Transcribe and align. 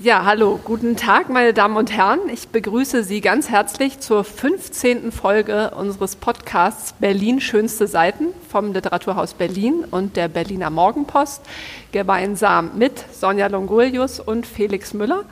Ja, 0.00 0.24
hallo, 0.24 0.60
guten 0.62 0.94
Tag, 0.94 1.28
meine 1.28 1.52
Damen 1.52 1.76
und 1.76 1.90
Herren. 1.90 2.20
Ich 2.32 2.50
begrüße 2.50 3.02
Sie 3.02 3.20
ganz 3.20 3.50
herzlich 3.50 3.98
zur 3.98 4.22
15. 4.22 5.10
Folge 5.10 5.72
unseres 5.72 6.14
Podcasts 6.14 6.92
Berlin 6.92 7.40
schönste 7.40 7.88
Seiten 7.88 8.26
vom 8.48 8.72
Literaturhaus 8.72 9.34
Berlin 9.34 9.84
und 9.90 10.16
der 10.16 10.28
Berliner 10.28 10.70
Morgenpost, 10.70 11.42
gemeinsam 11.90 12.78
mit 12.78 12.92
Sonja 13.12 13.48
Longolius 13.48 14.20
und 14.20 14.46
Felix 14.46 14.94
Müller. 14.94 15.24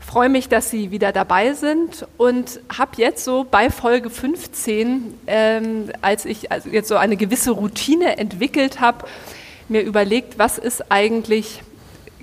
Ich 0.00 0.06
freue 0.06 0.28
mich, 0.28 0.48
dass 0.48 0.70
Sie 0.70 0.90
wieder 0.90 1.12
dabei 1.12 1.52
sind 1.52 2.04
und 2.16 2.58
habe 2.76 2.96
jetzt 2.96 3.22
so 3.22 3.46
bei 3.48 3.70
Folge 3.70 4.10
15, 4.10 5.14
ähm, 5.28 5.92
als 6.00 6.24
ich 6.24 6.50
also 6.50 6.68
jetzt 6.68 6.88
so 6.88 6.96
eine 6.96 7.16
gewisse 7.16 7.52
Routine 7.52 8.18
entwickelt 8.18 8.80
habe, 8.80 9.06
mir 9.68 9.82
überlegt, 9.82 10.36
was 10.36 10.58
ist 10.58 10.90
eigentlich 10.90 11.62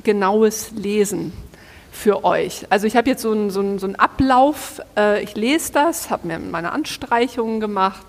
genaues 0.04 0.72
Lesen? 0.72 1.32
Für 1.92 2.24
euch. 2.24 2.66
Also 2.70 2.88
ich 2.88 2.96
habe 2.96 3.10
jetzt 3.10 3.22
so 3.22 3.32
einen, 3.32 3.50
so 3.52 3.60
einen, 3.60 3.78
so 3.78 3.86
einen 3.86 3.96
Ablauf, 3.96 4.82
äh, 4.98 5.22
ich 5.22 5.36
lese 5.36 5.74
das, 5.74 6.10
habe 6.10 6.28
mir 6.28 6.40
meine 6.40 6.72
Anstreichungen 6.72 7.60
gemacht 7.60 8.06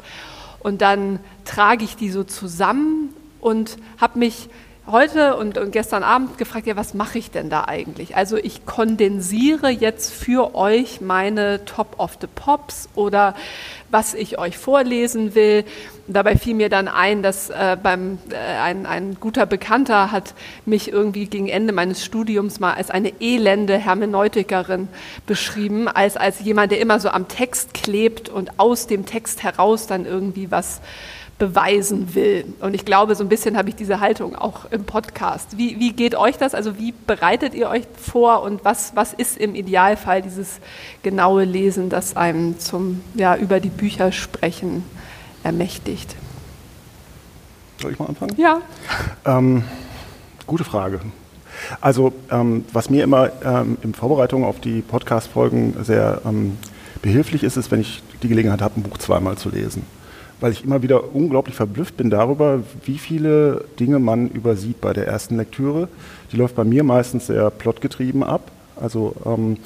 und 0.60 0.80
dann 0.80 1.18
trage 1.44 1.84
ich 1.84 1.96
die 1.96 2.08
so 2.08 2.22
zusammen 2.24 3.12
und 3.40 3.76
habe 4.00 4.20
mich 4.20 4.48
heute 4.86 5.36
und, 5.36 5.58
und, 5.58 5.70
gestern 5.70 6.02
Abend 6.02 6.38
gefragt, 6.38 6.66
ja, 6.66 6.76
was 6.76 6.92
mache 6.92 7.18
ich 7.18 7.30
denn 7.30 7.50
da 7.50 7.64
eigentlich? 7.64 8.16
Also 8.16 8.36
ich 8.36 8.66
kondensiere 8.66 9.68
jetzt 9.68 10.12
für 10.12 10.54
euch 10.54 11.00
meine 11.00 11.64
Top 11.64 11.98
of 11.98 12.18
the 12.20 12.26
Pops 12.26 12.88
oder 12.94 13.34
was 13.90 14.14
ich 14.14 14.38
euch 14.38 14.58
vorlesen 14.58 15.34
will. 15.34 15.64
Dabei 16.08 16.36
fiel 16.36 16.54
mir 16.54 16.68
dann 16.68 16.88
ein, 16.88 17.22
dass 17.22 17.50
äh, 17.50 17.76
beim, 17.80 18.18
äh, 18.30 18.36
ein, 18.36 18.86
ein 18.86 19.16
guter 19.20 19.46
Bekannter 19.46 20.10
hat 20.10 20.34
mich 20.66 20.90
irgendwie 20.90 21.26
gegen 21.26 21.48
Ende 21.48 21.72
meines 21.72 22.04
Studiums 22.04 22.58
mal 22.58 22.74
als 22.74 22.90
eine 22.90 23.20
elende 23.20 23.78
Hermeneutikerin 23.78 24.88
beschrieben, 25.26 25.86
als, 25.86 26.16
als 26.16 26.40
jemand, 26.40 26.72
der 26.72 26.80
immer 26.80 26.98
so 26.98 27.08
am 27.08 27.28
Text 27.28 27.72
klebt 27.72 28.28
und 28.28 28.58
aus 28.58 28.88
dem 28.88 29.06
Text 29.06 29.44
heraus 29.44 29.86
dann 29.86 30.06
irgendwie 30.06 30.50
was 30.50 30.80
beweisen 31.42 32.14
will. 32.14 32.44
Und 32.60 32.72
ich 32.72 32.84
glaube, 32.84 33.16
so 33.16 33.24
ein 33.24 33.28
bisschen 33.28 33.56
habe 33.56 33.68
ich 33.68 33.74
diese 33.74 33.98
Haltung 33.98 34.36
auch 34.36 34.70
im 34.70 34.84
Podcast. 34.84 35.58
Wie, 35.58 35.80
wie 35.80 35.92
geht 35.92 36.14
euch 36.14 36.38
das? 36.38 36.54
Also 36.54 36.78
wie 36.78 36.92
bereitet 36.92 37.52
ihr 37.52 37.68
euch 37.68 37.82
vor 38.00 38.44
und 38.44 38.64
was, 38.64 38.94
was 38.94 39.12
ist 39.12 39.38
im 39.38 39.56
Idealfall 39.56 40.22
dieses 40.22 40.60
genaue 41.02 41.42
Lesen, 41.42 41.88
das 41.88 42.16
einem 42.16 42.60
zum 42.60 43.02
ja, 43.14 43.34
über 43.34 43.58
die 43.58 43.70
Bücher 43.70 44.12
sprechen 44.12 44.84
ermächtigt? 45.42 46.14
Soll 47.80 47.90
ich 47.90 47.98
mal 47.98 48.06
anfangen? 48.06 48.36
Ja. 48.36 48.60
Ähm, 49.24 49.64
gute 50.46 50.62
Frage. 50.62 51.00
Also 51.80 52.12
ähm, 52.30 52.64
was 52.72 52.88
mir 52.88 53.02
immer 53.02 53.32
ähm, 53.44 53.78
in 53.82 53.94
Vorbereitung 53.94 54.44
auf 54.44 54.60
die 54.60 54.80
Podcast-Folgen 54.80 55.74
sehr 55.82 56.22
ähm, 56.24 56.56
behilflich 57.02 57.42
ist, 57.42 57.56
ist, 57.56 57.72
wenn 57.72 57.80
ich 57.80 58.00
die 58.22 58.28
Gelegenheit 58.28 58.62
habe, 58.62 58.78
ein 58.78 58.84
Buch 58.84 58.98
zweimal 58.98 59.36
zu 59.36 59.50
lesen 59.50 59.84
weil 60.42 60.52
ich 60.52 60.64
immer 60.64 60.82
wieder 60.82 61.14
unglaublich 61.14 61.54
verblüfft 61.54 61.96
bin 61.96 62.10
darüber, 62.10 62.60
wie 62.84 62.98
viele 62.98 63.64
Dinge 63.78 64.00
man 64.00 64.28
übersieht 64.28 64.80
bei 64.80 64.92
der 64.92 65.06
ersten 65.06 65.36
Lektüre. 65.36 65.88
Die 66.32 66.36
läuft 66.36 66.56
bei 66.56 66.64
mir 66.64 66.82
meistens 66.82 67.28
sehr 67.28 67.48
plotgetrieben 67.50 68.24
ab. 68.24 68.50
Also 68.74 69.14
ähm, 69.24 69.58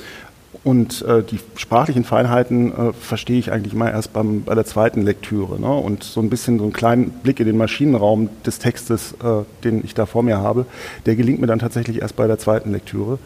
und 0.64 1.02
äh, 1.02 1.22
die 1.22 1.38
sprachlichen 1.56 2.04
Feinheiten 2.04 2.72
äh, 2.72 2.92
verstehe 2.92 3.38
ich 3.38 3.52
eigentlich 3.52 3.72
immer 3.72 3.90
erst 3.90 4.12
beim, 4.12 4.42
bei 4.42 4.54
der 4.54 4.66
zweiten 4.66 5.02
Lektüre. 5.02 5.58
Ne? 5.58 5.72
Und 5.72 6.04
so 6.04 6.20
ein 6.20 6.28
bisschen 6.28 6.58
so 6.58 6.64
einen 6.64 6.72
kleinen 6.72 7.10
Blick 7.10 7.40
in 7.40 7.46
den 7.46 7.56
Maschinenraum 7.56 8.28
des 8.44 8.58
Textes, 8.58 9.12
äh, 9.12 9.44
den 9.64 9.82
ich 9.82 9.94
da 9.94 10.04
vor 10.04 10.22
mir 10.22 10.38
habe, 10.38 10.66
der 11.06 11.16
gelingt 11.16 11.40
mir 11.40 11.46
dann 11.46 11.58
tatsächlich 11.58 12.02
erst 12.02 12.16
bei 12.16 12.26
der 12.26 12.38
zweiten 12.38 12.72
Lektüre 12.72 13.18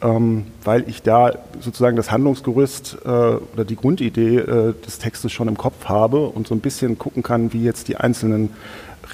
weil 0.00 0.88
ich 0.88 1.02
da 1.02 1.32
sozusagen 1.60 1.96
das 1.96 2.10
Handlungsgerüst 2.10 2.98
äh, 3.04 3.08
oder 3.08 3.64
die 3.66 3.76
Grundidee 3.76 4.36
äh, 4.36 4.74
des 4.84 4.98
Textes 4.98 5.32
schon 5.32 5.48
im 5.48 5.56
Kopf 5.56 5.86
habe 5.86 6.28
und 6.28 6.46
so 6.46 6.54
ein 6.54 6.60
bisschen 6.60 6.98
gucken 6.98 7.22
kann, 7.22 7.52
wie 7.52 7.64
jetzt 7.64 7.88
die 7.88 7.96
einzelnen 7.96 8.50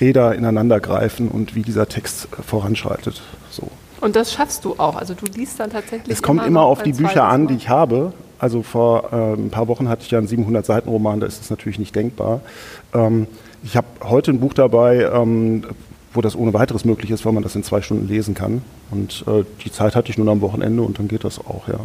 Räder 0.00 0.34
ineinander 0.34 0.80
greifen 0.80 1.28
und 1.28 1.54
wie 1.54 1.62
dieser 1.62 1.88
Text 1.88 2.28
äh, 2.32 2.42
voranschreitet. 2.42 3.22
So. 3.50 3.68
Und 4.00 4.16
das 4.16 4.32
schaffst 4.32 4.64
du 4.64 4.74
auch. 4.78 4.96
Also 4.96 5.14
du 5.14 5.26
liest 5.26 5.60
dann 5.60 5.70
tatsächlich. 5.70 6.12
Es 6.12 6.22
kommt 6.22 6.40
immer, 6.40 6.48
immer 6.48 6.62
auf 6.62 6.82
die 6.82 6.92
Bücher 6.92 7.24
an, 7.24 7.46
die 7.46 7.54
ich 7.54 7.68
habe. 7.68 8.12
Also 8.38 8.62
vor 8.62 9.12
äh, 9.12 9.34
ein 9.34 9.50
paar 9.50 9.68
Wochen 9.68 9.88
hatte 9.88 10.02
ich 10.02 10.10
ja 10.10 10.18
einen 10.18 10.26
700 10.26 10.66
Seiten 10.66 10.88
Roman, 10.88 11.20
da 11.20 11.26
ist 11.28 11.38
das 11.38 11.50
natürlich 11.50 11.78
nicht 11.78 11.94
denkbar. 11.94 12.40
Ähm, 12.92 13.28
ich 13.62 13.76
habe 13.76 13.86
heute 14.02 14.32
ein 14.32 14.40
Buch 14.40 14.54
dabei, 14.54 15.08
ähm, 15.12 15.62
wo 16.14 16.20
das 16.20 16.36
ohne 16.36 16.52
weiteres 16.52 16.84
möglich 16.84 17.10
ist, 17.10 17.24
weil 17.24 17.32
man 17.32 17.42
das 17.42 17.54
in 17.54 17.62
zwei 17.62 17.80
Stunden 17.80 18.08
lesen 18.08 18.34
kann. 18.34 18.62
Und 18.90 19.24
äh, 19.26 19.44
die 19.64 19.72
Zeit 19.72 19.96
hatte 19.96 20.10
ich 20.10 20.18
nun 20.18 20.28
am 20.28 20.40
Wochenende 20.40 20.82
und 20.82 20.98
dann 20.98 21.08
geht 21.08 21.24
das 21.24 21.38
auch, 21.38 21.68
ja. 21.68 21.80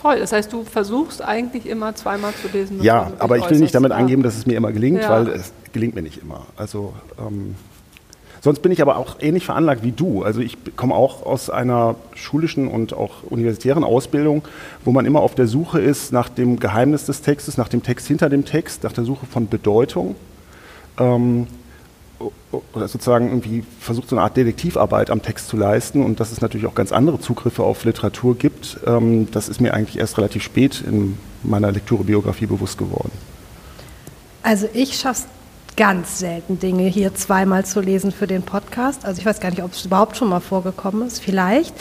Toll, 0.00 0.18
das 0.18 0.32
heißt, 0.32 0.52
du 0.52 0.64
versuchst 0.64 1.22
eigentlich 1.22 1.64
immer 1.64 1.94
zweimal 1.94 2.32
zu 2.34 2.48
lesen. 2.48 2.82
Ja, 2.82 3.12
aber 3.20 3.38
ich 3.38 3.48
will 3.48 3.60
nicht 3.60 3.74
damit 3.74 3.92
angeben, 3.92 4.24
dass 4.24 4.36
es 4.36 4.46
mir 4.46 4.56
immer 4.56 4.72
gelingt, 4.72 5.00
ja. 5.00 5.10
weil 5.10 5.28
es 5.28 5.52
gelingt 5.72 5.94
mir 5.94 6.02
nicht 6.02 6.20
immer. 6.20 6.46
Also 6.56 6.92
ähm, 7.20 7.54
sonst 8.40 8.62
bin 8.62 8.72
ich 8.72 8.82
aber 8.82 8.96
auch 8.96 9.16
ähnlich 9.20 9.44
veranlagt 9.44 9.84
wie 9.84 9.92
du. 9.92 10.24
Also 10.24 10.40
ich 10.40 10.58
komme 10.74 10.96
auch 10.96 11.24
aus 11.24 11.50
einer 11.50 11.94
schulischen 12.14 12.66
und 12.66 12.94
auch 12.94 13.22
universitären 13.30 13.84
Ausbildung, 13.84 14.42
wo 14.84 14.90
man 14.90 15.06
immer 15.06 15.20
auf 15.20 15.36
der 15.36 15.46
Suche 15.46 15.80
ist 15.80 16.12
nach 16.12 16.28
dem 16.28 16.58
Geheimnis 16.58 17.06
des 17.06 17.22
Textes, 17.22 17.56
nach 17.56 17.68
dem 17.68 17.84
Text 17.84 18.08
hinter 18.08 18.28
dem 18.28 18.44
Text, 18.44 18.82
nach 18.82 18.92
der 18.92 19.04
Suche 19.04 19.26
von 19.26 19.48
Bedeutung. 19.48 20.16
Ähm, 20.98 21.46
oder 22.72 22.88
sozusagen 22.88 23.28
irgendwie 23.28 23.64
versucht, 23.80 24.08
so 24.08 24.16
eine 24.16 24.24
Art 24.24 24.36
Detektivarbeit 24.36 25.10
am 25.10 25.22
Text 25.22 25.48
zu 25.48 25.56
leisten 25.56 26.02
und 26.04 26.20
dass 26.20 26.32
es 26.32 26.40
natürlich 26.40 26.66
auch 26.66 26.74
ganz 26.74 26.92
andere 26.92 27.18
Zugriffe 27.20 27.62
auf 27.62 27.84
Literatur 27.84 28.36
gibt, 28.36 28.78
ähm, 28.86 29.30
das 29.30 29.48
ist 29.48 29.60
mir 29.60 29.74
eigentlich 29.74 29.98
erst 29.98 30.18
relativ 30.18 30.42
spät 30.42 30.82
in 30.86 31.18
meiner 31.42 31.72
Lektürebiografie 31.72 32.46
bewusst 32.46 32.78
geworden. 32.78 33.12
Also 34.42 34.68
ich 34.72 34.98
schaffe 34.98 35.22
es 35.22 35.76
ganz 35.76 36.18
selten, 36.18 36.58
Dinge 36.58 36.84
hier 36.84 37.14
zweimal 37.14 37.64
zu 37.64 37.80
lesen 37.80 38.12
für 38.12 38.26
den 38.26 38.42
Podcast. 38.42 39.04
Also 39.04 39.20
ich 39.20 39.26
weiß 39.26 39.40
gar 39.40 39.50
nicht, 39.50 39.62
ob 39.62 39.72
es 39.72 39.84
überhaupt 39.84 40.16
schon 40.16 40.28
mal 40.28 40.40
vorgekommen 40.40 41.06
ist, 41.06 41.20
vielleicht. 41.20 41.74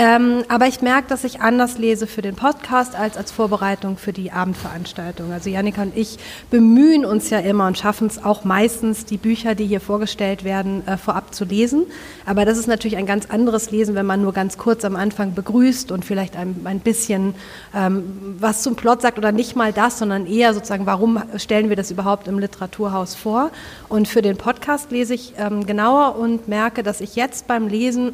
Ähm, 0.00 0.44
aber 0.46 0.68
ich 0.68 0.80
merke, 0.80 1.08
dass 1.08 1.24
ich 1.24 1.40
anders 1.40 1.76
lese 1.76 2.06
für 2.06 2.22
den 2.22 2.36
Podcast 2.36 2.94
als 2.94 3.16
als 3.16 3.32
Vorbereitung 3.32 3.96
für 3.96 4.12
die 4.12 4.30
Abendveranstaltung. 4.30 5.32
Also 5.32 5.50
Janika 5.50 5.82
und 5.82 5.96
ich 5.96 6.18
bemühen 6.52 7.04
uns 7.04 7.30
ja 7.30 7.40
immer 7.40 7.66
und 7.66 7.76
schaffen 7.76 8.06
es 8.06 8.24
auch 8.24 8.44
meistens, 8.44 9.06
die 9.06 9.16
Bücher, 9.16 9.56
die 9.56 9.66
hier 9.66 9.80
vorgestellt 9.80 10.44
werden, 10.44 10.86
äh, 10.86 10.96
vorab 10.96 11.34
zu 11.34 11.44
lesen. 11.44 11.84
Aber 12.26 12.44
das 12.44 12.58
ist 12.58 12.68
natürlich 12.68 12.96
ein 12.96 13.06
ganz 13.06 13.26
anderes 13.26 13.72
Lesen, 13.72 13.96
wenn 13.96 14.06
man 14.06 14.22
nur 14.22 14.32
ganz 14.32 14.56
kurz 14.56 14.84
am 14.84 14.94
Anfang 14.94 15.34
begrüßt 15.34 15.90
und 15.90 16.04
vielleicht 16.04 16.36
ein, 16.36 16.60
ein 16.62 16.78
bisschen 16.78 17.34
ähm, 17.74 18.36
was 18.38 18.62
zum 18.62 18.76
Plot 18.76 19.02
sagt 19.02 19.18
oder 19.18 19.32
nicht 19.32 19.56
mal 19.56 19.72
das, 19.72 19.98
sondern 19.98 20.26
eher 20.26 20.54
sozusagen, 20.54 20.86
warum 20.86 21.20
stellen 21.38 21.70
wir 21.70 21.76
das 21.76 21.90
überhaupt 21.90 22.28
im 22.28 22.38
Literaturhaus 22.38 23.16
vor. 23.16 23.50
Und 23.88 24.06
für 24.06 24.22
den 24.22 24.36
Podcast 24.36 24.92
lese 24.92 25.14
ich 25.14 25.32
ähm, 25.38 25.66
genauer 25.66 26.14
und 26.20 26.46
merke, 26.46 26.84
dass 26.84 27.00
ich 27.00 27.16
jetzt 27.16 27.48
beim 27.48 27.66
Lesen 27.66 28.12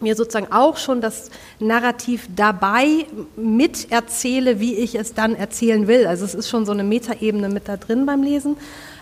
mir 0.00 0.14
sozusagen 0.14 0.52
auch 0.52 0.76
schon 0.76 1.00
das 1.00 1.30
Narrativ 1.58 2.28
dabei 2.34 3.06
miterzähle, 3.36 4.60
wie 4.60 4.74
ich 4.74 4.94
es 4.94 5.14
dann 5.14 5.34
erzählen 5.34 5.86
will. 5.86 6.06
Also 6.06 6.24
es 6.24 6.34
ist 6.34 6.48
schon 6.48 6.66
so 6.66 6.72
eine 6.72 6.84
Metaebene 6.84 7.48
mit 7.48 7.68
da 7.68 7.76
drin 7.76 8.06
beim 8.06 8.22
Lesen. 8.22 8.56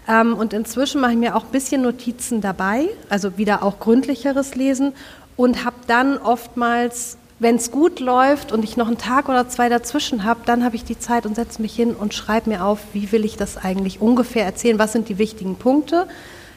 Ähm, 0.08 0.34
und 0.34 0.52
inzwischen 0.52 1.00
mache 1.00 1.12
ich 1.12 1.18
mir 1.18 1.36
auch 1.36 1.44
ein 1.44 1.50
bisschen 1.50 1.82
Notizen 1.82 2.40
dabei, 2.40 2.88
also 3.08 3.38
wieder 3.38 3.62
auch 3.62 3.78
gründlicheres 3.80 4.54
Lesen 4.54 4.92
und 5.36 5.64
habe 5.64 5.76
dann 5.86 6.18
oftmals, 6.18 7.18
wenn 7.38 7.56
es 7.56 7.70
gut 7.70 8.00
läuft 8.00 8.52
und 8.52 8.64
ich 8.64 8.76
noch 8.76 8.86
einen 8.86 8.98
Tag 8.98 9.28
oder 9.28 9.48
zwei 9.48 9.68
dazwischen 9.68 10.24
habe, 10.24 10.40
dann 10.46 10.64
habe 10.64 10.76
ich 10.76 10.84
die 10.84 10.98
Zeit 10.98 11.26
und 11.26 11.34
setze 11.34 11.60
mich 11.60 11.74
hin 11.74 11.94
und 11.94 12.14
schreibe 12.14 12.50
mir 12.50 12.64
auf, 12.64 12.78
wie 12.92 13.12
will 13.12 13.24
ich 13.24 13.36
das 13.36 13.56
eigentlich 13.56 14.00
ungefähr 14.00 14.44
erzählen, 14.44 14.78
was 14.78 14.92
sind 14.92 15.08
die 15.08 15.18
wichtigen 15.18 15.56
Punkte 15.56 16.06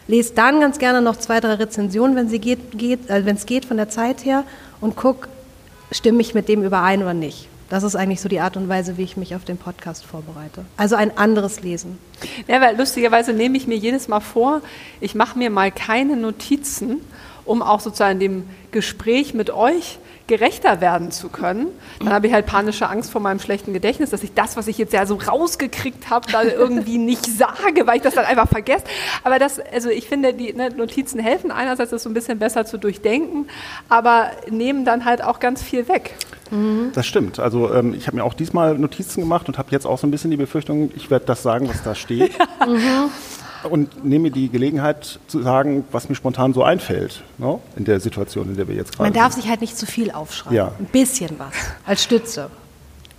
Lest 0.09 0.39
dann 0.39 0.59
ganz 0.59 0.79
gerne 0.79 1.03
noch 1.03 1.17
zwei, 1.17 1.39
drei 1.39 1.53
Rezensionen, 1.53 2.15
wenn 2.15 2.29
sie 2.29 2.39
geht, 2.39 2.79
geht 2.79 3.11
äh, 3.11 3.21
es 3.27 3.45
geht 3.45 3.65
von 3.65 3.77
der 3.77 3.89
Zeit 3.89 4.25
her 4.25 4.43
und 4.81 4.95
guck, 4.95 5.27
stimme 5.91 6.19
ich 6.21 6.33
mit 6.33 6.49
dem 6.49 6.63
überein 6.63 7.03
oder 7.03 7.13
nicht. 7.13 7.47
Das 7.69 7.83
ist 7.83 7.95
eigentlich 7.95 8.19
so 8.19 8.27
die 8.27 8.39
Art 8.39 8.57
und 8.57 8.67
Weise, 8.67 8.97
wie 8.97 9.03
ich 9.03 9.17
mich 9.17 9.35
auf 9.35 9.45
den 9.45 9.57
Podcast 9.57 10.03
vorbereite. 10.03 10.65
Also 10.77 10.95
ein 10.95 11.15
anderes 11.15 11.61
Lesen. 11.61 11.99
Ja, 12.47 12.59
weil 12.59 12.75
lustigerweise 12.75 13.33
nehme 13.33 13.55
ich 13.55 13.67
mir 13.67 13.77
jedes 13.77 14.07
Mal 14.07 14.19
vor, 14.19 14.63
ich 14.99 15.13
mache 15.13 15.37
mir 15.37 15.51
mal 15.51 15.71
keine 15.71 16.17
Notizen, 16.17 17.01
um 17.45 17.61
auch 17.61 17.79
sozusagen 17.79 18.19
dem 18.19 18.45
Gespräch 18.71 19.35
mit 19.35 19.51
euch 19.51 19.99
gerechter 20.29 20.79
werden 20.79 21.11
zu 21.11 21.27
können. 21.27 21.67
Dann 21.97 22.13
habe 22.13 22.27
ich 22.27 22.33
halt 22.33 22.45
panische 22.45 22.87
Angst 22.87 23.11
vor 23.11 23.19
meinem 23.19 23.39
schlechten 23.39 23.73
Gedächtnis, 23.73 24.11
dass 24.11 24.23
ich 24.23 24.33
das, 24.33 24.55
was 24.55 24.67
ich 24.67 24.77
jetzt 24.77 24.93
ja 24.93 25.05
so 25.05 25.15
rausgekriegt 25.15 26.09
habe, 26.09 26.31
da 26.31 26.43
irgendwie 26.57 26.97
nicht 26.97 27.25
sage, 27.25 27.87
weil 27.87 27.97
ich 27.97 28.03
das 28.03 28.13
dann 28.13 28.25
einfach 28.25 28.47
vergesse. 28.47 28.85
Aber 29.23 29.39
das, 29.39 29.59
also 29.59 29.89
ich 29.89 30.07
finde, 30.07 30.33
die 30.33 30.53
ne, 30.53 30.69
Notizen 30.69 31.19
helfen 31.19 31.51
einerseits, 31.51 31.89
das 31.89 32.03
so 32.03 32.09
ein 32.09 32.13
bisschen 32.13 32.37
besser 32.39 32.65
zu 32.65 32.77
durchdenken, 32.77 33.47
aber 33.89 34.29
nehmen 34.49 34.85
dann 34.85 35.03
halt 35.03 35.23
auch 35.23 35.39
ganz 35.39 35.63
viel 35.63 35.87
weg. 35.87 36.15
Mhm. 36.51 36.91
Das 36.93 37.07
stimmt. 37.07 37.39
Also 37.39 37.73
ähm, 37.73 37.95
ich 37.95 38.07
habe 38.07 38.17
mir 38.17 38.23
auch 38.23 38.35
diesmal 38.35 38.77
Notizen 38.77 39.21
gemacht 39.21 39.47
und 39.47 39.57
habe 39.57 39.69
jetzt 39.71 39.85
auch 39.85 39.97
so 39.97 40.05
ein 40.05 40.11
bisschen 40.11 40.31
die 40.31 40.37
Befürchtung, 40.37 40.91
ich 40.95 41.09
werde 41.09 41.25
das 41.25 41.41
sagen, 41.41 41.67
was 41.67 41.83
da 41.83 41.95
steht. 41.95 42.37
Ja. 42.37 42.45
Mhm. 42.67 43.09
Und 43.63 44.05
nehme 44.05 44.31
die 44.31 44.49
Gelegenheit 44.49 45.19
zu 45.27 45.41
sagen, 45.41 45.83
was 45.91 46.09
mir 46.09 46.15
spontan 46.15 46.53
so 46.53 46.63
einfällt, 46.63 47.23
no? 47.37 47.53
Ne, 47.53 47.59
in 47.77 47.85
der 47.85 47.99
Situation, 47.99 48.49
in 48.49 48.55
der 48.55 48.67
wir 48.67 48.75
jetzt 48.75 48.91
gerade 48.91 49.07
sind. 49.07 49.15
Man 49.15 49.23
darf 49.23 49.33
sich 49.33 49.49
halt 49.49 49.61
nicht 49.61 49.77
zu 49.77 49.85
viel 49.85 50.11
aufschreiben. 50.11 50.55
Ja. 50.55 50.71
Ein 50.79 50.85
bisschen 50.85 51.37
was 51.37 51.53
als 51.85 52.03
Stütze. 52.03 52.49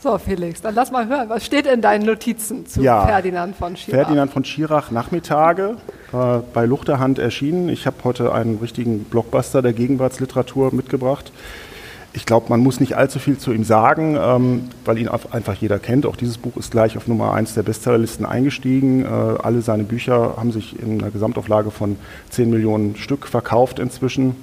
So, 0.02 0.16
Felix, 0.16 0.62
dann 0.62 0.74
lass 0.74 0.90
mal 0.90 1.06
hören. 1.08 1.28
Was 1.28 1.44
steht 1.44 1.66
in 1.66 1.82
deinen 1.82 2.06
Notizen 2.06 2.64
zu 2.64 2.80
ja, 2.80 3.04
Ferdinand 3.06 3.54
von 3.54 3.76
Schirach? 3.76 3.98
Ferdinand 3.98 4.32
von 4.32 4.44
Schirach, 4.46 4.90
Nachmittage, 4.90 5.76
äh, 6.14 6.38
bei 6.54 6.64
Luchterhand 6.64 7.18
erschienen. 7.18 7.68
Ich 7.68 7.86
habe 7.86 7.96
heute 8.04 8.32
einen 8.32 8.58
richtigen 8.58 9.04
Blockbuster 9.04 9.60
der 9.60 9.74
Gegenwartsliteratur 9.74 10.74
mitgebracht. 10.74 11.32
Ich 12.12 12.26
glaube, 12.26 12.46
man 12.48 12.60
muss 12.60 12.80
nicht 12.80 12.96
allzu 12.96 13.20
viel 13.20 13.38
zu 13.38 13.52
ihm 13.52 13.62
sagen, 13.62 14.16
ähm, 14.20 14.68
weil 14.84 14.98
ihn 14.98 15.08
einfach 15.08 15.54
jeder 15.54 15.78
kennt. 15.78 16.06
Auch 16.06 16.16
dieses 16.16 16.38
Buch 16.38 16.56
ist 16.56 16.72
gleich 16.72 16.96
auf 16.96 17.06
Nummer 17.06 17.34
1 17.34 17.54
der 17.54 17.62
Bestsellerlisten 17.62 18.26
eingestiegen. 18.26 19.04
Äh, 19.04 19.08
alle 19.08 19.62
seine 19.62 19.84
Bücher 19.84 20.34
haben 20.36 20.50
sich 20.50 20.80
in 20.80 21.00
einer 21.00 21.12
Gesamtauflage 21.12 21.70
von 21.70 21.96
10 22.30 22.50
Millionen 22.50 22.96
Stück 22.96 23.28
verkauft 23.28 23.78
inzwischen, 23.78 24.34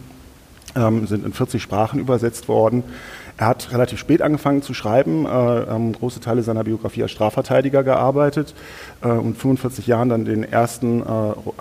ähm, 0.77 1.07
sind 1.07 1.25
in 1.25 1.33
40 1.33 1.61
Sprachen 1.61 1.99
übersetzt 1.99 2.47
worden. 2.47 2.83
Er 3.39 3.45
hat 3.45 3.71
relativ 3.71 3.99
spät 3.99 4.23
angefangen 4.23 4.63
zu 4.63 4.73
schreiben, 4.73 5.25
äh, 5.27 5.97
große 5.97 6.19
Teile 6.19 6.41
seiner 6.41 6.63
Biografie 6.63 7.03
als 7.03 7.11
Strafverteidiger 7.11 7.83
gearbeitet 7.83 8.55
äh, 9.03 9.09
und 9.09 9.37
45 9.37 9.85
Jahren 9.85 10.09
dann 10.09 10.25
den 10.25 10.43
ersten, 10.43 11.01
äh, 11.01 11.05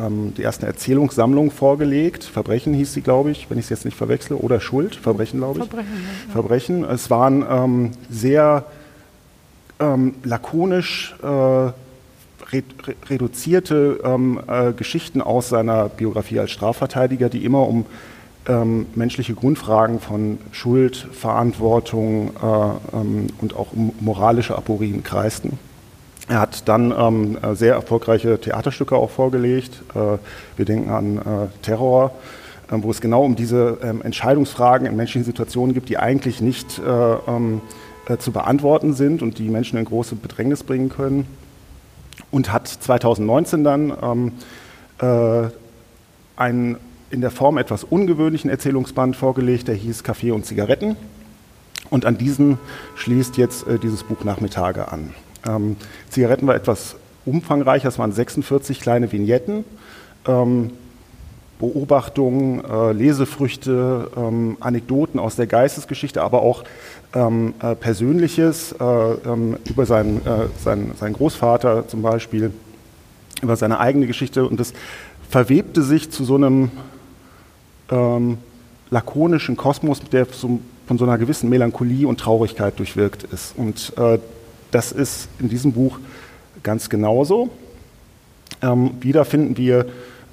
ähm, 0.02 0.32
die 0.34 0.43
erste 0.43 0.67
Erzählungssammlung 0.67 1.50
vorgelegt. 1.50 2.25
Verbrechen 2.25 2.73
hieß 2.73 2.94
sie, 2.94 3.02
glaube 3.02 3.31
ich, 3.31 3.50
wenn 3.50 3.58
ich 3.58 3.67
es 3.67 3.70
jetzt 3.70 3.84
nicht 3.84 3.96
verwechsle, 3.96 4.37
oder 4.37 4.58
Schuld, 4.58 4.96
Verbrechen, 4.96 5.40
glaube 5.40 5.61
ich. 5.61 5.67
Verbrechen, 5.67 5.93
ja. 5.93 6.32
Verbrechen. 6.32 6.84
Es 6.84 7.11
waren 7.11 7.44
ähm, 7.49 7.90
sehr 8.08 8.64
ähm, 9.79 10.14
lakonisch 10.25 11.14
äh, 11.22 11.72
reduzierte 13.11 14.00
ähm, 14.02 14.40
äh, 14.46 14.72
Geschichten 14.72 15.20
aus 15.20 15.50
seiner 15.50 15.90
Biografie 15.90 16.38
als 16.38 16.52
Strafverteidiger, 16.52 17.29
die 17.29 17.44
immer 17.44 17.69
um 17.69 17.84
ähm, 18.48 18.87
menschliche 18.94 19.34
Grundfragen 19.34 20.00
von 20.00 20.38
Schuld, 20.52 20.96
Verantwortung 21.12 22.31
äh, 22.31 22.96
ähm, 22.96 23.26
und 23.40 23.56
auch 23.56 23.69
moralische 24.00 24.56
Aporien 24.56 25.02
kreisten. 25.02 25.58
Er 26.28 26.40
hat 26.40 26.69
dann 26.69 26.93
ähm, 26.96 27.38
sehr 27.54 27.75
erfolgreiche 27.75 28.40
Theaterstücke 28.40 28.96
auch 28.96 29.10
vorgelegt. 29.10 29.82
Äh, 29.94 30.19
wir 30.56 30.64
denken 30.64 30.90
an 30.90 31.19
äh, 31.19 31.22
Terror, 31.62 32.12
äh, 32.70 32.76
wo 32.78 32.90
es 32.90 33.00
genau 33.00 33.25
um 33.25 33.37
diese 33.37 33.78
ähm, 33.82 34.02
Entscheidungsfragen 34.02 34.88
in 34.88 34.96
menschlichen 34.96 35.25
Situationen 35.25 35.72
gibt, 35.72 35.88
die 35.88 35.98
eigentlich 35.98 36.40
nicht 36.40 36.81
äh, 36.81 36.82
ähm, 36.82 37.60
äh, 38.08 38.16
zu 38.16 38.32
beantworten 38.32 38.93
sind 38.93 39.22
und 39.22 39.38
die 39.38 39.48
Menschen 39.48 39.78
in 39.78 39.84
große 39.84 40.16
Bedrängnis 40.16 40.64
bringen 40.64 40.88
können. 40.88 41.26
Und 42.32 42.52
hat 42.52 42.66
2019 42.66 43.62
dann 43.62 43.93
ähm, 44.02 44.32
ein 46.37 46.76
in 47.11 47.20
der 47.20 47.31
Form 47.31 47.58
etwas 47.58 47.85
ungewöhnlichen 47.85 48.50
Erzählungsband 48.50 49.17
vorgelegt, 49.17 49.69
der 49.69 49.75
hieß 49.75 50.03
Kaffee 50.03 50.31
und 50.32 50.44
Zigaretten. 50.44 50.97
Und 51.91 52.05
an 52.05 52.19
diesen 52.19 52.58
schließt 52.97 53.37
jetzt 53.37 53.67
äh, 53.67 53.79
dieses 53.79 54.03
Buch 54.03 54.25
Nachmittage 54.25 54.91
an. 54.91 55.14
Ähm, 55.47 55.76
Zigaretten 56.11 56.47
war 56.47 56.55
etwas 56.55 56.97
umfangreicher, 57.25 57.88
es 57.88 57.99
waren 57.99 58.12
46 58.12 58.81
kleine 58.81 59.12
Vignetten, 59.12 59.64
ähm, 60.26 60.70
Beobachtungen, 61.58 62.62
äh, 62.64 62.93
Lesefrüchte, 62.93 64.11
ähm, 64.17 64.56
Anekdoten 64.61 65.19
aus 65.19 65.37
der 65.37 65.47
Geistesgeschichte, 65.47 66.23
aber 66.23 66.43
auch 66.43 66.64
ähm, 67.14 67.55
äh, 67.62 67.75
Persönliches 67.75 68.73
äh, 68.73 68.85
ähm, 68.85 69.56
über 69.64 69.87
seinen, 69.87 70.19
äh, 70.26 70.49
seinen, 70.62 70.94
seinen 70.97 71.14
Großvater 71.14 71.88
zum 71.88 72.03
Beispiel, 72.03 72.53
über 73.43 73.56
seine 73.56 73.81
eigene 73.81 74.06
Geschichte. 74.06 74.47
Und 74.47 74.61
das 74.61 74.75
verwebte 75.31 75.82
sich 75.82 76.11
zu 76.11 76.25
so 76.25 76.35
einem 76.35 76.70
ähm, 77.90 78.38
lakonischen 78.90 79.56
Kosmos, 79.56 80.00
der 80.00 80.26
so, 80.26 80.60
von 80.86 80.98
so 80.98 81.04
einer 81.04 81.18
gewissen 81.18 81.48
Melancholie 81.48 82.06
und 82.06 82.20
Traurigkeit 82.20 82.78
durchwirkt 82.78 83.24
ist. 83.24 83.54
Und 83.56 83.92
äh, 83.96 84.18
das 84.70 84.92
ist 84.92 85.28
in 85.38 85.48
diesem 85.48 85.72
Buch 85.72 85.98
ganz 86.62 86.88
genauso. 86.88 87.50
Ähm, 88.62 88.92
wieder 89.00 89.24
finden 89.24 89.56
wir, 89.56 89.86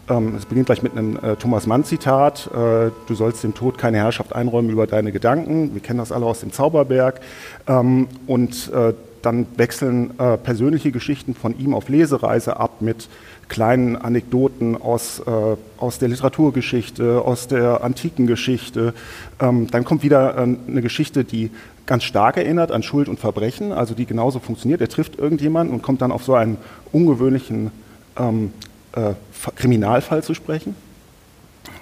ähm, 0.10 0.36
es 0.36 0.46
beginnt 0.46 0.68
gleich 0.68 0.84
mit 0.84 0.98
einem 0.98 1.18
äh, 1.18 1.36
Thomas 1.36 1.68
Mann-Zitat, 1.68 2.48
äh, 2.48 2.92
du 3.08 3.16
sollst 3.16 3.44
dem 3.44 3.54
Tod 3.54 3.78
keine 3.78 3.98
Herrschaft 3.98 4.34
einräumen 4.34 4.70
über 4.70 4.88
deine 4.88 5.12
Gedanken. 5.12 5.74
Wir 5.74 5.82
kennen 5.82 6.00
das 6.00 6.12
alle 6.12 6.26
aus 6.26 6.42
dem 6.42 6.52
Zauberberg. 6.52 7.22
Ähm, 7.68 8.08
und 8.28 8.72
äh, 8.74 8.94
dann 9.22 9.48
wechseln 9.56 10.20
äh, 10.20 10.38
persönliche 10.38 10.92
Geschichten 10.92 11.34
von 11.34 11.58
ihm 11.58 11.74
auf 11.74 11.90
Lesereise 11.90 12.58
ab 12.58 12.82
mit 12.82 13.08
kleinen 13.54 13.96
Anekdoten 13.96 14.76
aus, 14.76 15.20
äh, 15.20 15.58
aus 15.78 16.00
der 16.00 16.10
Literaturgeschichte, 16.10 17.22
aus 17.22 17.48
der 17.48 17.84
antiken 17.84 18.26
Geschichte. 18.26 18.96
Ähm, 19.40 19.68
dann 19.70 19.86
kommt 19.86 20.02
wieder 20.02 20.36
äh, 20.36 20.40
eine 20.40 20.82
Geschichte, 20.82 21.24
die 21.24 21.52
ganz 21.86 22.04
stark 22.04 22.38
erinnert 22.38 22.72
an 22.72 22.82
Schuld 22.82 23.08
und 23.08 23.20
Verbrechen, 23.20 23.72
also 23.72 23.94
die 23.94 24.08
genauso 24.08 24.40
funktioniert. 24.40 24.82
Er 24.82 24.90
trifft 24.90 25.20
irgendjemanden 25.20 25.72
und 25.72 25.84
kommt 25.84 26.02
dann 26.02 26.12
auf 26.12 26.24
so 26.24 26.34
einen 26.34 26.58
ungewöhnlichen 26.92 27.70
ähm, 28.18 28.54
äh, 28.94 29.14
Kriminalfall 29.56 30.24
zu 30.24 30.34
sprechen. 30.34 30.76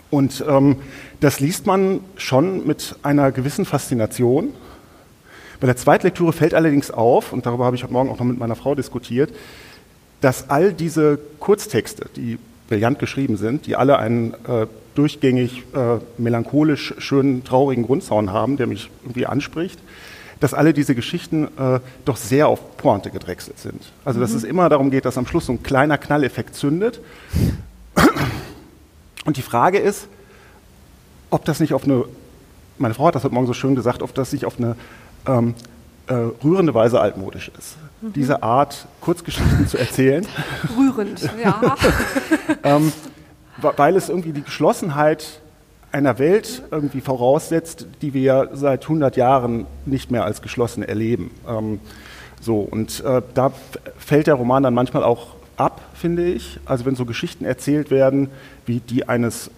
Und 0.09 0.43
ähm, 0.45 0.75
das 1.21 1.39
liest 1.39 1.67
man 1.67 2.01
schon 2.17 2.67
mit 2.67 2.97
einer 3.01 3.31
gewissen 3.31 3.63
Faszination. 3.63 4.49
Bei 5.61 5.67
der 5.67 5.77
Zweitlektüre 5.77 6.33
fällt 6.33 6.53
allerdings 6.53 6.91
auf, 6.91 7.31
und 7.31 7.45
darüber 7.45 7.63
habe 7.63 7.77
ich 7.77 7.83
heute 7.83 7.93
Morgen 7.93 8.09
auch 8.09 8.19
noch 8.19 8.25
mit 8.25 8.39
meiner 8.39 8.57
Frau 8.57 8.75
diskutiert, 8.75 9.31
dass 10.21 10.49
all 10.49 10.73
diese 10.73 11.19
Kurztexte, 11.39 12.05
die 12.15 12.37
brillant 12.69 12.99
geschrieben 12.99 13.35
sind, 13.35 13.65
die 13.65 13.75
alle 13.75 13.99
einen 13.99 14.33
äh, 14.47 14.67
durchgängig 14.95 15.63
äh, 15.73 15.97
melancholisch 16.17 16.93
schönen, 16.99 17.43
traurigen 17.43 17.85
Grundzaun 17.85 18.31
haben, 18.31 18.57
der 18.57 18.67
mich 18.67 18.89
irgendwie 19.03 19.25
anspricht, 19.25 19.79
dass 20.39 20.53
alle 20.53 20.73
diese 20.73 20.95
Geschichten 20.95 21.47
äh, 21.57 21.79
doch 22.05 22.17
sehr 22.17 22.47
auf 22.47 22.77
Pointe 22.77 23.09
gedrechselt 23.09 23.59
sind. 23.59 23.81
Also 24.05 24.19
dass 24.19 24.31
mhm. 24.31 24.37
es 24.37 24.43
immer 24.43 24.69
darum 24.69 24.91
geht, 24.91 25.05
dass 25.05 25.17
am 25.17 25.27
Schluss 25.27 25.47
so 25.47 25.53
ein 25.53 25.63
kleiner 25.63 25.97
Knalleffekt 25.97 26.55
zündet. 26.55 26.99
Und 29.25 29.37
die 29.37 29.41
Frage 29.41 29.77
ist, 29.77 30.07
ob 31.29 31.45
das 31.45 31.59
nicht 31.59 31.73
auf 31.73 31.83
eine, 31.83 32.05
meine 32.77 32.93
Frau 32.93 33.07
hat 33.07 33.15
das 33.15 33.23
heute 33.23 33.33
Morgen 33.33 33.47
so 33.47 33.53
schön 33.53 33.75
gesagt, 33.75 34.01
ob 34.01 34.13
das 34.13 34.33
nicht 34.33 34.45
auf 34.45 34.57
eine 34.57 34.75
ähm, 35.27 35.53
äh, 36.07 36.13
rührende 36.13 36.73
Weise 36.73 36.99
altmodisch 36.99 37.51
ist. 37.57 37.77
Mhm. 38.01 38.13
Diese 38.13 38.43
Art, 38.43 38.87
Kurzgeschichten 39.01 39.67
zu 39.67 39.77
erzählen. 39.77 40.25
Rührend, 40.77 41.29
ja. 41.41 41.75
ähm, 42.63 42.91
weil 43.61 43.95
es 43.95 44.09
irgendwie 44.09 44.33
die 44.33 44.43
Geschlossenheit 44.43 45.41
einer 45.91 46.19
Welt 46.19 46.63
irgendwie 46.71 47.01
voraussetzt, 47.01 47.85
die 48.01 48.13
wir 48.13 48.49
seit 48.53 48.83
100 48.83 49.17
Jahren 49.17 49.67
nicht 49.85 50.09
mehr 50.09 50.23
als 50.23 50.41
geschlossen 50.41 50.83
erleben. 50.83 51.31
Ähm, 51.47 51.79
so, 52.39 52.59
und 52.59 53.03
äh, 53.03 53.21
da 53.33 53.51
fällt 53.97 54.27
der 54.27 54.35
Roman 54.35 54.63
dann 54.63 54.73
manchmal 54.73 55.03
auch 55.03 55.35
ab, 55.57 55.81
finde 55.93 56.25
ich. 56.25 56.59
Also 56.65 56.85
wenn 56.85 56.95
so 56.95 57.05
Geschichten 57.05 57.45
erzählt 57.45 57.91
werden, 57.91 58.29
wie 58.65 58.79
die 58.79 59.07
eines 59.07 59.51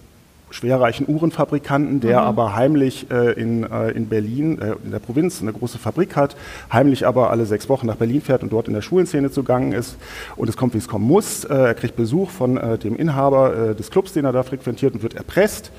schwerreichen 0.54 1.08
Uhrenfabrikanten, 1.08 2.00
der 2.00 2.20
mhm. 2.20 2.26
aber 2.26 2.54
heimlich 2.54 3.10
äh, 3.10 3.32
in, 3.32 3.64
äh, 3.64 3.90
in 3.90 4.08
Berlin, 4.08 4.60
äh, 4.60 4.76
in 4.84 4.92
der 4.92 5.00
Provinz, 5.00 5.42
eine 5.42 5.52
große 5.52 5.78
Fabrik 5.78 6.14
hat, 6.14 6.36
heimlich 6.72 7.06
aber 7.06 7.30
alle 7.30 7.44
sechs 7.44 7.68
Wochen 7.68 7.86
nach 7.86 7.96
Berlin 7.96 8.20
fährt 8.20 8.44
und 8.44 8.52
dort 8.52 8.68
in 8.68 8.74
der 8.74 8.80
Schulenszene 8.80 9.32
zugangen 9.32 9.72
ist. 9.72 9.96
Und 10.36 10.48
es 10.48 10.56
kommt, 10.56 10.74
wie 10.74 10.78
es 10.78 10.86
kommen 10.86 11.06
muss. 11.06 11.44
Äh, 11.44 11.54
er 11.54 11.74
kriegt 11.74 11.96
Besuch 11.96 12.30
von 12.30 12.56
äh, 12.56 12.78
dem 12.78 12.94
Inhaber 12.96 13.70
äh, 13.70 13.74
des 13.74 13.90
Clubs, 13.90 14.12
den 14.12 14.24
er 14.24 14.32
da 14.32 14.44
frequentiert 14.44 14.94
und 14.94 15.02
wird 15.02 15.14
erpresst. 15.14 15.72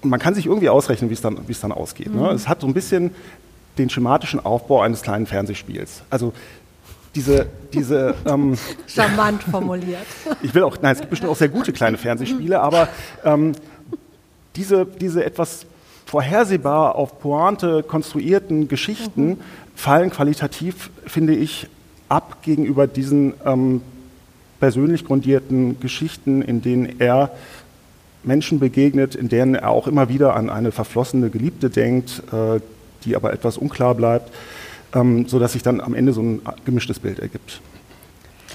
Und 0.00 0.08
man 0.08 0.20
kann 0.20 0.34
sich 0.34 0.46
irgendwie 0.46 0.70
ausrechnen, 0.70 1.10
wie 1.10 1.14
es 1.14 1.20
dann, 1.20 1.36
wie 1.46 1.52
es 1.52 1.60
dann 1.60 1.72
ausgeht. 1.72 2.14
Ne? 2.14 2.20
Mhm. 2.20 2.28
Ne? 2.28 2.30
Es 2.32 2.48
hat 2.48 2.62
so 2.62 2.66
ein 2.66 2.72
bisschen 2.72 3.10
den 3.76 3.90
schematischen 3.90 4.40
Aufbau 4.40 4.80
eines 4.80 5.02
kleinen 5.02 5.26
Fernsehspiels. 5.26 6.02
Also 6.08 6.32
diese, 7.14 7.46
diese 7.72 8.14
ähm, 8.26 8.56
charmant 8.86 9.42
formuliert. 9.42 10.06
ich 10.42 10.54
will 10.54 10.62
auch, 10.62 10.76
nein, 10.80 10.92
es 10.92 11.00
gibt 11.00 11.10
bestimmt 11.10 11.30
auch 11.30 11.36
sehr 11.36 11.48
gute 11.48 11.72
kleine 11.72 11.98
Fernsehspiele, 11.98 12.60
aber 12.60 12.88
ähm, 13.24 13.52
diese, 14.56 14.86
diese 14.86 15.24
etwas 15.24 15.66
vorhersehbar 16.06 16.96
auf 16.96 17.20
Pointe 17.20 17.82
konstruierten 17.82 18.68
Geschichten 18.68 19.28
mhm. 19.28 19.40
fallen 19.74 20.10
qualitativ, 20.10 20.90
finde 21.06 21.34
ich, 21.34 21.68
ab 22.08 22.42
gegenüber 22.42 22.86
diesen 22.86 23.34
ähm, 23.44 23.82
persönlich 24.58 25.04
grundierten 25.04 25.78
Geschichten, 25.80 26.42
in 26.42 26.62
denen 26.62 27.00
er 27.00 27.30
Menschen 28.22 28.58
begegnet, 28.58 29.14
in 29.14 29.28
denen 29.28 29.54
er 29.54 29.70
auch 29.70 29.86
immer 29.86 30.08
wieder 30.08 30.34
an 30.34 30.50
eine 30.50 30.72
verflossene 30.72 31.30
Geliebte 31.30 31.70
denkt, 31.70 32.22
äh, 32.32 32.60
die 33.04 33.16
aber 33.16 33.32
etwas 33.32 33.56
unklar 33.56 33.94
bleibt 33.94 34.30
ähm, 34.94 35.26
sodass 35.26 35.52
sich 35.52 35.62
dann 35.62 35.80
am 35.80 35.94
Ende 35.94 36.12
so 36.12 36.22
ein 36.22 36.42
gemischtes 36.64 36.98
Bild 36.98 37.18
ergibt. 37.18 37.60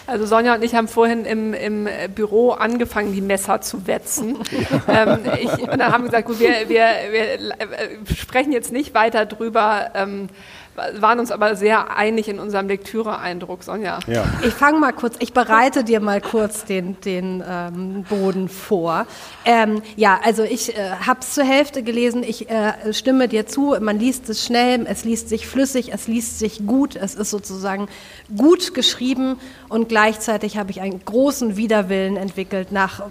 Also 0.08 0.28
Sonja 0.28 0.54
und 0.54 0.64
ich 0.64 0.76
haben 0.76 0.88
vorhin 0.88 1.26
im, 1.26 1.54
im 1.56 1.88
Büro 2.14 2.52
angefangen, 2.52 3.12
die 3.14 3.22
Messer 3.22 3.62
zu 3.62 3.88
wetzen. 3.88 4.38
ähm, 4.88 5.20
ich, 5.42 5.52
und 5.52 5.80
dann 5.80 5.92
haben 5.92 6.04
wir 6.04 6.10
gesagt, 6.10 6.28
gut, 6.28 6.40
wir, 6.40 6.70
wir, 6.70 6.88
wir 7.12 8.16
sprechen 8.16 8.52
jetzt 8.52 8.72
nicht 8.72 8.94
weiter 8.94 9.26
drüber. 9.26 9.92
Ähm, 9.96 10.30
waren 10.76 11.20
uns 11.20 11.32
aber 11.32 11.56
sehr 11.56 11.96
einig 11.96 12.28
in 12.28 12.40
unserem 12.40 12.68
Lektüre-Eindruck, 12.68 13.64
Sonja. 13.64 14.00
Ja. 14.08 14.26
Ich 14.46 14.54
fange 14.54 14.80
mal 14.80 14.92
kurz, 14.92 15.16
ich 15.20 15.34
bereite 15.34 15.84
dir 15.84 16.00
mal 16.00 16.22
kurz 16.22 16.66
den, 16.66 17.00
den 17.02 17.44
ähm, 17.48 18.04
Boden 18.10 18.50
vor. 18.50 19.08
Ähm, 19.46 19.82
ja, 19.96 20.20
also 20.24 20.44
ich 20.44 20.78
äh, 20.78 20.92
habe 21.06 21.22
es 21.22 21.34
zur 21.34 21.46
Hälfte 21.46 21.84
gelesen, 21.84 22.24
ich 22.24 22.50
äh, 22.50 22.94
stimme 22.94 23.28
dir 23.28 23.48
zu, 23.48 23.76
man 23.80 24.00
liest 24.00 24.30
es 24.30 24.44
schnell, 24.46 24.86
es 24.88 25.06
liest 25.06 25.30
sich 25.30 25.48
flüssig, 25.48 25.94
es 25.94 26.08
liest 26.08 26.40
sich 26.40 26.66
gut, 26.66 26.96
es 26.96 27.16
ist 27.16 27.30
sozusagen 27.30 27.88
gut 28.36 28.74
geschrieben 28.74 29.38
und 29.70 29.90
gleichzeitig 29.90 30.58
habe 30.58 30.72
ich 30.72 30.82
einen 30.82 31.04
großen 31.06 31.56
Widerwillen 31.56 32.18
entwickelt 32.18 32.72
nach 32.72 33.04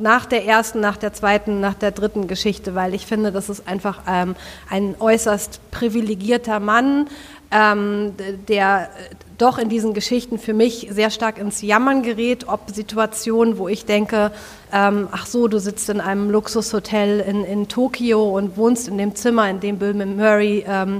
nach 0.00 0.26
der 0.26 0.44
ersten, 0.44 0.80
nach 0.80 0.96
der 0.96 1.12
zweiten, 1.12 1.60
nach 1.60 1.74
der 1.74 1.90
dritten 1.90 2.26
Geschichte, 2.28 2.74
weil 2.74 2.94
ich 2.94 3.06
finde, 3.06 3.32
das 3.32 3.48
ist 3.48 3.68
einfach 3.68 4.00
ähm, 4.08 4.36
ein 4.70 4.94
äußerst 4.98 5.60
privilegierter 5.70 6.60
Mann, 6.60 7.08
ähm, 7.50 8.14
der 8.48 8.90
doch 9.38 9.58
in 9.58 9.68
diesen 9.68 9.94
Geschichten 9.94 10.38
für 10.38 10.52
mich 10.52 10.88
sehr 10.90 11.10
stark 11.10 11.38
ins 11.38 11.62
Jammern 11.62 12.02
gerät, 12.02 12.48
ob 12.48 12.70
Situationen, 12.70 13.56
wo 13.56 13.68
ich 13.68 13.86
denke, 13.86 14.32
ähm, 14.72 15.08
ach 15.12 15.26
so, 15.26 15.48
du 15.48 15.58
sitzt 15.58 15.88
in 15.88 16.00
einem 16.00 16.30
Luxushotel 16.30 17.20
in, 17.20 17.44
in 17.44 17.68
Tokio 17.68 18.36
und 18.36 18.56
wohnst 18.56 18.88
in 18.88 18.98
dem 18.98 19.14
Zimmer, 19.14 19.48
in 19.48 19.60
dem 19.60 19.78
Bill 19.78 19.94
Murray 19.94 20.64
ähm, 20.68 20.98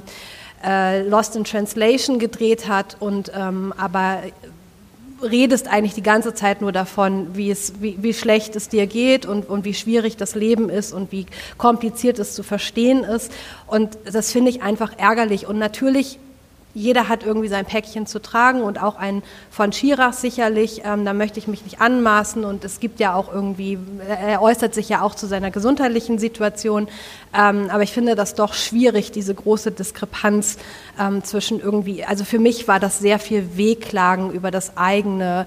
äh, 0.64 1.02
Lost 1.02 1.36
in 1.36 1.44
Translation 1.44 2.18
gedreht 2.18 2.68
hat 2.68 2.96
und 3.00 3.30
ähm, 3.34 3.74
aber 3.76 4.18
redest 5.22 5.68
eigentlich 5.68 5.94
die 5.94 6.02
ganze 6.02 6.34
Zeit 6.34 6.60
nur 6.60 6.72
davon, 6.72 7.36
wie, 7.36 7.50
es, 7.50 7.80
wie, 7.80 7.96
wie 8.00 8.14
schlecht 8.14 8.56
es 8.56 8.68
dir 8.68 8.86
geht 8.86 9.26
und, 9.26 9.48
und 9.48 9.64
wie 9.64 9.74
schwierig 9.74 10.16
das 10.16 10.34
Leben 10.34 10.68
ist 10.68 10.92
und 10.92 11.12
wie 11.12 11.26
kompliziert 11.56 12.18
es 12.18 12.34
zu 12.34 12.42
verstehen 12.42 13.04
ist. 13.04 13.32
Und 13.66 13.98
das 14.10 14.32
finde 14.32 14.50
ich 14.50 14.62
einfach 14.62 14.92
ärgerlich. 14.98 15.46
Und 15.46 15.58
natürlich 15.58 16.18
jeder 16.78 17.08
hat 17.08 17.24
irgendwie 17.24 17.48
sein 17.48 17.64
Päckchen 17.64 18.06
zu 18.06 18.22
tragen 18.22 18.62
und 18.62 18.80
auch 18.80 18.96
ein 18.96 19.22
von 19.50 19.72
Schirach 19.72 20.12
sicherlich, 20.12 20.82
ähm, 20.84 21.04
da 21.04 21.12
möchte 21.12 21.38
ich 21.38 21.48
mich 21.48 21.64
nicht 21.64 21.80
anmaßen 21.80 22.44
und 22.44 22.64
es 22.64 22.80
gibt 22.80 23.00
ja 23.00 23.14
auch 23.14 23.32
irgendwie, 23.32 23.78
er 24.08 24.40
äußert 24.40 24.74
sich 24.74 24.88
ja 24.88 25.02
auch 25.02 25.14
zu 25.14 25.26
seiner 25.26 25.50
gesundheitlichen 25.50 26.18
Situation, 26.18 26.88
ähm, 27.36 27.68
aber 27.70 27.82
ich 27.82 27.92
finde 27.92 28.14
das 28.14 28.34
doch 28.34 28.54
schwierig, 28.54 29.10
diese 29.10 29.34
große 29.34 29.72
Diskrepanz 29.72 30.58
ähm, 30.98 31.24
zwischen 31.24 31.60
irgendwie, 31.60 32.04
also 32.04 32.24
für 32.24 32.38
mich 32.38 32.68
war 32.68 32.78
das 32.78 33.00
sehr 33.00 33.18
viel 33.18 33.56
Wehklagen 33.56 34.30
über 34.30 34.50
das 34.50 34.76
eigene, 34.76 35.46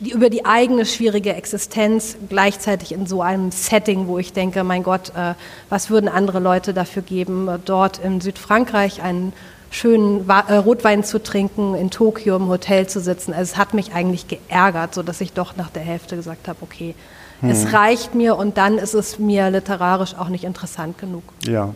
über 0.00 0.30
die 0.30 0.44
eigene 0.44 0.84
schwierige 0.84 1.34
Existenz 1.34 2.16
gleichzeitig 2.28 2.92
in 2.92 3.06
so 3.06 3.22
einem 3.22 3.50
Setting, 3.50 4.06
wo 4.08 4.18
ich 4.18 4.34
denke, 4.34 4.62
mein 4.62 4.82
Gott, 4.82 5.10
äh, 5.16 5.34
was 5.70 5.88
würden 5.88 6.08
andere 6.08 6.38
Leute 6.38 6.74
dafür 6.74 7.02
geben, 7.02 7.48
dort 7.64 7.98
in 7.98 8.20
Südfrankreich 8.20 9.02
einen 9.02 9.32
schönen 9.70 10.28
äh, 10.28 10.54
Rotwein 10.54 11.04
zu 11.04 11.22
trinken, 11.22 11.74
in 11.74 11.90
Tokio 11.90 12.36
im 12.36 12.48
Hotel 12.48 12.86
zu 12.86 13.00
sitzen. 13.00 13.32
Also 13.32 13.52
es 13.52 13.56
hat 13.56 13.74
mich 13.74 13.92
eigentlich 13.92 14.28
geärgert, 14.28 14.94
sodass 14.94 15.20
ich 15.20 15.32
doch 15.32 15.56
nach 15.56 15.70
der 15.70 15.82
Hälfte 15.82 16.16
gesagt 16.16 16.48
habe, 16.48 16.58
okay, 16.62 16.94
hm. 17.40 17.50
es 17.50 17.72
reicht 17.72 18.14
mir 18.14 18.36
und 18.36 18.56
dann 18.56 18.78
ist 18.78 18.94
es 18.94 19.18
mir 19.18 19.50
literarisch 19.50 20.14
auch 20.14 20.28
nicht 20.28 20.44
interessant 20.44 20.98
genug. 20.98 21.24
Ja, 21.44 21.74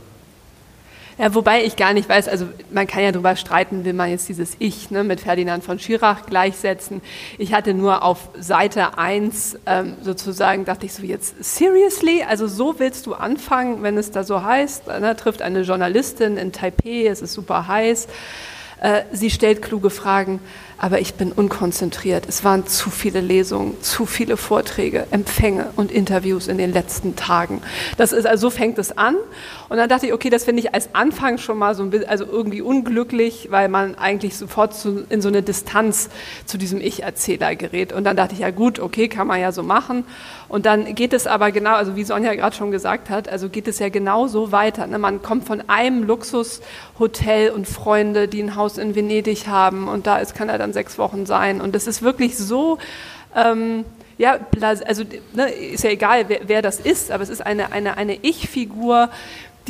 ja, 1.21 1.35
wobei 1.35 1.65
ich 1.65 1.77
gar 1.77 1.93
nicht 1.93 2.09
weiß, 2.09 2.29
also 2.29 2.49
man 2.71 2.87
kann 2.87 3.03
ja 3.03 3.13
darüber 3.13 3.37
streiten, 3.37 3.85
will 3.85 3.93
man 3.93 4.09
jetzt 4.09 4.27
dieses 4.31 4.57
Ich 4.59 4.91
ne, 4.91 5.05
mit 5.05 5.21
Ferdinand 5.21 5.63
von 5.63 5.79
Schirach 5.79 6.25
gleichsetzen. 6.25 7.03
Ich 7.37 7.53
hatte 7.53 7.75
nur 7.75 8.03
auf 8.03 8.31
Seite 8.39 8.97
1 8.97 9.59
ähm, 9.67 9.97
sozusagen, 10.01 10.65
dachte 10.65 10.87
ich 10.87 10.95
so 10.95 11.03
jetzt, 11.03 11.45
seriously? 11.45 12.25
Also 12.27 12.47
so 12.47 12.79
willst 12.79 13.07
du 13.07 13.13
anfangen, 13.13 13.83
wenn 13.83 13.99
es 13.99 14.11
da 14.11 14.25
so 14.25 14.43
heißt, 14.43 14.87
ne, 14.87 15.15
trifft 15.15 15.43
eine 15.43 15.61
Journalistin 15.61 16.39
in 16.39 16.53
Taipei, 16.53 17.07
es 17.07 17.21
ist 17.21 17.35
super 17.35 17.69
heiß, 17.69 18.09
äh, 18.81 19.03
sie 19.13 19.29
stellt 19.29 19.61
kluge 19.61 19.91
Fragen 19.91 20.41
aber 20.81 20.99
ich 20.99 21.15
bin 21.15 21.31
unkonzentriert. 21.31 22.25
Es 22.27 22.43
waren 22.43 22.67
zu 22.67 22.89
viele 22.89 23.21
Lesungen, 23.21 23.81
zu 23.83 24.07
viele 24.07 24.39
Vorträge, 24.39 25.07
Empfänge 25.11 25.67
und 25.77 25.93
Interviews 25.93 26.49
in 26.49 26.57
den 26.57 26.73
letzten 26.73 27.17
Tagen. 27.17 27.61
Das 27.99 28.13
ist, 28.13 28.27
also 28.27 28.49
so 28.49 28.51
fängt 28.51 28.79
es 28.79 28.97
an. 28.97 29.17
Und 29.71 29.77
dann 29.77 29.89
dachte 29.89 30.05
ich, 30.05 30.13
okay, 30.13 30.31
das 30.31 30.43
finde 30.43 30.63
ich 30.63 30.75
als 30.75 30.97
Anfang 30.97 31.39
schon 31.39 31.57
mal 31.57 31.77
so 31.77 31.85
ein 31.85 31.91
bisschen, 31.91 32.09
also 32.09 32.25
irgendwie 32.27 32.61
unglücklich, 32.61 33.53
weil 33.53 33.69
man 33.69 33.95
eigentlich 33.95 34.37
sofort 34.37 34.75
zu, 34.75 35.07
in 35.09 35.23
so 35.23 35.29
eine 35.29 35.43
Distanz 35.43 36.11
zu 36.45 36.59
diesem 36.59 36.81
Ich-Erzähler 36.81 37.55
gerät. 37.55 37.93
Und 37.93 38.03
dann 38.03 38.17
dachte 38.17 38.35
ich, 38.35 38.41
ja 38.41 38.51
gut, 38.51 38.81
okay, 38.81 39.07
kann 39.07 39.29
man 39.29 39.39
ja 39.41 39.53
so 39.53 39.63
machen. 39.63 40.05
Und 40.49 40.67
dann 40.67 40.97
geht 40.97 41.13
es 41.13 41.29
aber 41.29 41.53
genau, 41.53 41.75
also 41.75 41.95
wie 41.95 42.03
Sonja 42.03 42.35
gerade 42.35 42.57
schon 42.57 42.73
gesagt 42.73 43.11
hat, 43.11 43.29
also 43.29 43.49
geht 43.49 43.69
es 43.69 43.79
ja 43.79 43.91
genau 43.91 44.27
so 44.27 44.51
weiter. 44.51 44.89
Ne? 44.89 44.99
Man 44.99 45.23
kommt 45.23 45.47
von 45.47 45.63
einem 45.69 46.03
Luxushotel 46.03 47.51
und 47.51 47.69
Freunde, 47.69 48.27
die 48.27 48.43
ein 48.43 48.57
Haus 48.57 48.77
in 48.77 48.97
Venedig 48.97 49.47
haben 49.47 49.87
und 49.87 50.05
da 50.09 50.19
ist, 50.19 50.35
kann 50.35 50.49
er 50.49 50.59
dann 50.59 50.73
sechs 50.73 50.99
Wochen 50.99 51.27
sein. 51.27 51.61
Und 51.61 51.77
das 51.77 51.87
ist 51.87 52.03
wirklich 52.03 52.37
so, 52.37 52.79
ähm, 53.37 53.85
ja, 54.19 54.39
also 54.85 55.05
ne, 55.33 55.49
ist 55.51 55.83
ja 55.83 55.91
egal, 55.91 56.25
wer, 56.29 56.41
wer, 56.47 56.61
das 56.61 56.79
ist, 56.79 57.11
aber 57.11 57.23
es 57.23 57.31
ist 57.31 57.41
eine, 57.41 57.73
eine, 57.73 57.97
eine 57.97 58.17
Ich-Figur, 58.17 59.09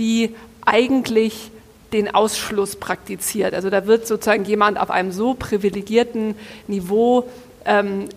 die 0.00 0.34
eigentlich 0.66 1.52
den 1.92 2.12
Ausschluss 2.12 2.74
praktiziert. 2.74 3.54
Also 3.54 3.70
da 3.70 3.86
wird 3.86 4.06
sozusagen 4.06 4.44
jemand 4.44 4.80
auf 4.80 4.90
einem 4.90 5.12
so 5.12 5.34
privilegierten 5.34 6.34
Niveau 6.66 7.28
ähm, 7.64 8.08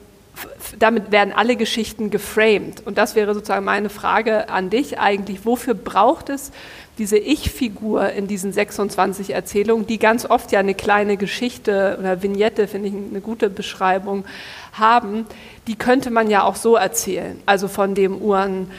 damit 0.79 1.11
werden 1.11 1.33
alle 1.33 1.55
Geschichten 1.55 2.09
geframed. 2.09 2.85
Und 2.85 2.97
das 2.97 3.15
wäre 3.15 3.33
sozusagen 3.33 3.65
meine 3.65 3.89
Frage 3.89 4.49
an 4.49 4.69
dich 4.69 4.99
eigentlich. 4.99 5.45
Wofür 5.45 5.73
braucht 5.75 6.29
es 6.29 6.51
diese 6.97 7.17
Ich-Figur 7.17 8.09
in 8.11 8.27
diesen 8.27 8.51
26 8.51 9.31
Erzählungen, 9.31 9.87
die 9.87 9.97
ganz 9.99 10.25
oft 10.25 10.51
ja 10.51 10.59
eine 10.59 10.75
kleine 10.75 11.17
Geschichte 11.17 11.97
oder 11.99 12.21
Vignette, 12.21 12.67
finde 12.67 12.89
ich 12.89 12.93
eine 12.95 13.21
gute 13.21 13.49
Beschreibung, 13.49 14.25
haben, 14.73 15.25
die 15.67 15.75
könnte 15.75 16.11
man 16.11 16.29
ja 16.29 16.43
auch 16.43 16.55
so 16.55 16.75
erzählen. 16.75 17.39
Also 17.45 17.67
von 17.67 17.95
dem 17.95 18.17
Uhrenfabrikanten 18.17 18.71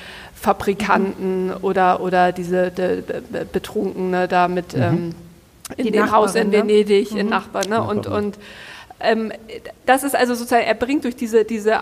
mhm. 1.18 1.54
oder, 1.62 2.00
oder 2.00 2.32
diese 2.32 2.70
de, 2.70 3.02
de, 3.02 3.44
Betrunkene 3.52 4.28
da 4.28 4.48
mit 4.48 4.74
mhm. 4.74 4.82
ähm, 4.82 5.14
in 5.76 5.86
die 5.86 5.90
dem 5.92 6.10
Haus 6.10 6.34
in 6.34 6.48
ne? 6.48 6.58
Venedig, 6.58 7.12
ne? 7.12 7.20
in 7.20 7.28
Nachbarn. 7.28 7.68
Ne? 7.68 7.82
Und, 7.82 8.06
und 8.06 8.38
ähm, 9.00 9.32
das 9.86 10.04
ist 10.04 10.14
also 10.14 10.34
sozusagen, 10.34 10.64
er 10.64 10.74
bringt 10.74 11.04
durch 11.04 11.16
diese, 11.16 11.44
diese, 11.44 11.80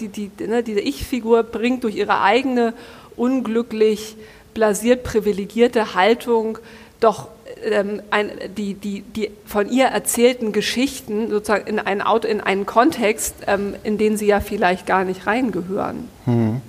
die, 0.00 0.08
die, 0.08 0.30
ne, 0.46 0.62
diese 0.62 0.80
Ich-Figur, 0.80 1.42
bringt 1.42 1.84
durch 1.84 1.96
ihre 1.96 2.20
eigene 2.20 2.74
unglücklich 3.16 4.16
blasiert 4.54 5.04
privilegierte 5.04 5.94
Haltung 5.94 6.58
doch 7.00 7.28
ähm, 7.64 8.02
ein, 8.10 8.30
die, 8.56 8.74
die, 8.74 9.02
die 9.02 9.30
von 9.46 9.70
ihr 9.70 9.86
erzählten 9.86 10.52
Geschichten 10.52 11.30
sozusagen 11.30 11.66
in 11.66 11.78
einen, 11.78 12.02
Auto, 12.02 12.28
in 12.28 12.40
einen 12.40 12.66
Kontext, 12.66 13.34
ähm, 13.46 13.74
in 13.84 13.98
den 13.98 14.16
sie 14.16 14.26
ja 14.26 14.40
vielleicht 14.40 14.86
gar 14.86 15.04
nicht 15.04 15.26
reingehören. 15.26 16.08
Hm. 16.24 16.60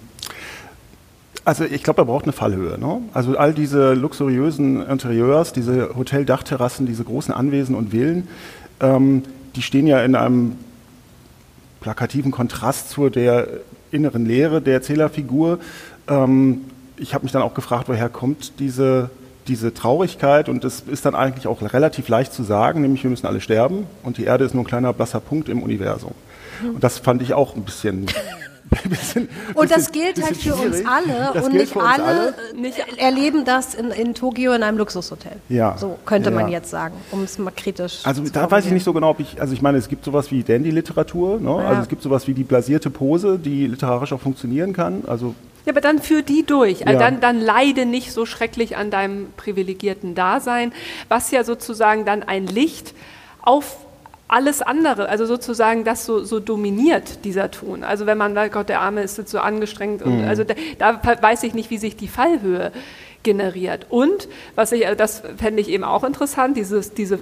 Also 1.44 1.64
ich 1.64 1.84
glaube, 1.84 2.04
er 2.04 2.06
braucht 2.06 2.26
eine 2.26 2.34
Fallhöhe. 2.34 2.78
Ne? 2.78 3.02
Also 3.14 3.36
all 3.38 3.54
diese 3.54 3.94
luxuriösen 3.94 4.86
Interieurs, 4.88 5.54
diese 5.54 5.96
Hoteldachterrassen, 5.96 6.86
diese 6.86 7.04
großen 7.04 7.34
Anwesen 7.34 7.76
und 7.76 7.92
Villen, 7.92 8.28
ähm, 8.80 9.24
die 9.56 9.62
stehen 9.62 9.88
ja 9.88 10.04
in 10.04 10.16
einem 10.16 10.56
plakativen 11.82 12.32
Kontrast 12.32 12.92
zu 12.92 13.10
der 13.10 13.48
inneren 13.90 14.26
Leere 14.26 14.62
der 14.62 14.76
Erzählerfigur. 14.76 15.60
Ähm, 16.08 16.62
ich 16.98 17.16
habe 17.16 17.24
mich 17.24 17.32
dann 17.32 17.42
auch 17.42 17.56
gefragt, 17.56 17.90
woher 17.90 18.08
kommt 18.08 18.60
diese, 18.60 19.10
diese 19.48 19.74
Traurigkeit 19.74 20.48
und 20.48 20.64
das 20.64 20.82
ist 20.82 21.06
dann 21.06 21.16
eigentlich 21.16 21.48
auch 21.48 21.62
relativ 21.62 22.08
leicht 22.08 22.34
zu 22.34 22.44
sagen, 22.44 22.82
nämlich 22.82 23.04
wir 23.04 23.10
müssen 23.10 23.26
alle 23.26 23.42
sterben 23.42 23.88
und 24.04 24.18
die 24.18 24.26
Erde 24.26 24.46
ist 24.46 24.54
nur 24.54 24.64
ein 24.64 24.68
kleiner 24.68 24.94
blasser 24.94 25.20
Punkt 25.20 25.50
im 25.50 25.64
Universum. 25.64 26.14
Und 26.64 26.84
das 26.84 27.00
fand 27.00 27.24
ich 27.24 27.34
auch 27.34 27.56
ein 27.56 27.64
bisschen 27.64 28.06
Bisschen, 28.90 29.28
und 29.54 29.70
das 29.70 29.92
gilt 29.92 30.24
halt 30.24 30.38
für 30.38 30.56
uns 30.56 30.78
alle 30.86 31.32
das 31.34 31.46
und 31.46 31.54
nicht 31.54 31.76
alle, 31.76 32.04
alle, 32.04 32.34
nicht 32.56 32.78
erleben 32.98 33.44
das 33.44 33.76
in, 33.76 33.92
in 33.92 34.14
Tokio 34.14 34.54
in 34.54 34.64
einem 34.64 34.78
Luxushotel. 34.78 35.34
Ja. 35.50 35.78
So 35.78 35.98
könnte 36.06 36.30
ja. 36.30 36.36
man 36.36 36.50
jetzt 36.50 36.70
sagen, 36.70 36.96
um 37.12 37.24
es 37.24 37.38
mal 37.38 37.52
kritisch 37.52 38.00
Also 38.04 38.24
da 38.24 38.50
weiß 38.50 38.66
ich 38.66 38.72
nicht 38.72 38.86
so 38.86 38.94
genau, 38.94 39.10
ob 39.10 39.20
ich, 39.20 39.42
also 39.42 39.54
ich 39.54 39.62
meine, 39.62 39.78
es 39.78 39.90
gibt 39.90 40.06
sowas 40.06 40.32
wie 40.32 40.44
Dandy-Literatur, 40.44 41.42
ne? 41.42 41.50
ja. 41.50 41.58
also 41.58 41.82
es 41.82 41.90
gibt 41.90 42.02
sowas 42.02 42.28
wie 42.28 42.34
die 42.34 42.44
blasierte 42.44 42.90
Pose, 42.90 43.38
die 43.38 43.68
literarisch 43.68 44.14
auch 44.14 44.22
funktionieren 44.22 44.72
kann. 44.72 45.04
Also 45.06 45.36
ja, 45.66 45.74
aber 45.74 45.82
dann 45.82 46.00
führ 46.00 46.22
die 46.22 46.44
durch. 46.46 46.82
Ja. 46.82 46.94
Dann, 46.94 47.20
dann 47.20 47.40
leide 47.40 47.86
nicht 47.86 48.14
so 48.14 48.26
schrecklich 48.26 48.78
an 48.78 48.90
deinem 48.90 49.28
privilegierten 49.38 50.16
Dasein, 50.16 50.74
was 51.08 51.30
ja 51.32 51.44
sozusagen 51.44 52.06
dann 52.06 52.24
ein 52.24 52.48
Licht 52.48 52.94
auf 53.42 53.78
alles 54.32 54.62
andere, 54.62 55.10
also 55.10 55.26
sozusagen 55.26 55.84
das 55.84 56.06
so, 56.06 56.24
so 56.24 56.40
dominiert, 56.40 57.26
dieser 57.26 57.52
Ton. 57.52 57.84
Also 57.84 58.06
wenn 58.06 58.18
man, 58.18 58.34
Gott, 58.50 58.70
der 58.70 58.80
Arme 58.80 59.04
ist 59.04 59.18
jetzt 59.18 59.30
so 59.30 59.40
angestrengt, 59.40 60.02
und, 60.02 60.22
mhm. 60.22 60.28
also 60.28 60.46
da, 60.46 60.56
da, 60.94 61.22
weiß 61.22 61.44
ich 61.44 61.54
nicht, 61.54 61.70
wie 61.70 61.78
sich 61.78 61.98
die 61.98 62.08
Fallhöhe 62.08 62.72
generiert. 63.24 63.88
Und 63.90 64.30
was 64.56 64.72
ich, 64.72 64.86
das 64.96 65.22
fände 65.38 65.60
ich 65.60 65.68
eben 65.68 65.84
auch 65.84 66.06
interessant, 66.06 66.56
dieses, 66.56 66.94
diese, 66.94 67.20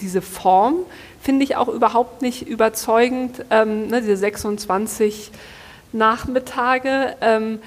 diese 0.00 0.22
Form 0.22 0.76
finde 1.20 1.42
ich 1.42 1.56
auch 1.56 1.66
überhaupt 1.66 2.22
nicht 2.22 2.46
überzeugend, 2.48 3.44
ähm, 3.50 3.88
ne, 3.88 4.00
diese 4.00 4.16
26 4.16 5.32
Nachmittage. 5.92 7.16
Ähm, 7.20 7.58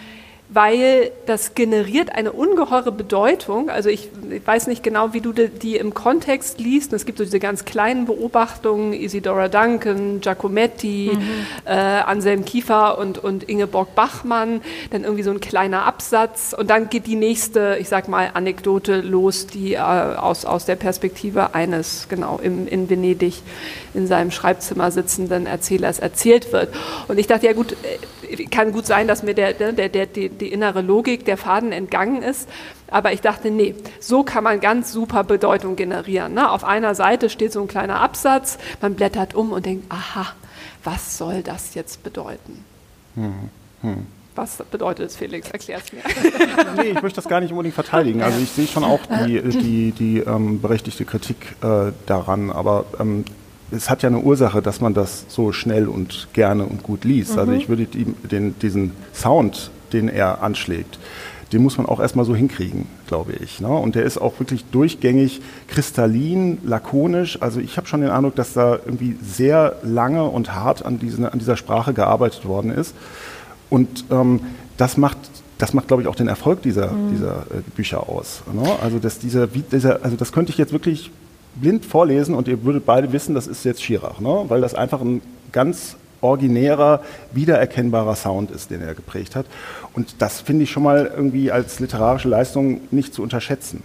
weil 0.49 1.11
das 1.25 1.55
generiert 1.55 2.09
eine 2.13 2.31
ungeheure 2.31 2.93
Bedeutung. 2.93 3.69
Also 3.69 3.89
ich, 3.89 4.09
ich, 4.29 4.47
weiß 4.47 4.67
nicht 4.67 4.81
genau, 4.81 5.13
wie 5.13 5.19
du 5.19 5.33
die 5.33 5.75
im 5.75 5.93
Kontext 5.93 6.59
liest. 6.59 6.93
Es 6.93 7.05
gibt 7.05 7.17
so 7.17 7.25
diese 7.25 7.39
ganz 7.39 7.65
kleinen 7.65 8.05
Beobachtungen, 8.05 8.93
Isidora 8.93 9.49
Duncan, 9.49 10.21
Giacometti, 10.21 11.11
mhm. 11.13 11.21
äh, 11.65 11.71
Anselm 11.71 12.45
Kiefer 12.45 12.97
und, 12.97 13.17
und 13.17 13.43
Ingeborg 13.43 13.93
Bachmann, 13.93 14.61
dann 14.91 15.03
irgendwie 15.03 15.23
so 15.23 15.31
ein 15.31 15.41
kleiner 15.41 15.85
Absatz 15.85 16.55
und 16.57 16.69
dann 16.69 16.89
geht 16.89 17.07
die 17.07 17.15
nächste, 17.15 17.77
ich 17.79 17.89
sag 17.89 18.07
mal, 18.07 18.31
Anekdote 18.33 19.01
los, 19.01 19.47
die 19.47 19.73
äh, 19.73 19.79
aus, 19.79 20.45
aus 20.45 20.65
der 20.65 20.77
Perspektive 20.77 21.55
eines, 21.55 22.07
genau, 22.07 22.39
im, 22.41 22.67
in 22.67 22.89
Venedig 22.89 23.41
in 23.93 24.07
seinem 24.07 24.31
Schreibzimmer 24.31 24.91
sitzenden 24.91 25.45
Erzählers 25.45 25.99
erzählt 25.99 26.53
wird. 26.53 26.73
Und 27.09 27.17
ich 27.17 27.27
dachte, 27.27 27.47
ja 27.47 27.53
gut, 27.53 27.73
äh, 27.73 27.75
kann 28.51 28.72
gut 28.72 28.86
sein, 28.86 29.07
dass 29.07 29.24
mir 29.24 29.34
der, 29.34 29.53
der, 29.53 29.74
der, 29.74 29.89
der 29.89 30.05
die 30.05 30.51
innere 30.51 30.81
Logik 30.81 31.25
der 31.25 31.38
Faden 31.38 31.72
entgangen 31.72 32.22
ist. 32.22 32.48
Aber 32.89 33.12
ich 33.12 33.22
dachte, 33.22 33.51
nee, 33.51 33.75
so 34.00 34.24
kann 34.24 34.43
man 34.43 34.60
ganz 34.60 34.91
super 34.91 35.24
Bedeutung 35.24 35.75
generieren. 35.75 36.34
Ne? 36.34 36.50
Auf 36.50 36.63
einer 36.63 36.96
Seite 36.96 37.29
steht 37.29 37.51
so 37.51 37.62
ein 37.62 37.67
kleiner 37.67 38.00
Absatz, 38.00 38.57
man 38.81 38.96
blättert 38.96 39.36
um 39.36 39.51
und 39.51 39.65
denkt, 39.65 39.91
aha, 39.91 40.27
was 40.84 41.17
soll 41.17 41.43
das 41.43 41.75
jetzt 41.75 42.03
bedeuten? 42.03 42.63
Hm, 43.15 43.50
hm. 43.81 44.07
Was 44.36 44.57
bedeutet 44.69 45.10
es, 45.10 45.15
Felix? 45.15 45.50
Erklär 45.50 45.79
es 45.79 45.91
mir. 45.91 46.03
nee, 46.77 46.91
ich 46.91 47.01
möchte 47.01 47.15
das 47.15 47.27
gar 47.27 47.41
nicht 47.41 47.51
unbedingt 47.51 47.74
verteidigen. 47.74 48.22
Also 48.22 48.39
ich 48.39 48.51
sehe 48.51 48.67
schon 48.67 48.84
auch 48.84 49.00
die, 49.25 49.41
die, 49.41 49.91
die 49.91 50.19
ähm, 50.19 50.62
berechtigte 50.62 51.05
Kritik 51.05 51.55
äh, 51.63 51.91
daran, 52.05 52.51
aber 52.51 52.86
ähm, 53.00 53.25
es 53.71 53.89
hat 53.89 54.03
ja 54.03 54.09
eine 54.09 54.19
Ursache, 54.19 54.62
dass 54.62 54.81
man 54.81 54.93
das 54.93 55.25
so 55.27 55.51
schnell 55.51 55.88
und 55.88 56.29
gerne 56.33 56.65
und 56.65 56.83
gut 56.83 57.03
liest. 57.03 57.31
Also 57.31 57.43
mhm. 57.43 57.50
Also 57.50 57.62
ich 57.62 57.69
würde 57.69 57.86
die, 57.86 58.05
den, 58.27 58.57
diesen 58.59 58.91
Sound 59.13 59.71
den 59.93 60.09
er 60.09 60.41
anschlägt. 60.41 61.00
Den 61.53 61.63
muss 61.63 61.77
man 61.77 61.86
auch 61.86 62.01
erstmal 62.01 62.25
so 62.25 62.36
hinkriegen, 62.36 62.88
glaube 63.07 63.31
ich. 63.33 63.62
Ne? 63.62 63.69
Und 63.69 63.95
der 63.95 64.03
ist 64.03 64.17
auch 64.17 64.38
wirklich 64.39 64.65
durchgängig 64.65 65.41
kristallin, 65.69 66.57
lakonisch. 66.65 67.41
Also 67.41 67.62
ich 67.62 67.77
habe 67.77 67.88
schon 67.88 68.01
den 68.01 68.09
Eindruck, 68.09 68.36
dass 68.36 68.53
da 68.53 68.74
irgendwie 68.74 69.15
sehr 69.24 69.77
lange 69.81 70.25
und 70.25 70.53
hart 70.53 70.86
an, 70.86 71.00
diese, 71.00 71.31
an 71.31 71.39
dieser 71.39 71.55
Sprache 71.55 71.93
gearbeitet 71.93 72.45
worden 72.45 72.71
ist. 72.71 72.93
Und 73.69 74.05
ähm, 74.12 74.41
das 74.75 74.97
macht 74.97 75.17
das 75.57 75.74
macht, 75.74 75.88
glaube 75.88 76.03
ich, 76.03 76.07
auch 76.07 76.15
den 76.15 76.27
Erfolg 76.27 76.62
dieser, 76.62 76.91
mhm. 76.91 77.09
dieser 77.09 77.38
äh, 77.50 77.62
Bücher 77.75 78.07
aus. 78.07 78.43
Ne? 78.53 78.69
Also, 78.79 79.00
dass 79.00 79.17
dieser, 79.17 79.47
dieser, 79.47 80.03
also 80.03 80.15
das 80.15 80.31
könnte 80.31 80.51
ich 80.51 80.59
jetzt 80.59 80.71
wirklich 80.71 81.09
blind 81.61 81.85
vorlesen 81.85 82.35
und 82.35 82.47
ihr 82.47 82.63
würdet 82.63 82.85
beide 82.85 83.11
wissen, 83.11 83.35
das 83.35 83.47
ist 83.47 83.65
jetzt 83.65 83.83
Schirach, 83.83 84.19
ne? 84.19 84.45
weil 84.47 84.61
das 84.61 84.73
einfach 84.73 85.01
ein 85.01 85.21
ganz 85.51 85.95
originärer, 86.21 87.01
wiedererkennbarer 87.31 88.15
Sound 88.15 88.51
ist, 88.51 88.71
den 88.71 88.81
er 88.81 88.95
geprägt 88.95 89.35
hat. 89.35 89.45
Und 89.93 90.15
das 90.21 90.41
finde 90.41 90.63
ich 90.63 90.71
schon 90.71 90.83
mal 90.83 91.11
irgendwie 91.15 91.51
als 91.51 91.79
literarische 91.79 92.27
Leistung 92.27 92.81
nicht 92.91 93.13
zu 93.13 93.21
unterschätzen. 93.21 93.83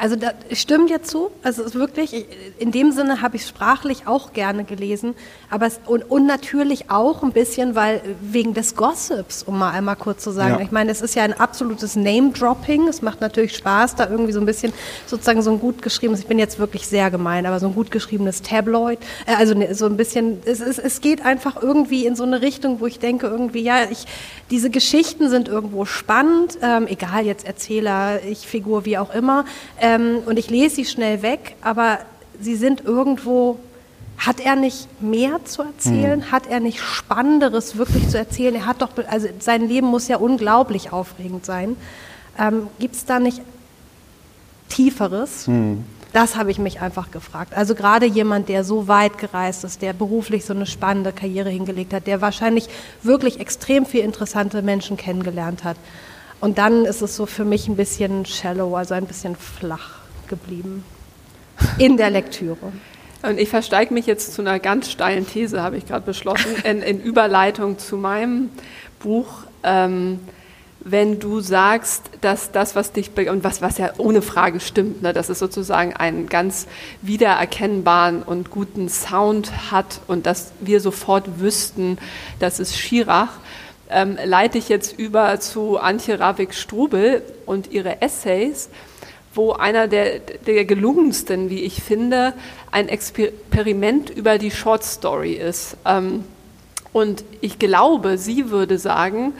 Also 0.00 0.16
das 0.16 0.32
stimmt 0.52 0.88
jetzt 0.88 1.10
so. 1.10 1.30
Also 1.42 1.60
es 1.60 1.68
ist 1.68 1.74
wirklich, 1.74 2.24
in 2.58 2.72
dem 2.72 2.90
Sinne 2.90 3.20
habe 3.20 3.36
ich 3.36 3.46
sprachlich 3.46 4.06
auch 4.06 4.32
gerne 4.32 4.64
gelesen, 4.64 5.14
aber 5.50 5.66
es, 5.66 5.78
und, 5.84 6.10
und 6.10 6.26
natürlich 6.26 6.90
auch 6.90 7.22
ein 7.22 7.32
bisschen, 7.32 7.74
weil 7.74 8.00
wegen 8.22 8.54
des 8.54 8.76
Gossips, 8.76 9.42
um 9.42 9.58
mal 9.58 9.72
einmal 9.72 9.96
kurz 9.96 10.24
zu 10.24 10.30
sagen. 10.30 10.54
Ja. 10.54 10.60
Ich 10.60 10.70
meine, 10.70 10.90
es 10.90 11.02
ist 11.02 11.16
ja 11.16 11.22
ein 11.22 11.34
absolutes 11.34 11.96
Name-Dropping. 11.96 12.88
Es 12.88 13.02
macht 13.02 13.20
natürlich 13.20 13.54
Spaß, 13.56 13.96
da 13.96 14.08
irgendwie 14.08 14.32
so 14.32 14.40
ein 14.40 14.46
bisschen 14.46 14.72
sozusagen 15.06 15.42
so 15.42 15.50
ein 15.50 15.60
gut 15.60 15.82
geschriebenes, 15.82 16.20
ich 16.20 16.26
bin 16.26 16.38
jetzt 16.38 16.58
wirklich 16.58 16.86
sehr 16.86 17.10
gemein, 17.10 17.44
aber 17.44 17.60
so 17.60 17.66
ein 17.66 17.74
gut 17.74 17.90
geschriebenes 17.90 18.40
Tabloid, 18.40 19.00
äh, 19.26 19.34
also 19.34 19.52
ne, 19.52 19.74
so 19.74 19.84
ein 19.84 19.98
bisschen, 19.98 20.40
es, 20.46 20.60
es, 20.60 20.78
es 20.78 21.02
geht 21.02 21.26
einfach 21.26 21.60
irgendwie 21.60 22.06
in 22.06 22.16
so 22.16 22.22
eine 22.22 22.40
Richtung, 22.40 22.80
wo 22.80 22.86
ich 22.86 23.00
denke 23.00 23.26
irgendwie, 23.26 23.60
ja, 23.60 23.90
ich, 23.90 24.06
diese 24.50 24.70
Geschichten 24.70 25.28
sind 25.28 25.48
irgendwo 25.48 25.84
spannend, 25.84 26.58
ähm, 26.62 26.86
egal 26.86 27.26
jetzt 27.26 27.46
Erzähler, 27.46 28.24
ich 28.24 28.46
Figur, 28.48 28.86
wie 28.86 28.96
auch 28.96 29.14
immer. 29.14 29.44
Ähm, 29.90 30.22
und 30.26 30.38
ich 30.38 30.50
lese 30.50 30.76
sie 30.76 30.84
schnell 30.84 31.22
weg, 31.22 31.56
aber 31.62 31.98
sie 32.40 32.56
sind 32.56 32.84
irgendwo. 32.84 33.58
Hat 34.18 34.38
er 34.38 34.54
nicht 34.54 34.86
mehr 35.00 35.42
zu 35.46 35.62
erzählen? 35.62 36.22
Hm. 36.22 36.30
Hat 36.30 36.46
er 36.46 36.60
nicht 36.60 36.78
Spannenderes 36.78 37.78
wirklich 37.78 38.10
zu 38.10 38.18
erzählen? 38.18 38.54
Er 38.54 38.66
hat 38.66 38.82
doch, 38.82 38.90
also 39.08 39.28
sein 39.38 39.66
Leben 39.66 39.86
muss 39.86 40.08
ja 40.08 40.18
unglaublich 40.18 40.92
aufregend 40.92 41.46
sein. 41.46 41.74
Ähm, 42.38 42.66
Gibt 42.78 42.96
es 42.96 43.06
da 43.06 43.18
nicht 43.18 43.40
Tieferes? 44.68 45.46
Hm. 45.46 45.84
Das 46.12 46.36
habe 46.36 46.50
ich 46.50 46.58
mich 46.58 46.82
einfach 46.82 47.10
gefragt. 47.10 47.54
Also 47.56 47.74
gerade 47.74 48.04
jemand, 48.04 48.50
der 48.50 48.62
so 48.62 48.88
weit 48.88 49.16
gereist 49.16 49.64
ist, 49.64 49.80
der 49.80 49.94
beruflich 49.94 50.44
so 50.44 50.52
eine 50.52 50.66
spannende 50.66 51.12
Karriere 51.12 51.48
hingelegt 51.48 51.94
hat, 51.94 52.06
der 52.06 52.20
wahrscheinlich 52.20 52.68
wirklich 53.02 53.40
extrem 53.40 53.86
viele 53.86 54.04
interessante 54.04 54.60
Menschen 54.60 54.98
kennengelernt 54.98 55.64
hat. 55.64 55.76
Und 56.40 56.58
dann 56.58 56.84
ist 56.86 57.02
es 57.02 57.16
so 57.16 57.26
für 57.26 57.44
mich 57.44 57.68
ein 57.68 57.76
bisschen 57.76 58.24
shallow, 58.24 58.74
also 58.76 58.94
ein 58.94 59.06
bisschen 59.06 59.36
flach 59.36 60.00
geblieben 60.26 60.84
in 61.78 61.96
der 61.96 62.10
Lektüre. 62.10 62.72
Und 63.22 63.38
ich 63.38 63.50
versteige 63.50 63.92
mich 63.92 64.06
jetzt 64.06 64.32
zu 64.32 64.40
einer 64.40 64.58
ganz 64.58 64.90
steilen 64.90 65.26
These, 65.26 65.62
habe 65.62 65.76
ich 65.76 65.86
gerade 65.86 66.06
beschlossen, 66.06 66.56
in, 66.64 66.80
in, 66.80 67.00
Überleitung 67.00 67.78
zu 67.78 67.98
meinem 67.98 68.48
Buch. 68.98 69.28
Ähm, 69.62 70.20
wenn 70.82 71.18
du 71.20 71.40
sagst, 71.40 72.04
dass 72.22 72.52
das, 72.52 72.74
was 72.74 72.92
dich, 72.92 73.10
und 73.28 73.44
was, 73.44 73.60
was 73.60 73.76
ja 73.76 73.90
ohne 73.98 74.22
Frage 74.22 74.60
stimmt, 74.60 75.02
ne, 75.02 75.12
dass 75.12 75.28
es 75.28 75.38
sozusagen 75.38 75.94
einen 75.94 76.30
ganz 76.30 76.66
wiedererkennbaren 77.02 78.22
und 78.22 78.50
guten 78.50 78.88
Sound 78.88 79.70
hat 79.70 80.00
und 80.06 80.24
dass 80.24 80.52
wir 80.60 80.80
sofort 80.80 81.40
wüssten, 81.40 81.98
das 82.38 82.60
ist 82.60 82.78
Schirach, 82.78 83.40
ähm, 83.90 84.18
leite 84.24 84.58
ich 84.58 84.68
jetzt 84.68 84.98
über 84.98 85.40
zu 85.40 85.78
Antje 85.78 86.18
Ravik-Strubel 86.18 87.22
und 87.46 87.72
ihre 87.72 88.02
Essays, 88.02 88.68
wo 89.34 89.52
einer 89.52 89.88
der, 89.88 90.18
der 90.18 90.64
gelungensten, 90.64 91.50
wie 91.50 91.62
ich 91.62 91.82
finde, 91.82 92.32
ein 92.70 92.88
Experiment 92.88 94.10
über 94.10 94.38
die 94.38 94.50
Short 94.50 94.84
Story 94.84 95.34
ist. 95.34 95.76
Ähm, 95.84 96.24
und 96.92 97.24
ich 97.40 97.58
glaube, 97.58 98.18
sie 98.18 98.50
würde 98.50 98.78
sagen, 98.78 99.32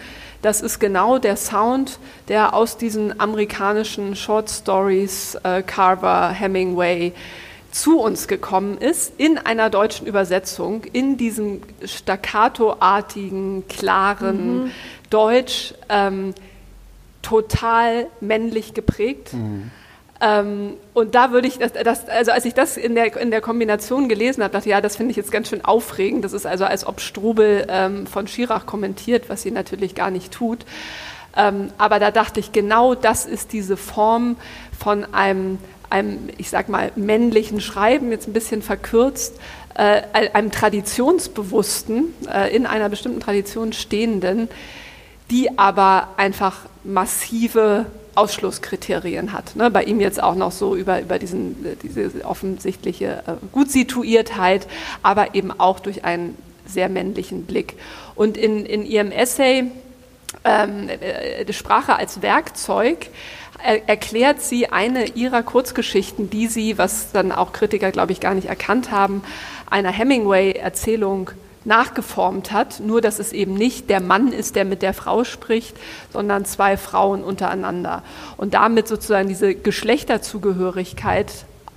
das 0.43 0.63
ist 0.63 0.79
genau 0.79 1.19
der 1.19 1.37
Sound, 1.37 1.99
der 2.29 2.55
aus 2.55 2.77
diesen 2.77 3.21
amerikanischen 3.21 4.17
Short 4.17 4.49
Stories, 4.49 5.35
äh, 5.43 5.63
Carver, 5.63 6.31
Hemingway, 6.31 7.13
zu 7.71 8.01
uns 8.01 8.29
gekommen 8.29 8.79
ist, 8.79 9.13
in 9.19 9.39
einer 9.39 9.71
deutschen 9.71 10.07
Übersetzung, 10.07 10.85
in 10.93 11.17
diesem 11.17 11.63
staccatoartigen, 11.85 13.67
klaren 13.69 14.65
mhm. 14.65 14.71
Deutsch, 15.09 15.75
ähm, 15.89 16.35
total 17.23 18.07
männlich 18.21 18.75
geprägt. 18.75 19.35
Mhm. 19.35 19.71
Ähm, 20.23 20.75
und 20.93 21.15
da 21.15 21.33
würde 21.33 21.49
ich, 21.49 21.59
das, 21.59 21.73
das, 21.73 22.09
also 22.09 22.33
als 22.33 22.45
ich 22.45 22.53
das 22.53 22.77
in 22.77 22.95
der, 22.95 23.17
in 23.17 23.31
der 23.31 23.41
Kombination 23.41 24.09
gelesen 24.09 24.43
habe, 24.43 24.53
dachte 24.53 24.69
ich, 24.69 24.73
ja, 24.73 24.81
das 24.81 24.97
finde 24.97 25.13
ich 25.13 25.17
jetzt 25.17 25.33
ganz 25.33 25.49
schön 25.49 25.65
aufregend. 25.65 26.25
Das 26.25 26.33
ist 26.33 26.47
also, 26.47 26.65
als 26.65 26.87
ob 26.87 27.01
Strubel 27.01 27.67
ähm, 27.69 28.07
von 28.07 28.27
Schirach 28.27 28.67
kommentiert, 28.67 29.29
was 29.29 29.43
sie 29.43 29.51
natürlich 29.51 29.95
gar 29.95 30.11
nicht 30.11 30.33
tut. 30.33 30.67
Ähm, 31.37 31.71
aber 31.79 31.99
da 31.99 32.11
dachte 32.11 32.41
ich, 32.41 32.53
genau 32.53 32.95
das 32.95 33.25
ist 33.25 33.53
diese 33.53 33.77
Form 33.77 34.37
von 34.79 35.15
einem 35.15 35.59
einem, 35.91 36.29
ich 36.39 36.51
sag 36.51 36.69
mal, 36.69 36.93
männlichen 36.97 37.61
Schreiben, 37.61 38.11
jetzt 38.11 38.29
ein 38.29 38.33
bisschen 38.33 38.63
verkürzt, 38.63 39.35
äh, 39.75 40.03
einem 40.33 40.51
traditionsbewussten, 40.51 42.15
äh, 42.33 42.55
in 42.55 42.67
einer 42.67 42.89
bestimmten 42.89 43.21
Tradition 43.21 43.73
stehenden, 43.73 44.49
die 45.31 45.59
aber 45.59 46.09
einfach 46.17 46.59
massive 46.85 47.87
Ausschlusskriterien 48.15 49.33
hat. 49.33 49.57
Ne? 49.57 49.71
Bei 49.71 49.85
ihm 49.85 50.01
jetzt 50.01 50.23
auch 50.23 50.35
noch 50.35 50.53
so 50.53 50.75
über, 50.75 51.01
über 51.01 51.19
diesen, 51.19 51.65
äh, 51.65 51.77
diese 51.83 52.25
offensichtliche 52.25 53.23
äh, 53.27 53.33
Gutsituiertheit, 53.53 54.67
aber 55.03 55.35
eben 55.35 55.53
auch 55.53 55.81
durch 55.81 56.05
einen 56.05 56.37
sehr 56.67 56.89
männlichen 56.89 57.45
Blick. 57.47 57.75
Und 58.15 58.37
in, 58.37 58.67
in 58.67 58.85
ihrem 58.85 59.11
Essay 59.13 59.71
ähm, 60.45 60.89
äh, 60.89 61.53
Sprache 61.53 61.97
als 61.97 62.23
Werkzeug 62.23 63.09
er 63.65 63.89
erklärt 63.89 64.41
sie 64.41 64.69
eine 64.69 65.09
ihrer 65.09 65.43
Kurzgeschichten, 65.43 66.31
die 66.31 66.47
sie, 66.47 66.79
was 66.79 67.13
dann 67.13 67.33
auch 67.33 67.53
Kritiker, 67.53 67.91
glaube 67.91 68.13
ich, 68.13 68.21
gar 68.21 68.35
nicht 68.35 68.49
erkannt 68.49 68.91
haben, 68.91 69.23
einer 69.69 69.91
Hemingway-Erzählung 69.91 71.31
nachgeformt 71.65 72.53
hat, 72.53 72.81
nur 72.81 73.01
dass 73.01 73.19
es 73.19 73.33
eben 73.33 73.55
nicht 73.55 73.91
der 73.91 74.01
Mann 74.01 74.33
ist, 74.33 74.57
der 74.57 74.65
mit 74.65 74.83
der 74.83 74.95
Frau 74.95 75.25
spricht, 75.25 75.77
sondern 76.13 76.45
zwei 76.45 76.77
Frauen 76.77 77.23
untereinander. 77.23 78.03
Und 78.37 78.55
damit 78.55 78.89
sozusagen 78.89 79.29
diese 79.29 79.55
Geschlechterzugehörigkeit 79.55 81.31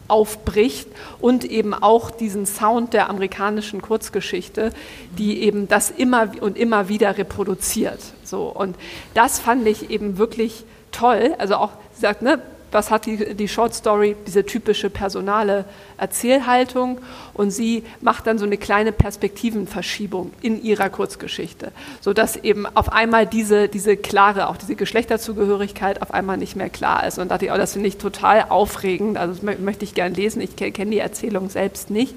aufbricht 0.07 0.87
und 1.19 1.43
eben 1.43 1.73
auch 1.73 2.11
diesen 2.11 2.45
Sound 2.45 2.93
der 2.93 3.09
amerikanischen 3.09 3.81
Kurzgeschichte, 3.81 4.71
die 5.17 5.41
eben 5.41 5.67
das 5.67 5.89
immer 5.89 6.31
und 6.39 6.57
immer 6.57 6.87
wieder 6.89 7.17
reproduziert. 7.17 7.99
So, 8.23 8.47
und 8.47 8.75
das 9.13 9.39
fand 9.39 9.67
ich 9.67 9.89
eben 9.89 10.17
wirklich 10.17 10.65
toll. 10.93 11.35
Also 11.37 11.55
auch, 11.55 11.71
sie 11.93 12.01
sagt, 12.01 12.21
ne, 12.21 12.41
was 12.73 12.89
hat 12.91 13.05
die, 13.05 13.35
die 13.35 13.47
Short 13.47 13.73
Story, 13.73 14.15
diese 14.25 14.45
typische 14.45 14.89
personale 14.89 15.65
Erzählhaltung 15.97 16.99
und 17.33 17.51
sie 17.51 17.83
macht 18.01 18.27
dann 18.27 18.37
so 18.37 18.45
eine 18.45 18.57
kleine 18.57 18.91
Perspektivenverschiebung 18.91 20.33
in 20.41 20.61
ihrer 20.61 20.89
Kurzgeschichte, 20.89 21.71
sodass 22.01 22.35
eben 22.35 22.65
auf 22.65 22.91
einmal 22.91 23.27
diese, 23.27 23.69
diese 23.69 23.95
klare, 23.95 24.49
auch 24.49 24.57
diese 24.57 24.75
Geschlechterzugehörigkeit 24.75 26.01
auf 26.01 26.13
einmal 26.13 26.37
nicht 26.37 26.55
mehr 26.55 26.69
klar 26.69 27.05
ist. 27.05 27.19
Und 27.19 27.29
da 27.29 27.35
dachte 27.35 27.45
ich, 27.45 27.51
oh, 27.51 27.57
das 27.57 27.73
finde 27.73 27.89
ich 27.89 27.97
total 27.97 28.47
aufregend, 28.49 29.17
also 29.17 29.35
das 29.35 29.59
möchte 29.59 29.85
ich 29.85 29.93
gern 29.93 30.13
lesen, 30.13 30.41
ich 30.41 30.55
kenne 30.55 30.91
die 30.91 30.99
Erzählung 30.99 31.49
selbst 31.49 31.89
nicht. 31.89 32.15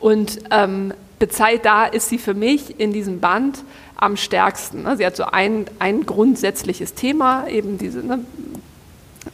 Und 0.00 0.40
ähm, 0.50 0.92
Bezeit 1.20 1.64
da 1.64 1.84
ist 1.84 2.08
sie 2.08 2.18
für 2.18 2.34
mich 2.34 2.80
in 2.80 2.92
diesem 2.92 3.20
Band 3.20 3.62
am 4.02 4.16
stärksten. 4.16 4.82
Ne? 4.82 4.96
Sie 4.96 5.06
hat 5.06 5.16
so 5.16 5.24
ein, 5.24 5.66
ein 5.78 6.04
grundsätzliches 6.04 6.94
Thema, 6.94 7.46
eben 7.46 7.78
diese 7.78 8.00
ne, 8.00 8.20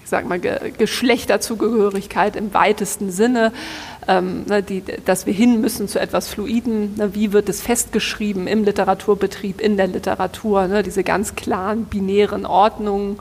ich 0.03 0.11
sag 0.11 0.29
mal, 0.29 0.39
Ge 0.39 0.73
Geschlechterzugehörigkeit 0.77 2.37
im 2.37 2.53
weitesten 2.53 3.11
Sinne, 3.11 3.53
ähm, 4.07 4.45
ne, 4.47 4.63
die, 4.63 4.83
dass 5.05 5.27
wir 5.27 5.33
hin 5.33 5.61
müssen 5.61 5.89
zu 5.89 5.99
etwas 5.99 6.29
Fluiden. 6.29 6.97
Ne, 6.97 7.15
wie 7.15 7.33
wird 7.33 7.49
es 7.49 7.63
festgeschrieben 7.63 8.47
im 8.47 8.65
Literaturbetrieb, 8.65 9.61
in 9.61 9.77
der 9.77 9.87
Literatur, 9.87 10.69
ne, 10.69 10.83
diese 10.83 11.03
ganz 11.03 11.35
klaren 11.35 11.85
binären 11.85 12.45
Ordnungen. 12.45 13.19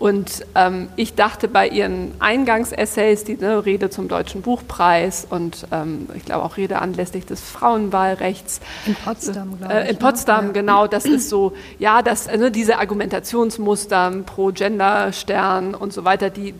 Und 0.00 0.46
ähm, 0.54 0.88
ich 0.96 1.14
dachte 1.14 1.46
bei 1.46 1.68
ihren 1.68 2.12
Eingangsessays, 2.20 3.22
die 3.24 3.36
ne, 3.36 3.66
Rede 3.66 3.90
zum 3.90 4.08
Deutschen 4.08 4.40
Buchpreis 4.40 5.26
und 5.28 5.66
ähm, 5.72 6.08
ich 6.14 6.24
glaube 6.24 6.42
auch 6.42 6.56
Rede 6.56 6.78
anlässlich 6.78 7.26
des 7.26 7.42
Frauenwahlrechts. 7.42 8.60
In 8.86 8.94
Potsdam, 8.94 9.58
glaube 9.58 9.74
äh, 9.74 9.84
ich. 9.84 9.90
In 9.90 9.98
Potsdam, 9.98 10.46
ne? 10.46 10.52
genau. 10.54 10.86
Das 10.86 11.04
ist 11.04 11.28
so, 11.28 11.52
ja, 11.78 12.00
das, 12.00 12.28
ne, 12.28 12.50
diese 12.50 12.78
Argumentationsmuster 12.78 14.10
pro 14.24 14.52
Gender-Stern 14.52 15.74
und 15.74 15.92
so 15.92 16.02
weiter, 16.06 16.30
die 16.30 16.54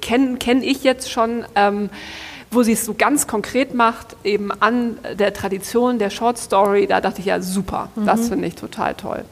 kenne 0.00 0.38
kenn 0.38 0.62
ich 0.62 0.82
jetzt 0.82 1.10
schon. 1.10 1.44
Ähm, 1.54 1.90
wo 2.52 2.62
sie 2.62 2.72
es 2.72 2.84
so 2.84 2.94
ganz 2.94 3.26
konkret 3.26 3.74
macht, 3.74 4.16
eben 4.22 4.52
an 4.52 4.98
der 5.18 5.34
Tradition 5.34 5.98
der 5.98 6.10
Short 6.10 6.38
Story, 6.38 6.86
da 6.86 7.00
dachte 7.00 7.18
ich 7.18 7.26
ja 7.26 7.40
super, 7.40 7.88
mhm. 7.96 8.06
das 8.06 8.28
finde 8.28 8.46
ich 8.46 8.54
total 8.54 8.94
toll. 8.94 9.24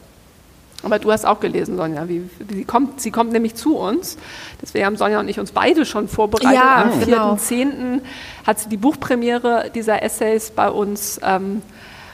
Aber 0.85 0.99
du 0.99 1.11
hast 1.11 1.25
auch 1.25 1.39
gelesen, 1.39 1.77
Sonja. 1.77 2.07
Wie, 2.07 2.29
wie, 2.47 2.53
sie, 2.53 2.63
kommt, 2.63 3.01
sie 3.01 3.09
kommt 3.09 3.31
nämlich 3.31 3.55
zu 3.55 3.75
uns. 3.75 4.17
Deswegen 4.61 4.85
haben 4.85 4.97
Sonja 4.97 5.19
und 5.19 5.27
ich 5.27 5.39
uns 5.39 5.51
beide 5.51 5.83
schon 5.83 6.07
vorbereitet. 6.07 6.53
Ja, 6.53 6.83
Am 6.83 6.91
4.10. 6.99 7.55
Genau. 7.55 8.01
hat 8.45 8.59
sie 8.59 8.69
die 8.69 8.77
Buchpremiere 8.77 9.71
dieser 9.73 10.03
Essays 10.03 10.51
bei 10.51 10.69
uns. 10.69 11.19
Ähm, 11.23 11.63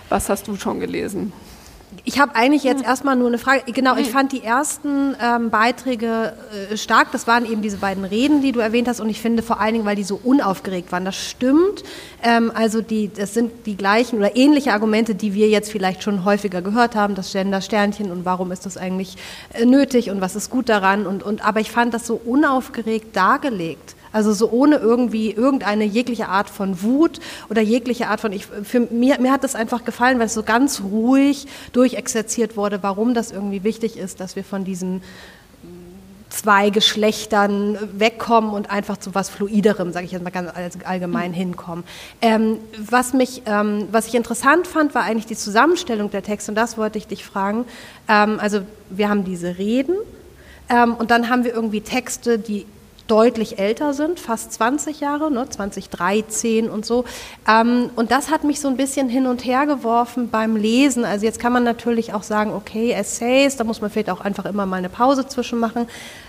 was 0.08 0.30
hast 0.30 0.48
du 0.48 0.56
schon 0.56 0.80
gelesen? 0.80 1.34
Ich 2.04 2.20
habe 2.20 2.36
eigentlich 2.36 2.64
jetzt 2.64 2.84
erstmal 2.84 3.16
nur 3.16 3.28
eine 3.28 3.38
Frage. 3.38 3.72
Genau, 3.72 3.98
ich 3.98 4.10
fand 4.10 4.32
die 4.32 4.44
ersten 4.44 5.16
ähm, 5.22 5.50
Beiträge 5.50 6.34
äh, 6.72 6.78
stark. 6.78 7.12
Das 7.12 7.28
waren 7.28 7.46
eben 7.46 7.62
diese 7.62 7.78
beiden 7.78 8.06
Reden, 8.06 8.42
die 8.42 8.54
du 8.54 8.60
erwähnt 8.60 8.88
hast. 8.88 9.02
Und 9.02 9.10
ich 9.10 9.22
finde 9.22 9.44
vor 9.44 9.60
allen 9.60 9.74
Dingen, 9.74 9.86
weil 9.86 9.98
die 9.98 10.04
so 10.04 10.20
unaufgeregt 10.24 10.92
waren. 10.92 11.06
Das 11.06 11.18
stimmt. 11.18 11.84
Ähm, 12.24 12.52
also 12.56 12.82
die, 12.82 13.12
das 13.14 13.34
sind 13.34 13.66
die 13.66 13.76
gleichen 13.76 14.18
oder 14.18 14.36
ähnliche 14.36 14.74
Argumente, 14.74 15.16
die 15.16 15.34
wir 15.34 15.50
jetzt 15.50 15.72
vielleicht 15.72 16.02
schon 16.02 16.26
häufiger 16.26 16.62
gehört 16.62 16.96
haben. 16.96 17.14
Das 17.14 17.32
Gender-Sternchen 17.32 18.12
und 18.12 18.26
warum 18.26 18.52
ist 18.52 18.66
das 18.66 18.78
eigentlich 18.78 19.18
äh, 19.54 19.66
nötig 19.66 20.10
und 20.10 20.22
was 20.22 20.36
ist 20.36 20.50
gut 20.50 20.70
daran. 20.70 21.06
Und, 21.06 21.24
und, 21.24 21.46
aber 21.46 21.60
ich 21.60 21.72
fand 21.72 21.94
das 21.94 22.08
so 22.08 22.20
unaufgeregt 22.24 23.16
dargelegt. 23.16 23.96
Also 24.12 24.34
so 24.34 24.50
ohne 24.50 24.78
irgendwie 24.78 25.32
irgendeine 25.32 25.86
jegliche 25.86 26.28
Art 26.28 26.50
von 26.50 26.82
Wut 26.82 27.20
oder 27.50 27.62
jegliche 27.62 28.08
Art 28.08 28.20
von, 28.20 28.34
ich, 28.34 28.46
für 28.46 28.82
mir, 28.82 29.20
mir 29.20 29.32
hat 29.32 29.44
das 29.44 29.56
einfach 29.56 29.86
gefallen, 29.86 30.20
weil 30.20 30.26
es 30.26 30.34
so 30.34 30.44
ganz 30.44 30.82
ruhig 30.82 31.48
durchexerziert 31.74 32.58
wurde, 32.58 32.84
warum 32.84 33.14
das 33.14 33.32
irgendwie 33.32 33.64
wichtig 33.64 33.98
ist, 33.98 34.20
dass 34.20 34.36
wir 34.36 34.44
von 34.44 34.64
diesen 34.66 35.02
zwei 36.32 36.70
Geschlechtern 36.70 37.78
wegkommen 37.94 38.52
und 38.52 38.72
einfach 38.72 38.98
zu 38.98 39.14
was 39.14 39.30
Fluiderem, 39.30 39.92
sage 39.92 40.06
ich 40.06 40.12
jetzt 40.14 40.24
mal 40.24 40.30
ganz 40.30 40.50
allgemein 40.86 41.34
hinkommen. 41.34 41.84
Ähm, 42.22 42.58
was, 42.78 43.14
mich, 43.14 43.44
ähm, 43.46 43.88
was 43.92 44.08
ich 44.08 44.16
interessant 44.16 44.66
fand, 44.66 44.96
war 44.96 45.04
eigentlich 45.04 45.26
die 45.26 45.36
Zusammenstellung 45.36 46.10
der 46.10 46.24
Texte 46.24 46.52
und 46.52 46.56
das 46.56 46.78
wollte 46.78 46.98
ich 46.98 47.08
dich 47.08 47.26
fragen. 47.26 47.66
Ähm, 48.08 48.40
also 48.40 48.62
wir 48.90 49.10
haben 49.10 49.26
diese 49.26 49.58
Reden 49.58 49.96
ähm, 50.70 50.96
und 50.96 51.12
dann 51.12 51.30
haben 51.30 51.44
wir 51.44 51.54
irgendwie 51.54 51.82
Texte, 51.82 52.40
die 52.40 52.66
deutlich 53.12 53.60
älter 53.60 53.94
sind, 53.94 54.22
fast 54.22 54.54
20 54.54 55.02
Jahre, 55.02 55.30
ne, 55.30 55.46
2013 55.50 56.70
und 56.70 56.86
so. 56.86 57.04
Ähm, 57.46 57.90
und 57.98 58.10
das 58.10 58.32
hat 58.32 58.46
mich 58.46 58.62
so 58.62 58.70
ein 58.70 58.78
bisschen 58.78 59.10
hin 59.10 59.28
und 59.28 59.44
her 59.44 59.66
geworfen 59.66 60.30
beim 60.30 60.56
Lesen. 60.56 61.04
Also 61.04 61.26
jetzt 61.26 61.38
kann 61.38 61.52
man 61.52 61.66
natürlich 61.66 62.14
auch 62.14 62.24
sagen, 62.24 62.54
okay, 62.54 62.94
Essays, 62.94 63.58
da 63.58 63.66
muss 63.66 63.82
man 63.82 63.90
vielleicht 63.90 64.10
auch 64.10 64.22
einfach 64.22 64.46
immer 64.46 64.66
mal 64.66 64.78
eine 64.78 64.88
Pause 64.88 65.28
zwischen 65.28 65.60
machen. 65.60 65.88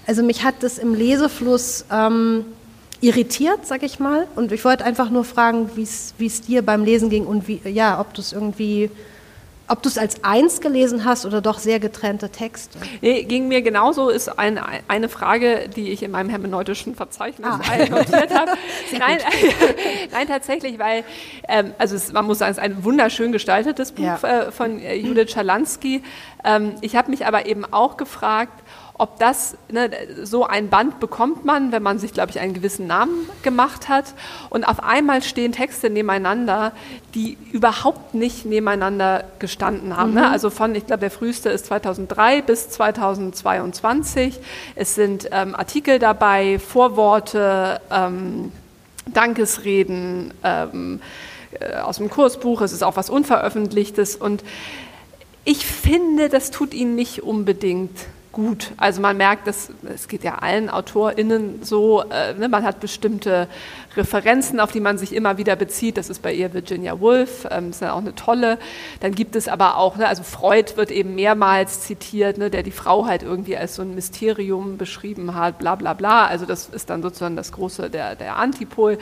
Also 0.08 0.24
mich 0.24 0.42
hat 0.42 0.56
das 0.62 0.78
im 0.78 0.92
Lesefluss 0.92 1.84
ähm, 1.92 2.46
irritiert, 3.00 3.64
sag 3.64 3.84
ich 3.84 4.00
mal. 4.00 4.26
Und 4.34 4.50
ich 4.50 4.64
wollte 4.64 4.84
einfach 4.84 5.08
nur 5.08 5.24
fragen, 5.24 5.70
wie 5.76 6.26
es 6.26 6.40
dir 6.40 6.62
beim 6.62 6.84
Lesen 6.84 7.10
ging 7.10 7.26
und 7.26 7.46
wie, 7.46 7.60
ja, 7.64 8.00
ob 8.00 8.12
du 8.12 8.20
es 8.20 8.32
irgendwie 8.32 8.90
ob 9.68 9.82
du 9.82 9.88
es 9.88 9.98
als 9.98 10.22
eins 10.24 10.60
gelesen 10.60 11.04
hast 11.04 11.24
oder 11.24 11.40
doch 11.40 11.58
sehr 11.58 11.80
getrennte 11.80 12.30
Texte? 12.30 12.78
Nee, 13.00 13.24
ging 13.24 13.48
mir 13.48 13.62
genauso, 13.62 14.08
ist 14.08 14.38
ein, 14.38 14.60
eine 14.88 15.08
Frage, 15.08 15.68
die 15.74 15.90
ich 15.90 16.02
in 16.02 16.10
meinem 16.10 16.28
hermeneutischen 16.28 16.94
Verzeichnis 16.94 17.48
ah. 17.48 17.58
notiert 17.90 18.34
habe. 18.34 18.52
nein, 18.98 19.18
nein, 20.12 20.26
tatsächlich, 20.26 20.78
weil, 20.78 21.04
ähm, 21.48 21.74
also 21.78 21.96
es, 21.96 22.12
man 22.12 22.26
muss 22.26 22.38
sagen, 22.38 22.52
es 22.52 22.58
ist 22.58 22.62
ein 22.62 22.84
wunderschön 22.84 23.32
gestaltetes 23.32 23.92
Buch 23.92 24.04
ja. 24.04 24.18
äh, 24.22 24.52
von 24.52 24.80
äh, 24.80 24.94
Judith 24.94 25.30
Schalansky. 25.30 26.02
Ähm, 26.44 26.74
ich 26.80 26.96
habe 26.96 27.10
mich 27.10 27.26
aber 27.26 27.46
eben 27.46 27.64
auch 27.64 27.96
gefragt, 27.96 28.61
ob 28.98 29.18
das, 29.18 29.56
ne, 29.70 29.90
so 30.22 30.46
ein 30.46 30.68
Band 30.68 31.00
bekommt 31.00 31.44
man, 31.44 31.72
wenn 31.72 31.82
man 31.82 31.98
sich, 31.98 32.12
glaube 32.12 32.30
ich, 32.30 32.38
einen 32.40 32.54
gewissen 32.54 32.86
Namen 32.86 33.28
gemacht 33.42 33.88
hat. 33.88 34.14
Und 34.50 34.64
auf 34.64 34.82
einmal 34.82 35.22
stehen 35.22 35.52
Texte 35.52 35.90
nebeneinander, 35.90 36.72
die 37.14 37.38
überhaupt 37.52 38.14
nicht 38.14 38.44
nebeneinander 38.44 39.24
gestanden 39.38 39.96
haben. 39.96 40.12
Ne? 40.12 40.20
Mhm. 40.20 40.26
Ne? 40.26 40.30
Also 40.30 40.50
von, 40.50 40.74
ich 40.74 40.86
glaube, 40.86 41.00
der 41.00 41.10
früheste 41.10 41.48
ist 41.48 41.66
2003 41.66 42.42
bis 42.42 42.68
2022. 42.68 44.38
Es 44.74 44.94
sind 44.94 45.28
ähm, 45.32 45.54
Artikel 45.54 45.98
dabei, 45.98 46.58
Vorworte, 46.58 47.80
ähm, 47.90 48.52
Dankesreden 49.06 50.32
ähm, 50.44 51.00
äh, 51.58 51.76
aus 51.78 51.96
dem 51.96 52.10
Kursbuch. 52.10 52.60
Es 52.60 52.72
ist 52.72 52.84
auch 52.84 52.96
was 52.96 53.10
Unveröffentlichtes. 53.10 54.16
Und 54.16 54.44
ich 55.44 55.66
finde, 55.66 56.28
das 56.28 56.50
tut 56.50 56.72
ihnen 56.74 56.94
nicht 56.94 57.22
unbedingt 57.22 57.98
gut. 58.32 58.72
Also 58.78 59.00
man 59.00 59.16
merkt, 59.16 59.46
dass 59.46 59.70
es 59.84 60.08
geht 60.08 60.24
ja 60.24 60.36
allen 60.36 60.70
AutorInnen 60.70 61.62
so, 61.62 62.02
äh, 62.02 62.34
ne, 62.34 62.48
man 62.48 62.64
hat 62.64 62.80
bestimmte 62.80 63.46
Referenzen, 63.96 64.58
auf 64.58 64.72
die 64.72 64.80
man 64.80 64.98
sich 64.98 65.14
immer 65.14 65.38
wieder 65.38 65.54
bezieht. 65.54 65.98
Das 65.98 66.08
ist 66.08 66.22
bei 66.22 66.32
ihr 66.32 66.52
Virginia 66.54 66.98
Woolf, 66.98 67.46
ähm, 67.50 67.70
ist 67.70 67.82
ja 67.82 67.92
auch 67.92 67.98
eine 67.98 68.14
tolle. 68.14 68.58
Dann 69.00 69.14
gibt 69.14 69.36
es 69.36 69.48
aber 69.48 69.76
auch, 69.76 69.96
ne, 69.96 70.08
also 70.08 70.22
Freud 70.22 70.76
wird 70.76 70.90
eben 70.90 71.14
mehrmals 71.14 71.82
zitiert, 71.82 72.38
ne, 72.38 72.50
der 72.50 72.62
die 72.62 72.70
Frau 72.70 73.06
halt 73.06 73.22
irgendwie 73.22 73.56
als 73.56 73.74
so 73.74 73.82
ein 73.82 73.94
Mysterium 73.94 74.78
beschrieben 74.78 75.34
hat, 75.34 75.58
bla 75.58 75.74
bla 75.74 75.92
bla. 75.92 76.26
Also 76.26 76.46
das 76.46 76.68
ist 76.68 76.90
dann 76.90 77.02
sozusagen 77.02 77.36
das 77.36 77.52
große, 77.52 77.90
der, 77.90 78.16
der 78.16 78.36
Antipol. 78.36 78.98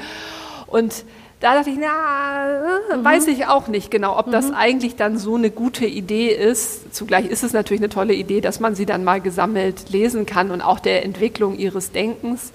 Und 0.66 1.04
da 1.40 1.54
dachte 1.54 1.70
ich, 1.70 1.78
na, 1.80 2.96
mhm. 2.96 3.04
weiß 3.04 3.26
ich 3.28 3.46
auch 3.46 3.66
nicht 3.66 3.90
genau, 3.90 4.18
ob 4.18 4.26
mhm. 4.26 4.32
das 4.32 4.52
eigentlich 4.52 4.96
dann 4.96 5.16
so 5.16 5.36
eine 5.36 5.50
gute 5.50 5.86
Idee 5.86 6.28
ist. 6.28 6.94
Zugleich 6.94 7.26
ist 7.26 7.42
es 7.42 7.54
natürlich 7.54 7.80
eine 7.80 7.88
tolle 7.88 8.12
Idee, 8.12 8.42
dass 8.42 8.60
man 8.60 8.74
sie 8.74 8.84
dann 8.84 9.04
mal 9.04 9.22
gesammelt 9.22 9.88
lesen 9.88 10.26
kann 10.26 10.50
und 10.50 10.60
auch 10.60 10.80
der 10.80 11.04
Entwicklung 11.04 11.56
ihres 11.56 11.92
Denkens 11.92 12.52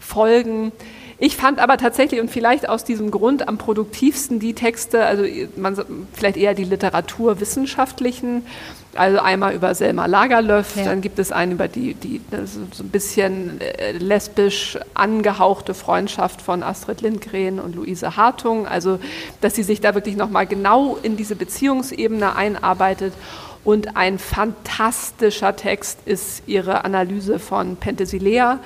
folgen. 0.00 0.72
Ich 1.18 1.36
fand 1.36 1.60
aber 1.60 1.76
tatsächlich 1.76 2.20
und 2.20 2.30
vielleicht 2.30 2.68
aus 2.68 2.84
diesem 2.84 3.10
Grund 3.10 3.48
am 3.48 3.58
produktivsten 3.58 4.40
die 4.40 4.54
Texte, 4.54 5.04
also 5.04 5.24
man, 5.56 5.76
vielleicht 6.12 6.36
eher 6.36 6.54
die 6.54 6.64
literaturwissenschaftlichen, 6.64 8.44
also 8.94 9.20
einmal 9.20 9.54
über 9.54 9.74
Selma 9.74 10.06
Lagerlöf, 10.06 10.76
ja. 10.76 10.84
dann 10.84 11.00
gibt 11.00 11.18
es 11.18 11.32
einen 11.32 11.52
über 11.52 11.68
die, 11.68 11.94
die 11.94 12.20
so 12.44 12.82
ein 12.82 12.88
bisschen 12.88 13.60
äh, 13.60 13.92
lesbisch 13.92 14.78
angehauchte 14.94 15.74
Freundschaft 15.74 16.42
von 16.42 16.62
Astrid 16.62 17.00
Lindgren 17.00 17.60
und 17.60 17.76
Luise 17.76 18.16
Hartung, 18.16 18.66
also 18.66 18.98
dass 19.40 19.54
sie 19.54 19.62
sich 19.62 19.80
da 19.80 19.94
wirklich 19.94 20.16
nochmal 20.16 20.46
genau 20.46 20.98
in 21.02 21.16
diese 21.16 21.36
Beziehungsebene 21.36 22.34
einarbeitet. 22.36 23.12
Und 23.64 23.96
ein 23.96 24.18
fantastischer 24.18 25.56
Text 25.56 26.00
ist 26.04 26.42
ihre 26.46 26.84
Analyse 26.84 27.38
von 27.38 27.76
Penthesilea 27.76 28.60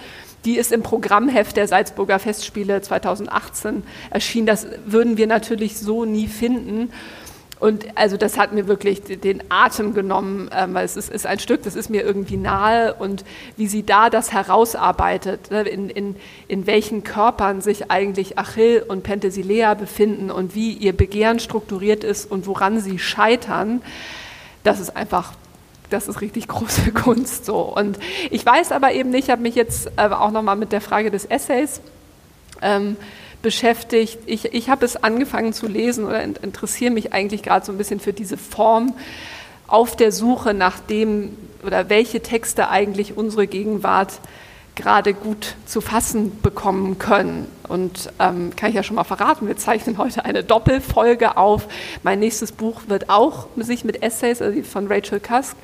die 0.45 0.57
ist 0.57 0.73
im 0.73 0.83
Programmheft 0.83 1.57
der 1.57 1.69
Salzburger 1.69 2.19
Festspiele 2.19 2.81
2018 2.81 3.83
erschienen. 4.11 4.47
Das 4.47 4.67
würden 4.87 5.17
wir 5.17 5.27
natürlich 5.27 5.79
so 5.79 6.05
nie 6.05 6.29
finden. 6.29 6.91
Und 7.61 7.87
also 7.97 8.17
das 8.17 8.39
hat 8.39 8.53
mir 8.53 8.69
wirklich 8.69 9.03
den 9.03 9.43
Atem 9.49 9.93
genommen, 9.93 10.49
ähm, 10.55 10.75
weil 10.75 10.85
es 10.85 10.97
ist, 10.97 11.27
ein 11.27 11.39
Stück, 11.41 11.63
das 11.65 11.75
ist 11.75 11.91
mir 11.91 12.03
irgendwie 12.03 12.37
nahe 12.37 12.95
und 12.95 13.25
wie 13.57 13.67
sie 13.67 13.83
da 13.83 14.11
das 14.11 14.33
herausarbeitet, 14.33 15.51
ne, 15.51 15.63
in, 15.63 15.91
in, 15.91 16.17
in 16.47 16.67
welchen 16.67 17.03
Körpern 17.03 17.61
sich 17.61 17.91
eigentlich 17.91 18.39
Achill 18.39 18.85
und 18.87 19.03
Penthesilea 19.03 19.75
befinden 19.75 20.31
und 20.31 20.55
wie 20.55 20.73
ihr 20.73 20.97
Begehren 20.97 21.41
strukturiert 21.41 22.05
ist 22.05 22.31
und 22.31 22.47
woran 22.47 22.81
sie 22.81 22.99
scheitern, 22.99 23.83
das 24.63 24.79
ist 24.79 24.97
einfach 24.97 25.33
das 25.91 26.09
ist 26.09 26.21
richtig 26.21 26.49
große 26.49 26.93
Kunst 26.95 27.45
so. 27.45 27.61
Und 27.61 27.99
ich 28.31 28.45
weiß 28.45 28.73
aber 28.73 28.93
eben 28.93 29.11
nicht, 29.11 29.25
ich 29.25 29.31
habe 29.31 29.43
mich 29.43 29.55
jetzt 29.55 29.91
äh, 29.97 30.09
auch 30.09 30.31
nochmal 30.31 30.57
mit 30.57 30.73
der 30.73 30.81
Frage 30.81 31.11
des 31.11 31.25
Essays 31.25 31.81
ähm, 32.63 32.97
beschäftigt. 33.43 34.19
Ich, 34.27 34.53
ich 34.53 34.69
habe 34.69 34.85
es 34.85 35.03
angefangen 35.03 35.53
zu 35.53 35.67
lesen 35.67 36.05
oder 36.05 36.23
interessiere 36.23 36.91
mich 36.91 37.13
eigentlich 37.13 37.43
gerade 37.43 37.65
so 37.65 37.73
ein 37.73 37.79
bisschen 37.79 38.01
für 38.01 38.13
diese 38.13 38.37
Form 38.37 38.95
auf 39.67 39.97
der 39.97 40.13
Suche 40.13 40.55
nach 40.55 40.81
dem 40.81 41.37
oder 41.65 41.89
welche 41.89 42.21
Texte 42.21 42.69
eigentlich 42.69 43.17
unsere 43.17 43.47
Gegenwart 43.47 44.21
gerade 44.79 45.13
gut 45.13 45.57
zu 45.67 45.81
fassen 45.81 46.41
bekommen 46.41 46.99
können. 46.99 47.49
Und 47.69 48.11
ähm, 48.19 48.57
kann 48.57 48.71
ich 48.71 48.77
ja 48.77 48.83
schon 48.83 48.97
mal 48.97 49.05
verraten, 49.05 49.47
wir 49.47 49.57
zeichnen 49.57 49.99
heute 49.99 50.25
eine 50.25 50.45
Doppelfolge 50.45 51.37
auf. 51.37 51.69
Mein 52.03 52.21
nächstes 52.21 52.53
Buch 52.53 52.83
wird 52.87 53.11
auch 53.11 53.49
sich 53.57 53.85
mit 53.85 54.03
Essays 54.03 54.41
also 54.41 54.63
von 54.63 54.87
Rachel 54.87 55.21
Cusk 55.21 55.57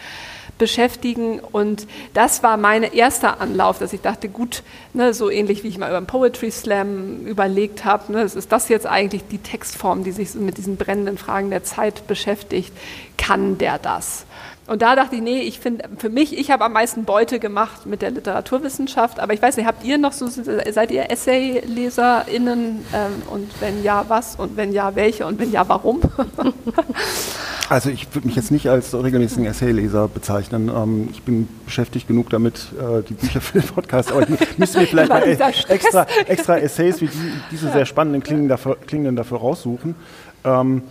beschäftigen. 0.58 1.40
Und 1.40 1.86
das 2.12 2.42
war 2.42 2.56
mein 2.56 2.82
erster 2.82 3.40
Anlauf, 3.40 3.78
dass 3.78 3.92
ich 3.92 4.00
dachte, 4.00 4.28
gut, 4.28 4.62
ne, 4.92 5.14
so 5.14 5.30
ähnlich 5.30 5.62
wie 5.62 5.68
ich 5.68 5.78
mal 5.78 5.88
über 5.88 6.00
den 6.00 6.06
Poetry 6.06 6.50
Slam 6.50 7.24
überlegt 7.26 7.84
habe, 7.84 8.12
ne, 8.12 8.22
ist 8.22 8.52
das 8.52 8.68
jetzt 8.68 8.86
eigentlich 8.86 9.22
die 9.30 9.38
Textform, 9.38 10.04
die 10.04 10.12
sich 10.12 10.34
mit 10.34 10.58
diesen 10.58 10.76
brennenden 10.76 11.18
Fragen 11.18 11.50
der 11.50 11.64
Zeit 11.64 12.06
beschäftigt? 12.06 12.72
Kann 13.16 13.58
der 13.58 13.78
das? 13.78 14.26
Und 14.66 14.80
da 14.80 14.96
dachte 14.96 15.16
ich, 15.16 15.22
nee, 15.22 15.40
ich 15.40 15.58
finde, 15.60 15.84
für 15.98 16.08
mich, 16.08 16.38
ich 16.38 16.50
habe 16.50 16.64
am 16.64 16.72
meisten 16.72 17.04
Beute 17.04 17.38
gemacht 17.38 17.84
mit 17.84 18.00
der 18.00 18.10
Literaturwissenschaft, 18.10 19.20
aber 19.20 19.34
ich 19.34 19.42
weiß 19.42 19.58
nicht, 19.58 19.66
habt 19.66 19.84
ihr 19.84 19.98
noch 19.98 20.12
so, 20.12 20.26
seid 20.26 20.90
ihr 20.90 21.10
Essay-LeserInnen? 21.10 22.84
Ähm, 22.94 23.22
und 23.30 23.50
wenn 23.60 23.82
ja, 23.82 24.04
was? 24.08 24.36
Und 24.36 24.56
wenn 24.56 24.72
ja, 24.72 24.94
welche? 24.96 25.26
Und 25.26 25.38
wenn 25.38 25.52
ja, 25.52 25.68
warum? 25.68 26.00
Also 27.70 27.88
ich 27.88 28.14
würde 28.14 28.26
mich 28.26 28.36
jetzt 28.36 28.50
nicht 28.50 28.68
als 28.68 28.94
regelmäßigen 28.94 29.46
Essay-Leser 29.46 30.08
bezeichnen. 30.08 30.68
Ähm, 30.68 31.08
ich 31.10 31.22
bin 31.22 31.48
beschäftigt 31.64 32.06
genug 32.06 32.28
damit, 32.28 32.68
äh, 32.78 33.02
die 33.02 33.14
Bücher 33.14 33.40
für 33.40 33.60
den 33.60 33.68
Podcast, 33.68 34.12
aber 34.12 34.28
ich 34.28 34.58
müsste 34.58 34.80
mir 34.80 34.86
vielleicht 34.86 35.08
mal 35.08 35.22
extra, 35.22 36.06
extra 36.26 36.58
Essays 36.58 37.00
wie 37.00 37.06
die, 37.06 37.32
diese 37.50 37.72
sehr 37.72 37.86
spannenden 37.86 38.22
klingenden 38.22 38.50
dafür, 38.50 38.76
klingenden 38.76 39.16
dafür 39.16 39.38
raussuchen. 39.38 39.94
Ähm, 40.44 40.82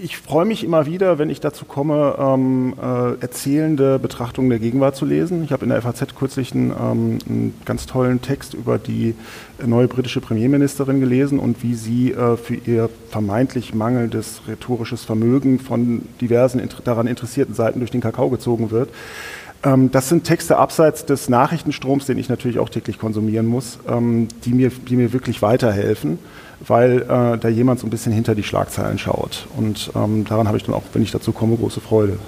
ich 0.00 0.16
freue 0.16 0.44
mich 0.44 0.62
immer 0.62 0.86
wieder, 0.86 1.18
wenn 1.18 1.28
ich 1.28 1.40
dazu 1.40 1.64
komme, 1.64 2.14
ähm, 2.18 2.74
äh, 2.80 3.20
erzählende 3.20 3.98
Betrachtungen 3.98 4.48
der 4.48 4.60
Gegenwart 4.60 4.94
zu 4.94 5.04
lesen. 5.04 5.42
Ich 5.42 5.50
habe 5.50 5.64
in 5.64 5.70
der 5.70 5.82
FAZ 5.82 6.14
kürzlich 6.14 6.54
einen, 6.54 6.70
ähm, 6.70 7.18
einen, 7.28 7.54
ganz 7.64 7.86
tollen 7.86 8.22
Text 8.22 8.54
über 8.54 8.78
die 8.78 9.16
neue 9.64 9.88
britische 9.88 10.20
Premierministerin 10.20 11.00
gelesen 11.00 11.40
und 11.40 11.64
wie 11.64 11.74
sie 11.74 12.12
äh, 12.12 12.36
für 12.36 12.54
ihr 12.54 12.88
vermeintlich 13.10 13.74
mangelndes 13.74 14.42
rhetorisches 14.46 15.04
Vermögen 15.04 15.58
von 15.58 16.02
diversen 16.20 16.62
daran 16.84 17.08
interessierten 17.08 17.54
Seiten 17.54 17.80
durch 17.80 17.90
den 17.90 18.00
Kakao 18.00 18.30
gezogen 18.30 18.70
wird. 18.70 18.90
Ähm, 19.64 19.90
das 19.90 20.08
sind 20.08 20.24
Texte 20.24 20.56
abseits 20.56 21.04
des 21.04 21.28
Nachrichtenstroms, 21.28 22.06
den 22.06 22.18
ich 22.18 22.28
natürlich 22.28 22.58
auch 22.58 22.68
täglich 22.68 22.98
konsumieren 22.98 23.46
muss, 23.46 23.78
ähm, 23.88 24.28
die, 24.44 24.52
mir, 24.52 24.70
die 24.70 24.96
mir 24.96 25.12
wirklich 25.12 25.42
weiterhelfen 25.42 26.18
weil 26.66 27.02
äh, 27.02 27.38
da 27.38 27.48
jemand 27.48 27.80
so 27.80 27.86
ein 27.86 27.90
bisschen 27.90 28.12
hinter 28.12 28.34
die 28.34 28.42
Schlagzeilen 28.42 28.98
schaut. 28.98 29.46
Und 29.56 29.90
ähm, 29.94 30.24
daran 30.24 30.48
habe 30.48 30.56
ich 30.56 30.64
dann 30.64 30.74
auch, 30.74 30.82
wenn 30.92 31.02
ich 31.02 31.10
dazu 31.10 31.32
komme, 31.32 31.56
große 31.56 31.80
Freude. 31.80 32.18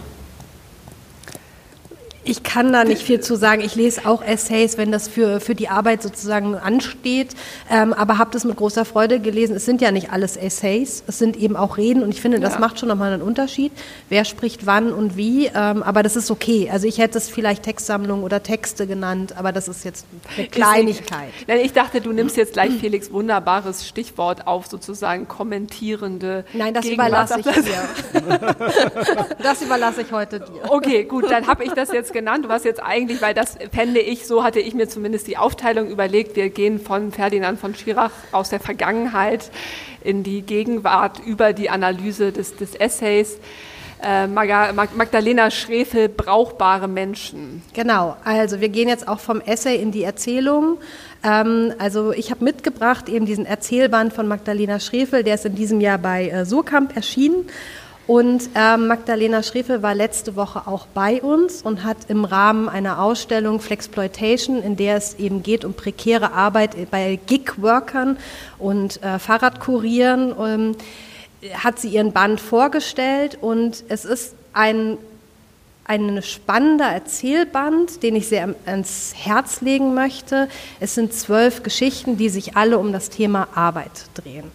Ich 2.23 2.43
kann 2.43 2.73
da 2.73 2.85
nicht 2.85 3.03
viel 3.03 3.21
zu 3.21 3.35
sagen. 3.35 3.63
Ich 3.63 3.75
lese 3.75 4.07
auch 4.07 4.23
Essays, 4.23 4.77
wenn 4.77 4.93
das 4.93 5.09
für, 5.09 5.41
für 5.41 5.55
die 5.55 5.69
Arbeit 5.69 6.03
sozusagen 6.03 6.55
ansteht, 6.55 7.35
ähm, 7.71 7.95
aber 7.95 8.19
habe 8.19 8.31
das 8.33 8.45
mit 8.45 8.57
großer 8.57 8.85
Freude 8.85 9.21
gelesen. 9.21 9.57
Es 9.57 9.65
sind 9.65 9.81
ja 9.81 9.91
nicht 9.91 10.13
alles 10.13 10.37
Essays, 10.37 11.03
es 11.07 11.19
sind 11.19 11.37
eben 11.37 11.57
auch 11.57 11.79
Reden 11.79 12.03
und 12.03 12.11
ich 12.11 12.21
finde, 12.21 12.39
das 12.41 12.55
ja. 12.55 12.61
macht 12.61 12.79
schon 12.79 12.89
nochmal 12.89 13.13
einen 13.13 13.23
Unterschied. 13.23 13.73
Wer 14.11 14.25
spricht 14.25 14.67
wann 14.67 14.93
und 14.93 15.17
wie, 15.17 15.47
ähm, 15.47 15.83
aber 15.83 16.03
das 16.03 16.17
ist 16.17 16.31
okay. 16.31 16.69
Also 16.71 16.87
ich 16.87 16.99
hätte 16.99 17.17
es 17.17 17.29
vielleicht 17.29 17.63
Textsammlung 17.63 18.23
oder 18.23 18.43
Texte 18.43 18.87
genannt, 18.87 19.35
aber 19.37 19.53
das 19.53 19.69
ist 19.69 19.85
jetzt 19.85 20.05
eine 20.37 20.47
Kleinigkeit. 20.49 21.31
Nein, 21.47 21.61
ich 21.65 21.73
dachte, 21.73 22.01
du 22.03 22.13
nimmst 22.13 22.37
jetzt 22.37 22.53
gleich 22.53 22.73
Felix 22.73 23.11
wunderbares 23.11 23.89
Stichwort 23.89 24.47
auf, 24.47 24.67
sozusagen 24.67 25.27
kommentierende. 25.27 26.45
Nein, 26.53 26.75
das 26.75 26.85
Gegenwart. 26.85 27.31
überlasse 27.31 27.41
ich 27.41 27.65
dir. 27.65 29.37
das 29.43 29.63
überlasse 29.63 30.03
ich 30.03 30.13
heute 30.13 30.41
dir. 30.41 30.71
Okay, 30.71 31.05
gut, 31.05 31.31
dann 31.31 31.47
habe 31.47 31.65
ich 31.65 31.73
das 31.73 31.93
jetzt 31.93 32.10
genannt, 32.13 32.47
was 32.49 32.65
jetzt 32.65 32.83
eigentlich, 32.83 33.23
weil 33.23 33.35
das 33.35 33.57
fände 33.73 34.01
ich, 34.01 34.27
so 34.27 34.45
hatte 34.45 34.61
ich 34.61 34.75
mir 34.75 34.89
zumindest 34.89 35.27
die 35.27 35.37
Aufteilung 35.37 35.89
überlegt, 35.89 36.37
wir 36.37 36.51
gehen 36.51 36.81
von 36.81 37.13
Ferdinand 37.13 37.59
von 37.59 37.75
Schirach 37.75 38.13
aus 38.33 38.51
der 38.51 38.61
Vergangenheit 38.61 39.51
in 40.03 40.23
die 40.23 40.43
Gegenwart 40.43 41.21
über 41.25 41.53
die 41.53 41.71
Analyse 41.71 42.33
des, 42.33 42.57
des 42.57 42.75
Essays. 42.75 43.39
Äh, 44.03 44.29
Magdalena 44.29 45.51
Schrefel, 45.51 46.09
brauchbare 46.09 46.89
Menschen. 46.89 47.63
Genau, 47.75 48.17
also 48.25 48.61
wir 48.61 48.71
gehen 48.71 48.89
jetzt 48.89 49.07
auch 49.07 49.21
vom 49.21 49.43
Essay 49.43 49.77
in 49.77 49.93
die 49.93 50.05
Erzählung. 50.05 50.79
Ähm, 51.23 51.75
also 51.79 52.13
ich 52.13 52.31
habe 52.31 52.43
mitgebracht 52.45 53.11
eben 53.11 53.27
diesen 53.27 53.45
Erzählband 53.45 54.15
von 54.15 54.27
Magdalena 54.27 54.81
Schrefel, 54.81 55.23
der 55.23 55.35
ist 55.35 55.45
in 55.45 55.55
diesem 55.55 55.83
Jahr 55.83 55.99
bei 55.99 56.29
äh, 56.31 56.47
Surkamp 56.47 56.97
erschienen. 56.97 57.47
Und 58.11 58.51
äh, 58.57 58.77
Magdalena 58.77 59.41
Schrefel 59.41 59.85
war 59.85 59.95
letzte 59.95 60.35
Woche 60.35 60.67
auch 60.67 60.89
bei 60.89 61.23
uns 61.23 61.63
und 61.63 61.85
hat 61.85 61.97
im 62.09 62.25
Rahmen 62.25 62.69
einer 62.69 63.01
Ausstellung 63.01 63.61
Flexploitation, 63.61 64.61
in 64.65 64.75
der 64.75 64.97
es 64.97 65.15
eben 65.15 65.45
geht 65.45 65.65
um 65.65 65.75
prekäre 65.75 66.33
Arbeit 66.33 66.91
bei 66.91 67.21
Gig-Workern 67.29 68.17
und 68.59 69.01
äh, 69.05 69.21
Fahrradkurieren, 69.21 70.35
ähm, 70.41 70.77
hat 71.55 71.79
sie 71.79 71.91
ihren 71.91 72.11
Band 72.11 72.41
vorgestellt 72.41 73.39
und 73.41 73.85
es 73.89 74.05
ist 74.05 74.35
ein 74.55 74.99
ein 75.85 76.23
spannender 76.23 76.87
Erzählband, 76.87 78.05
den 78.05 78.15
ich 78.15 78.29
sehr 78.29 78.55
ans 78.65 79.13
Herz 79.17 79.61
legen 79.61 79.93
möchte. 79.93 80.49
Es 80.79 80.95
sind 80.95 81.13
zwölf 81.13 81.65
Geschichten, 81.65 82.17
die 82.17 82.29
sich 82.29 82.57
alle 82.57 82.79
um 82.79 82.93
das 82.93 83.11
Thema 83.11 83.49
Arbeit 83.57 84.05
drehen. 84.15 84.53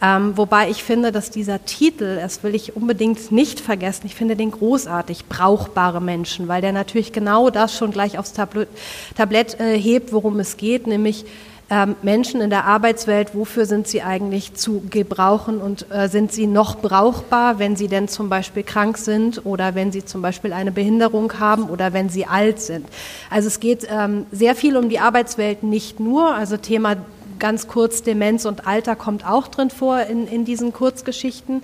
Ähm, 0.00 0.36
wobei 0.36 0.70
ich 0.70 0.84
finde, 0.84 1.10
dass 1.10 1.30
dieser 1.30 1.64
Titel, 1.64 2.18
das 2.20 2.42
will 2.44 2.54
ich 2.54 2.76
unbedingt 2.76 3.32
nicht 3.32 3.58
vergessen, 3.58 4.06
ich 4.06 4.14
finde 4.14 4.36
den 4.36 4.52
großartig, 4.52 5.26
brauchbare 5.26 6.00
Menschen, 6.00 6.46
weil 6.46 6.60
der 6.60 6.72
natürlich 6.72 7.12
genau 7.12 7.50
das 7.50 7.76
schon 7.76 7.90
gleich 7.90 8.18
aufs 8.18 8.32
Tablett, 8.32 8.68
Tablett 9.16 9.58
äh, 9.58 9.76
hebt, 9.76 10.12
worum 10.12 10.38
es 10.38 10.56
geht, 10.56 10.86
nämlich 10.86 11.24
ähm, 11.70 11.96
Menschen 12.02 12.40
in 12.40 12.48
der 12.48 12.64
Arbeitswelt, 12.64 13.34
wofür 13.34 13.66
sind 13.66 13.86
sie 13.86 14.02
eigentlich 14.02 14.54
zu 14.54 14.82
gebrauchen 14.88 15.58
und 15.58 15.86
äh, 15.90 16.08
sind 16.08 16.32
sie 16.32 16.46
noch 16.46 16.78
brauchbar, 16.78 17.58
wenn 17.58 17.76
sie 17.76 17.88
denn 17.88 18.08
zum 18.08 18.28
Beispiel 18.28 18.62
krank 18.62 18.96
sind 18.96 19.44
oder 19.44 19.74
wenn 19.74 19.92
sie 19.92 20.04
zum 20.04 20.22
Beispiel 20.22 20.52
eine 20.52 20.72
Behinderung 20.72 21.38
haben 21.38 21.68
oder 21.68 21.92
wenn 21.92 22.08
sie 22.08 22.24
alt 22.24 22.60
sind. 22.60 22.86
Also 23.30 23.48
es 23.48 23.60
geht 23.60 23.86
ähm, 23.90 24.26
sehr 24.32 24.54
viel 24.54 24.76
um 24.76 24.88
die 24.88 24.98
Arbeitswelt, 24.98 25.62
nicht 25.62 26.00
nur, 26.00 26.34
also 26.34 26.56
Thema 26.56 26.96
ganz 27.38 27.68
kurz 27.68 28.02
Demenz 28.02 28.44
und 28.44 28.66
Alter 28.66 28.96
kommt 28.96 29.26
auch 29.26 29.48
drin 29.48 29.70
vor 29.70 30.00
in, 30.00 30.26
in 30.26 30.44
diesen 30.44 30.72
Kurzgeschichten. 30.72 31.62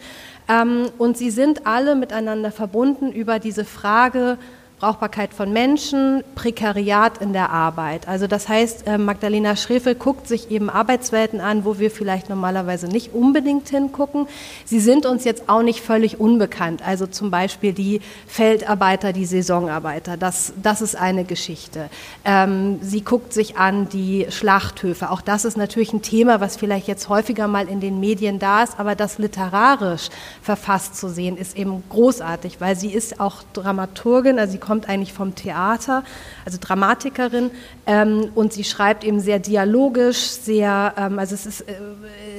Ähm, 0.48 0.90
und 0.98 1.16
sie 1.16 1.30
sind 1.30 1.66
alle 1.66 1.94
miteinander 1.94 2.50
verbunden 2.50 3.12
über 3.12 3.38
diese 3.38 3.64
Frage, 3.64 4.38
Brauchbarkeit 4.80 5.32
von 5.32 5.52
Menschen, 5.52 6.24
Prekariat 6.34 7.18
in 7.18 7.32
der 7.32 7.50
Arbeit. 7.50 8.08
Also 8.08 8.26
das 8.26 8.48
heißt, 8.48 8.87
äh, 8.87 8.98
Magdalena 8.98 9.54
Schrefel 9.54 9.94
guckt 9.94 10.26
sich 10.26 10.50
eben 10.50 10.68
Arbeitswelten 10.68 11.40
an, 11.40 11.64
wo 11.64 11.78
wir 11.78 11.92
vielleicht 11.92 12.28
normalerweise 12.28 12.88
nicht 12.88 13.14
unbedingt 13.14 13.68
hingucken. 13.68 14.26
Sie 14.64 14.80
sind 14.80 15.06
uns 15.06 15.24
jetzt 15.24 15.48
auch 15.48 15.62
nicht 15.62 15.80
völlig 15.80 16.18
unbekannt. 16.18 16.82
Also 16.84 17.06
zum 17.06 17.30
Beispiel 17.30 17.72
die 17.72 18.00
Feldarbeiter, 18.26 19.12
die 19.12 19.26
Saisonarbeiter. 19.26 20.16
Das, 20.16 20.52
das 20.60 20.82
ist 20.82 20.96
eine 20.96 21.24
Geschichte. 21.24 21.88
Ähm, 22.24 22.78
sie 22.82 23.02
guckt 23.02 23.32
sich 23.32 23.56
an 23.56 23.88
die 23.88 24.26
Schlachthöfe. 24.28 25.10
Auch 25.10 25.20
das 25.20 25.44
ist 25.44 25.56
natürlich 25.56 25.92
ein 25.92 26.02
Thema, 26.02 26.40
was 26.40 26.56
vielleicht 26.56 26.88
jetzt 26.88 27.08
häufiger 27.08 27.46
mal 27.46 27.68
in 27.68 27.80
den 27.80 28.00
Medien 28.00 28.40
da 28.40 28.64
ist, 28.64 28.80
aber 28.80 28.96
das 28.96 29.18
literarisch 29.18 30.08
verfasst 30.42 30.96
zu 30.96 31.08
sehen, 31.08 31.37
ist 31.37 31.56
eben 31.56 31.84
großartig, 31.88 32.60
weil 32.60 32.74
sie 32.74 32.92
ist 32.92 33.20
auch 33.20 33.44
Dramaturgin, 33.52 34.40
also 34.40 34.52
sie 34.52 34.63
kommt 34.64 34.88
eigentlich 34.88 35.12
vom 35.12 35.35
Theater, 35.35 36.03
also 36.44 36.59
Dramatikerin, 36.61 37.50
ähm, 37.87 38.31
und 38.35 38.53
sie 38.53 38.64
schreibt 38.64 39.05
eben 39.05 39.20
sehr 39.20 39.38
dialogisch, 39.38 40.18
sehr, 40.18 40.94
ähm, 40.96 41.18
also 41.18 41.35
es 41.35 41.46
ist 41.46 41.61
äh, 41.62 41.74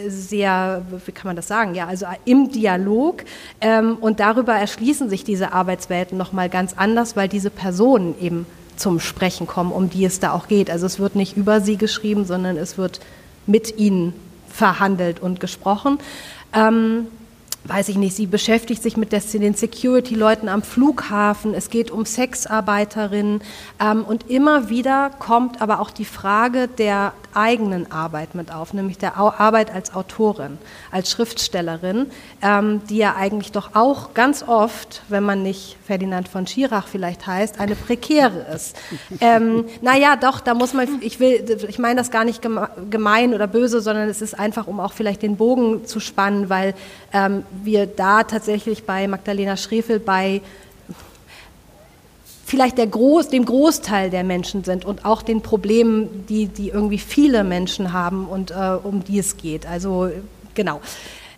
sehr, 0.10 0.82
wie 1.06 1.12
kann 1.12 1.28
man 1.28 1.36
das 1.36 1.48
sagen, 1.48 1.76
ja, 1.76 1.88
also 1.88 2.06
im 2.26 2.52
Dialog 2.52 3.24
ähm, 3.62 3.98
und 4.02 4.20
darüber 4.20 4.54
erschließen 4.54 5.10
sich 5.10 5.24
diese 5.24 5.54
Arbeitswelten 5.54 6.18
nochmal 6.18 6.50
ganz 6.50 6.74
anders, 6.76 7.16
weil 7.16 7.28
diese 7.28 7.50
Personen 7.50 8.16
eben 8.20 8.46
zum 8.76 9.00
Sprechen 9.00 9.48
kommen, 9.48 9.72
um 9.72 9.90
die 9.90 10.06
es 10.06 10.20
da 10.20 10.32
auch 10.32 10.48
geht. 10.48 10.70
Also 10.70 10.86
es 10.86 11.00
wird 11.00 11.16
nicht 11.16 11.38
über 11.38 11.62
sie 11.62 11.78
geschrieben, 11.78 12.26
sondern 12.26 12.58
es 12.58 12.78
wird 12.78 13.00
mit 13.46 13.78
ihnen 13.78 14.14
verhandelt 14.50 15.20
und 15.20 15.40
gesprochen. 15.40 16.00
Ähm, 16.54 17.08
weiß 17.67 17.89
ich 17.89 17.97
nicht, 17.97 18.15
sie 18.15 18.28
beschäftigt 18.28 18.82
sich 18.82 18.95
mit 18.95 19.12
den 19.12 19.54
Security-Leuten 19.56 20.49
am 20.49 20.62
Flughafen, 20.62 21.54
es 21.54 21.69
geht 21.69 21.91
um 21.91 22.06
Sexarbeiterinnen 22.06 23.41
ähm, 23.80 24.04
und 24.04 24.30
immer 24.30 24.69
wieder 24.69 25.10
kommt 25.19 25.62
aber 25.62 25.80
auch 25.80 25.89
die 25.89 26.06
Frage 26.06 26.67
der 26.67 27.13
eigenen 27.36 27.91
Arbeit 27.91 28.36
mit 28.36 28.52
auf, 28.52 28.74
nämlich 28.74 28.98
der 28.98 29.17
Arbeit 29.17 29.74
als 29.74 29.93
Autorin, 29.93 30.58
als 30.91 31.12
Schriftstellerin, 31.12 32.08
ähm, 32.41 32.82
die 32.89 32.98
ja 32.98 33.15
eigentlich 33.15 33.52
doch 33.52 33.76
auch 33.76 34.13
ganz 34.13 34.43
oft, 34.43 35.02
wenn 35.10 35.24
man 35.24 35.43
nicht 35.43 35.78
Ferdinand 35.86 36.28
von 36.28 36.48
Schirach 36.48 36.88
vielleicht 36.88 37.28
heißt, 37.28 37.60
eine 37.60 37.76
prekäre 37.76 38.45
ist. 38.54 38.76
ähm, 39.21 39.65
naja, 39.82 40.15
doch, 40.15 40.39
da 40.39 40.54
muss 40.54 40.74
man, 40.74 40.88
ich 41.02 41.19
will, 41.19 41.58
ich 41.67 41.80
meine 41.80 41.95
das 41.95 42.12
gar 42.12 42.26
nicht 42.26 42.41
gemein 42.89 43.34
oder 43.34 43.48
böse, 43.48 43.82
sondern 43.82 44.10
es 44.10 44.21
ist 44.21 44.38
einfach, 44.38 44.67
um 44.67 44.80
auch 44.80 44.93
vielleicht 44.93 45.21
den 45.21 45.38
Bogen 45.38 45.86
zu 45.86 46.00
spannen, 46.00 46.50
weil 46.50 46.74
ähm, 47.13 47.43
wir 47.63 47.86
da 47.86 48.24
tatsächlich 48.24 48.86
bei 48.86 49.08
Magdalena 49.08 49.58
Schrefel 49.58 50.00
bei 50.00 50.41
vielleicht 52.56 52.78
Groß, 52.78 53.28
dem 53.28 53.44
Großteil 53.44 54.10
der 54.10 54.24
Menschen 54.24 54.63
sind 54.63 54.86
und 54.86 55.04
auch 55.04 55.22
den 55.22 55.41
Problemen, 55.41 56.26
die, 56.30 56.48
die 56.48 56.70
irgendwie 56.70 57.00
viele 57.00 57.44
Menschen 57.44 57.91
haben 57.91 58.28
und 58.28 58.52
äh, 58.52 58.78
um 58.82 59.04
die 59.04 59.20
es 59.20 59.36
geht. 59.36 59.65
Also 59.65 60.10
genau. 60.54 60.80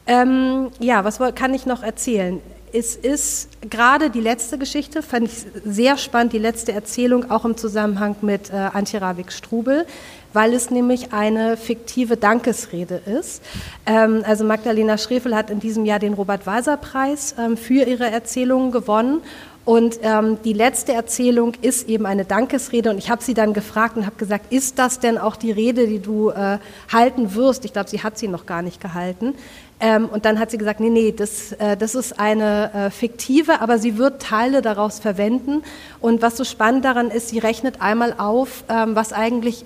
Ähm, 0.05 0.67
ja, 0.79 1.03
was 1.03 1.19
kann 1.33 1.55
ich 1.55 1.65
noch 1.65 1.81
erzählen? 1.81 2.39
Es 2.71 2.95
ist 2.95 3.49
gerade 3.67 4.11
die 4.11 4.21
letzte 4.21 4.59
Geschichte, 4.59 5.01
fand 5.01 5.29
ich 5.29 5.45
sehr 5.65 5.97
spannend, 5.97 6.33
die 6.33 6.37
letzte 6.37 6.73
Erzählung, 6.73 7.31
auch 7.31 7.45
im 7.45 7.57
Zusammenhang 7.57 8.15
mit 8.21 8.51
äh, 8.51 8.55
Antje 8.55 9.01
Ravik-Strubel, 9.01 9.87
weil 10.33 10.53
es 10.53 10.69
nämlich 10.69 11.13
eine 11.13 11.57
fiktive 11.57 12.15
Dankesrede 12.17 13.01
ist. 13.05 13.41
Ähm, 13.87 14.21
also 14.23 14.43
Magdalena 14.43 14.99
Schrefel 14.99 15.35
hat 15.35 15.49
in 15.49 15.59
diesem 15.59 15.85
Jahr 15.85 15.97
den 15.97 16.13
Robert-Walser-Preis 16.13 17.35
ähm, 17.39 17.57
für 17.57 17.85
ihre 17.85 18.11
Erzählungen 18.11 18.71
gewonnen 18.71 19.21
und 19.67 19.99
ähm, 20.01 20.37
die 20.45 20.53
letzte 20.53 20.93
Erzählung 20.93 21.51
ist 21.61 21.89
eben 21.89 22.05
eine 22.05 22.23
Dankesrede. 22.23 22.89
Und 22.89 22.99
ich 22.99 23.09
habe 23.09 23.21
sie 23.21 23.33
dann 23.33 23.51
gefragt 23.51 23.97
und 23.97 24.05
habe 24.05 24.15
gesagt, 24.15 24.53
ist 24.53 24.79
das 24.79 25.01
denn 25.01 25.17
auch 25.17 25.35
die 25.35 25.51
Rede, 25.51 25.87
die 25.87 25.99
du 25.99 26.29
äh, 26.29 26.59
halten 26.89 27.35
wirst? 27.35 27.65
Ich 27.65 27.73
glaube, 27.73 27.89
sie 27.89 28.01
hat 28.01 28.17
sie 28.17 28.29
noch 28.29 28.45
gar 28.45 28.61
nicht 28.61 28.79
gehalten. 28.79 29.35
Ähm, 29.81 30.05
und 30.05 30.23
dann 30.23 30.39
hat 30.39 30.51
sie 30.51 30.57
gesagt, 30.57 30.79
nee, 30.79 30.89
nee, 30.89 31.11
das, 31.11 31.51
äh, 31.51 31.75
das 31.75 31.95
ist 31.95 32.17
eine 32.17 32.73
äh, 32.73 32.89
fiktive, 32.91 33.59
aber 33.59 33.77
sie 33.77 33.97
wird 33.97 34.21
Teile 34.21 34.61
daraus 34.61 34.99
verwenden. 34.99 35.63
Und 35.99 36.21
was 36.21 36.37
so 36.37 36.45
spannend 36.45 36.85
daran 36.85 37.11
ist, 37.11 37.27
sie 37.27 37.39
rechnet 37.39 37.81
einmal 37.81 38.15
auf, 38.17 38.63
ähm, 38.69 38.95
was 38.95 39.11
eigentlich 39.11 39.65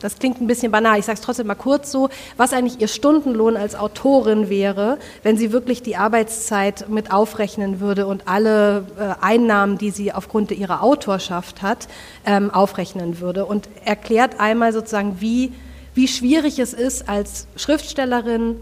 das 0.00 0.18
klingt 0.18 0.40
ein 0.40 0.46
bisschen 0.46 0.72
banal, 0.72 0.98
ich 0.98 1.04
sage 1.04 1.18
es 1.18 1.24
trotzdem 1.24 1.46
mal 1.46 1.54
kurz 1.54 1.92
so, 1.92 2.08
was 2.36 2.52
eigentlich 2.52 2.80
ihr 2.80 2.88
Stundenlohn 2.88 3.56
als 3.56 3.74
Autorin 3.74 4.48
wäre, 4.48 4.98
wenn 5.22 5.36
sie 5.36 5.52
wirklich 5.52 5.82
die 5.82 5.96
Arbeitszeit 5.96 6.88
mit 6.88 7.12
aufrechnen 7.12 7.80
würde 7.80 8.06
und 8.06 8.26
alle 8.26 8.86
äh, 8.98 9.14
Einnahmen, 9.24 9.78
die 9.78 9.90
sie 9.90 10.12
aufgrund 10.12 10.50
ihrer 10.50 10.82
Autorschaft 10.82 11.62
hat, 11.62 11.88
ähm, 12.26 12.50
aufrechnen 12.50 13.20
würde? 13.20 13.44
Und 13.44 13.68
erklärt 13.84 14.40
einmal 14.40 14.72
sozusagen, 14.72 15.20
wie, 15.20 15.52
wie 15.94 16.08
schwierig 16.08 16.58
es 16.58 16.72
ist, 16.72 17.08
als 17.08 17.46
Schriftstellerin 17.56 18.56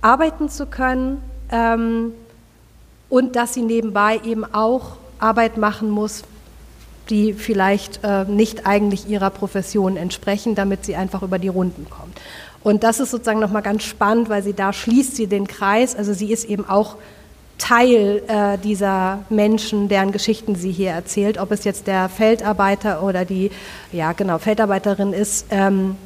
arbeiten 0.00 0.48
zu 0.48 0.66
können 0.66 1.22
ähm, 1.50 2.12
und 3.08 3.36
dass 3.36 3.54
sie 3.54 3.62
nebenbei 3.62 4.20
eben 4.24 4.44
auch 4.44 4.96
Arbeit 5.18 5.56
machen 5.56 5.90
muss, 5.90 6.22
die 7.10 7.32
vielleicht 7.32 8.00
äh, 8.02 8.24
nicht 8.24 8.66
eigentlich 8.66 9.08
ihrer 9.08 9.30
Profession 9.30 9.96
entsprechen, 9.96 10.54
damit 10.54 10.84
sie 10.84 10.96
einfach 10.96 11.22
über 11.22 11.38
die 11.38 11.48
Runden 11.48 11.86
kommt. 11.88 12.18
Und 12.62 12.82
das 12.84 13.00
ist 13.00 13.10
sozusagen 13.10 13.40
nochmal 13.40 13.62
ganz 13.62 13.84
spannend, 13.84 14.28
weil 14.28 14.42
sie 14.42 14.52
da 14.52 14.72
schließt 14.72 15.16
sie 15.16 15.26
den 15.26 15.46
Kreis. 15.46 15.96
Also 15.96 16.12
sie 16.12 16.32
ist 16.32 16.44
eben 16.44 16.68
auch 16.68 16.96
Teil 17.56 18.22
äh, 18.28 18.58
dieser 18.58 19.20
Menschen, 19.28 19.88
deren 19.88 20.12
Geschichten 20.12 20.54
sie 20.54 20.70
hier 20.70 20.90
erzählt, 20.90 21.38
ob 21.38 21.50
es 21.50 21.64
jetzt 21.64 21.86
der 21.86 22.08
Feldarbeiter 22.08 23.02
oder 23.02 23.24
die, 23.24 23.50
ja 23.92 24.12
genau, 24.12 24.38
Feldarbeiterin 24.38 25.12
ist. 25.12 25.46
Ähm, 25.50 25.96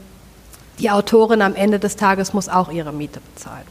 die 0.79 0.91
Autorin 0.91 1.43
am 1.43 1.55
Ende 1.55 1.79
des 1.79 1.97
Tages 1.97 2.33
muss 2.33 2.49
auch 2.49 2.73
ihre 2.73 2.93
Miete 2.93 3.21
bezahlen. 3.35 3.67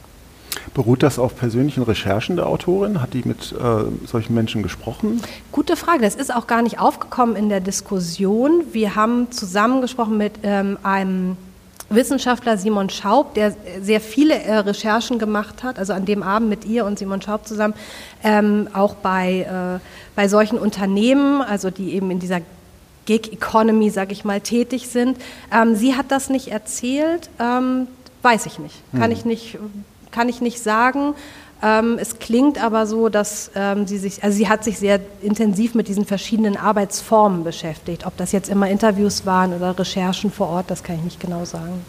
Beruht 0.73 1.03
das 1.03 1.19
auf 1.19 1.35
persönlichen 1.35 1.83
Recherchen 1.83 2.37
der 2.37 2.47
Autorin? 2.47 3.01
Hat 3.01 3.13
die 3.13 3.23
mit 3.25 3.51
äh, 3.51 4.07
solchen 4.07 4.33
Menschen 4.33 4.63
gesprochen? 4.63 5.21
Gute 5.51 5.75
Frage. 5.75 6.01
Das 6.01 6.15
ist 6.15 6.33
auch 6.33 6.47
gar 6.47 6.61
nicht 6.61 6.79
aufgekommen 6.79 7.35
in 7.35 7.49
der 7.49 7.59
Diskussion. 7.59 8.63
Wir 8.71 8.95
haben 8.95 9.31
zusammengesprochen 9.31 10.17
mit 10.17 10.33
ähm, 10.43 10.77
einem 10.83 11.35
Wissenschaftler 11.89 12.57
Simon 12.57 12.89
Schaub, 12.89 13.33
der 13.33 13.53
sehr 13.81 13.99
viele 13.99 14.35
äh, 14.35 14.59
Recherchen 14.59 15.19
gemacht 15.19 15.61
hat, 15.61 15.77
also 15.77 15.91
an 15.91 16.05
dem 16.05 16.23
Abend 16.23 16.49
mit 16.49 16.63
ihr 16.63 16.85
und 16.85 16.97
Simon 16.97 17.21
Schaub 17.21 17.45
zusammen, 17.45 17.73
ähm, 18.23 18.69
auch 18.71 18.95
bei, 18.95 19.41
äh, 19.41 19.79
bei 20.15 20.29
solchen 20.29 20.57
Unternehmen, 20.57 21.41
also 21.41 21.69
die 21.69 21.93
eben 21.93 22.09
in 22.11 22.19
dieser 22.19 22.39
Gig 23.05 23.33
Economy, 23.33 23.89
sage 23.89 24.13
ich 24.13 24.23
mal, 24.23 24.39
tätig 24.39 24.87
sind. 24.87 25.17
Ähm, 25.53 25.75
sie 25.75 25.95
hat 25.95 26.11
das 26.11 26.29
nicht 26.29 26.47
erzählt, 26.47 27.29
ähm, 27.39 27.87
weiß 28.21 28.45
ich 28.45 28.59
nicht, 28.59 28.75
kann 28.93 29.05
hm. 29.05 29.11
ich 29.11 29.25
nicht 29.25 29.57
kann 30.11 30.29
ich 30.29 30.41
nicht 30.41 30.61
sagen. 30.61 31.15
Ähm, 31.63 31.97
es 31.99 32.19
klingt 32.19 32.63
aber 32.63 32.87
so, 32.87 33.09
dass 33.09 33.51
ähm, 33.55 33.85
sie 33.85 33.97
sich, 33.97 34.23
also 34.23 34.35
sie 34.35 34.49
hat 34.49 34.63
sich 34.63 34.79
sehr 34.79 34.99
intensiv 35.21 35.75
mit 35.75 35.87
diesen 35.87 36.05
verschiedenen 36.05 36.57
Arbeitsformen 36.57 37.43
beschäftigt. 37.43 38.05
Ob 38.05 38.17
das 38.17 38.31
jetzt 38.31 38.49
immer 38.49 38.69
Interviews 38.69 39.25
waren 39.25 39.53
oder 39.53 39.77
Recherchen 39.77 40.31
vor 40.31 40.47
Ort, 40.47 40.71
das 40.71 40.83
kann 40.83 40.95
ich 40.95 41.03
nicht 41.03 41.19
genau 41.19 41.45
sagen. 41.45 41.85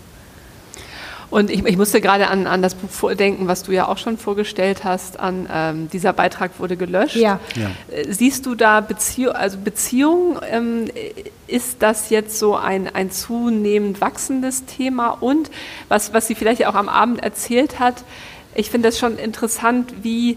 Und 1.33 1.51
ich, 1.51 1.65
ich, 1.65 1.79
musste 1.79 2.03
gerade 2.03 2.29
an, 2.29 2.47
an 2.47 2.61
das 2.61 2.75
Buch 2.75 3.15
denken, 3.15 3.49
was 3.49 3.63
du 3.63 3.73
ja 3.73 3.89
auch 3.89 3.97
schon 3.97 4.19
vorgestellt 4.19 4.85
hast, 4.85 5.19
an 5.19 5.49
ähm, 5.51 5.89
dieser 5.89 6.13
Beitrag 6.13 6.51
wurde 6.59 6.77
gelöscht. 6.77 7.17
Ja. 7.17 7.41
ja. 7.57 7.71
Äh, 7.91 8.13
siehst 8.13 8.45
du 8.45 8.55
da 8.55 8.83
Beziehung, 8.83 9.35
also 9.35 9.57
Beziehung, 9.57 10.39
ähm, 10.47 10.91
ist 11.47 11.77
das 11.79 12.11
jetzt 12.11 12.39
so 12.39 12.55
ein, 12.55 12.95
ein 12.95 13.11
zunehmend 13.11 14.03
wachsendes 14.03 14.67
Thema? 14.67 15.09
Und 15.09 15.51
was, 15.89 16.13
was 16.13 16.27
sie 16.27 16.35
vielleicht 16.35 16.67
auch 16.67 16.75
am 16.75 16.91
Abend 16.91 17.23
erzählt 17.23 17.81
hat, 17.81 18.05
ich 18.55 18.71
finde 18.71 18.91
das 18.91 18.99
schon 18.99 19.17
interessant, 19.17 19.95
wie 20.03 20.37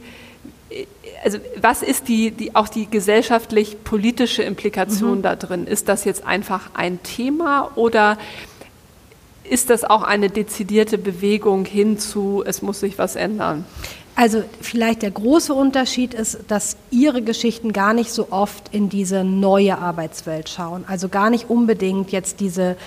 also 1.26 1.40
was 1.60 1.82
ist 1.82 2.08
die, 2.08 2.32
die 2.32 2.56
auch 2.56 2.70
die 2.70 2.90
gesellschaftlich-politische 2.90 4.44
Implikation 4.44 5.18
mhm. 5.18 5.22
da 5.24 5.36
drin? 5.36 5.68
Ist 5.68 5.90
das 5.90 6.06
jetzt 6.06 6.26
einfach 6.26 6.70
ein 6.74 7.04
Thema 7.04 7.72
oder 7.76 8.18
ist 9.50 9.70
das 9.70 9.84
auch 9.84 10.04
eine 10.04 10.30
dezidierte 10.30 10.98
Bewegung 10.98 11.66
hin 11.66 11.98
zu, 11.98 12.44
es 12.46 12.62
muss 12.62 12.80
sich 12.80 12.98
was 12.98 13.16
ändern? 13.16 13.66
Also 14.18 14.44
vielleicht 14.62 15.02
der 15.02 15.12
große 15.12 15.54
Unterschied 15.54 16.14
ist, 16.14 16.40
dass 16.48 16.78
Ihre 16.90 17.22
Geschichten 17.22 17.74
gar 17.74 17.94
nicht 17.94 18.12
so 18.12 18.28
oft 18.32 18.74
in 18.74 18.88
diese 18.88 19.26
neue 19.26 19.78
Arbeitswelt 19.78 20.48
schauen. 20.48 20.86
Also 20.88 21.10
gar 21.10 21.30
nicht 21.30 21.50
unbedingt 21.50 22.14
jetzt 22.14 22.40
diese 22.40 22.78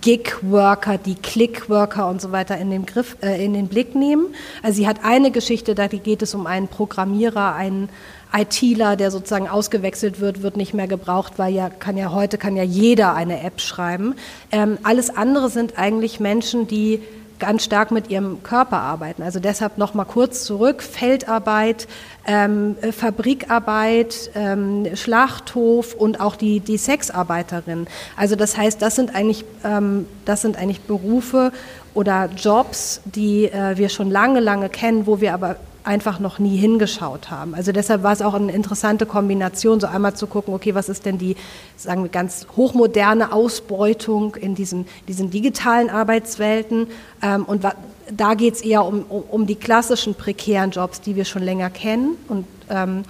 Gig-Worker, 0.00 0.96
die 0.96 1.16
Click-Worker 1.16 2.08
und 2.08 2.20
so 2.20 2.30
weiter 2.30 2.56
in 2.56 2.70
den, 2.70 2.86
Griff, 2.86 3.16
äh, 3.20 3.44
in 3.44 3.52
den 3.52 3.66
Blick 3.66 3.96
nehmen. 3.96 4.26
Also 4.62 4.76
sie 4.76 4.86
hat 4.86 5.04
eine 5.04 5.32
Geschichte, 5.32 5.74
da 5.74 5.88
geht 5.88 6.22
es 6.22 6.36
um 6.36 6.46
einen 6.46 6.68
Programmierer, 6.68 7.54
einen 7.54 7.88
ITler, 8.32 8.94
der 8.94 9.10
sozusagen 9.10 9.48
ausgewechselt 9.48 10.20
wird, 10.20 10.42
wird 10.42 10.56
nicht 10.56 10.72
mehr 10.72 10.86
gebraucht, 10.86 11.34
weil 11.36 11.52
ja 11.52 11.68
kann 11.68 11.96
ja 11.96 12.12
heute 12.12 12.38
kann 12.38 12.54
ja 12.54 12.62
jeder 12.62 13.14
eine 13.14 13.42
App 13.42 13.60
schreiben. 13.60 14.14
Ähm, 14.52 14.78
alles 14.84 15.10
andere 15.10 15.48
sind 15.48 15.78
eigentlich 15.78 16.20
Menschen, 16.20 16.68
die 16.68 17.02
ganz 17.38 17.64
stark 17.64 17.90
mit 17.90 18.10
ihrem 18.10 18.42
Körper 18.42 18.78
arbeiten. 18.78 19.22
Also 19.22 19.40
deshalb 19.40 19.78
noch 19.78 19.94
mal 19.94 20.04
kurz 20.04 20.44
zurück: 20.44 20.82
Feldarbeit, 20.82 21.88
ähm, 22.26 22.76
Fabrikarbeit, 22.92 24.30
ähm, 24.34 24.94
Schlachthof 24.94 25.94
und 25.94 26.20
auch 26.20 26.36
die 26.36 26.60
die 26.60 26.78
Sexarbeiterin. 26.78 27.86
Also 28.16 28.36
das 28.36 28.56
heißt, 28.56 28.80
das 28.82 28.96
sind 28.96 29.14
eigentlich 29.14 29.44
ähm, 29.64 30.06
das 30.24 30.42
sind 30.42 30.56
eigentlich 30.56 30.82
Berufe 30.82 31.52
oder 31.94 32.28
Jobs, 32.36 33.00
die 33.04 33.46
äh, 33.46 33.76
wir 33.76 33.88
schon 33.88 34.10
lange 34.10 34.40
lange 34.40 34.68
kennen, 34.68 35.06
wo 35.06 35.20
wir 35.20 35.34
aber 35.34 35.56
einfach 35.86 36.18
noch 36.18 36.38
nie 36.38 36.56
hingeschaut 36.56 37.30
haben. 37.30 37.54
Also 37.54 37.72
deshalb 37.72 38.02
war 38.02 38.12
es 38.12 38.20
auch 38.20 38.34
eine 38.34 38.52
interessante 38.52 39.06
Kombination, 39.06 39.80
so 39.80 39.86
einmal 39.86 40.14
zu 40.14 40.26
gucken, 40.26 40.52
okay, 40.52 40.74
was 40.74 40.88
ist 40.88 41.06
denn 41.06 41.18
die, 41.18 41.36
sagen 41.76 42.02
wir, 42.02 42.10
ganz 42.10 42.46
hochmoderne 42.56 43.32
Ausbeutung 43.32 44.34
in 44.36 44.54
diesen, 44.54 44.86
diesen 45.08 45.30
digitalen 45.30 45.88
Arbeitswelten 45.90 46.88
ähm, 47.22 47.44
und 47.44 47.64
da 48.10 48.34
geht 48.34 48.54
es 48.54 48.60
eher 48.60 48.84
um, 48.84 49.02
um, 49.02 49.46
die 49.46 49.56
klassischen 49.56 50.14
prekären 50.14 50.70
Jobs, 50.70 51.00
die 51.00 51.16
wir 51.16 51.24
schon 51.24 51.42
länger 51.42 51.70
kennen. 51.70 52.16
Und 52.28 52.46
ähm, 52.70 53.02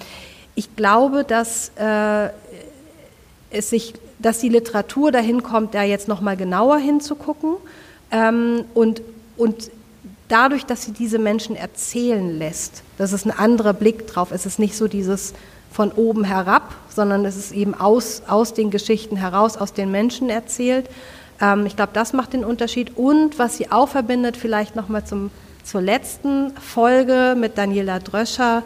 ich 0.55 0.75
glaube, 0.75 1.23
dass 1.23 1.71
äh, 1.77 2.31
es 3.51 3.71
sich, 3.71 3.93
dass 4.19 4.39
die 4.39 4.49
Literatur 4.49 5.13
dahin 5.13 5.43
kommt, 5.43 5.75
da 5.75 5.83
jetzt 5.83 6.09
noch 6.09 6.23
mal 6.23 6.37
genauer 6.37 6.79
hinzugucken 6.79 7.57
ähm, 8.11 8.65
und 8.75 9.03
und 9.37 9.71
dadurch, 10.29 10.65
dass 10.67 10.85
sie 10.85 10.93
diese 10.93 11.19
Menschen 11.19 11.57
erzählen 11.57 12.39
lässt, 12.39 12.83
das 12.99 13.13
ist 13.13 13.27
ein 13.27 13.37
anderer 13.37 13.73
Blick 13.73 14.07
drauf. 14.07 14.31
Es 14.33 14.47
ist 14.47 14.59
nicht 14.59 14.77
so 14.77 14.89
dieses 14.89 15.35
von 15.71 15.93
oben 15.93 16.25
herab, 16.25 16.75
sondern 16.89 17.25
es 17.25 17.37
ist 17.37 17.53
eben 17.53 17.75
aus, 17.75 18.23
aus 18.27 18.55
den 18.55 18.71
Geschichten 18.71 19.17
heraus, 19.17 19.57
aus 19.57 19.73
den 19.73 19.91
Menschen 19.91 20.31
erzählt. 20.31 20.89
Ähm, 21.41 21.67
ich 21.67 21.77
glaube, 21.77 21.93
das 21.93 22.13
macht 22.13 22.33
den 22.33 22.45
Unterschied. 22.45 22.97
Und 22.97 23.39
was 23.39 23.59
sie 23.59 23.71
auch 23.71 23.89
verbindet, 23.89 24.37
vielleicht 24.37 24.75
nochmal 24.77 25.05
zur 25.05 25.81
letzten 25.81 26.53
Folge 26.57 27.37
mit 27.39 27.59
Daniela 27.59 27.99
Dröscher, 27.99 28.63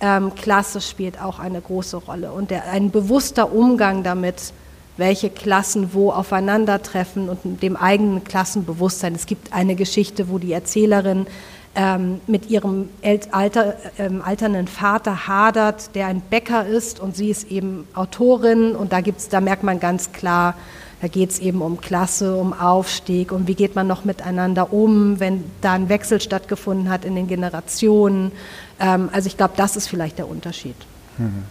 ähm, 0.00 0.34
Klasse 0.34 0.80
spielt 0.80 1.20
auch 1.20 1.38
eine 1.38 1.60
große 1.60 1.96
Rolle. 1.96 2.32
Und 2.32 2.50
der, 2.50 2.70
ein 2.70 2.90
bewusster 2.90 3.52
Umgang 3.52 4.02
damit, 4.02 4.52
welche 5.00 5.30
Klassen 5.30 5.92
wo 5.92 6.12
aufeinandertreffen 6.12 7.28
und 7.28 7.62
dem 7.62 7.74
eigenen 7.74 8.22
Klassenbewusstsein. 8.22 9.16
Es 9.16 9.26
gibt 9.26 9.52
eine 9.52 9.74
Geschichte, 9.74 10.28
wo 10.28 10.38
die 10.38 10.52
Erzählerin 10.52 11.26
ähm, 11.74 12.20
mit 12.26 12.50
ihrem 12.50 12.88
alter, 13.32 13.74
ähm, 13.98 14.22
alternden 14.22 14.68
Vater 14.68 15.26
hadert, 15.26 15.94
der 15.94 16.06
ein 16.06 16.20
Bäcker 16.20 16.66
ist 16.66 17.00
und 17.00 17.16
sie 17.16 17.30
ist 17.30 17.50
eben 17.50 17.86
Autorin 17.94 18.76
und 18.76 18.92
da 18.92 19.00
gibt's, 19.00 19.28
da 19.28 19.40
merkt 19.40 19.62
man 19.62 19.80
ganz 19.80 20.12
klar, 20.12 20.54
da 21.00 21.08
geht 21.08 21.30
es 21.30 21.38
eben 21.38 21.62
um 21.62 21.80
Klasse, 21.80 22.36
um 22.36 22.52
Aufstieg, 22.52 23.32
um 23.32 23.46
wie 23.46 23.54
geht 23.54 23.74
man 23.74 23.86
noch 23.86 24.04
miteinander 24.04 24.72
um, 24.72 25.18
wenn 25.18 25.44
da 25.62 25.72
ein 25.72 25.88
Wechsel 25.88 26.20
stattgefunden 26.20 26.90
hat 26.90 27.04
in 27.04 27.14
den 27.14 27.26
Generationen. 27.26 28.32
Ähm, 28.78 29.08
also 29.12 29.28
ich 29.28 29.36
glaube, 29.36 29.54
das 29.56 29.76
ist 29.76 29.88
vielleicht 29.88 30.18
der 30.18 30.28
Unterschied. 30.28 30.76
Mhm. 31.16 31.44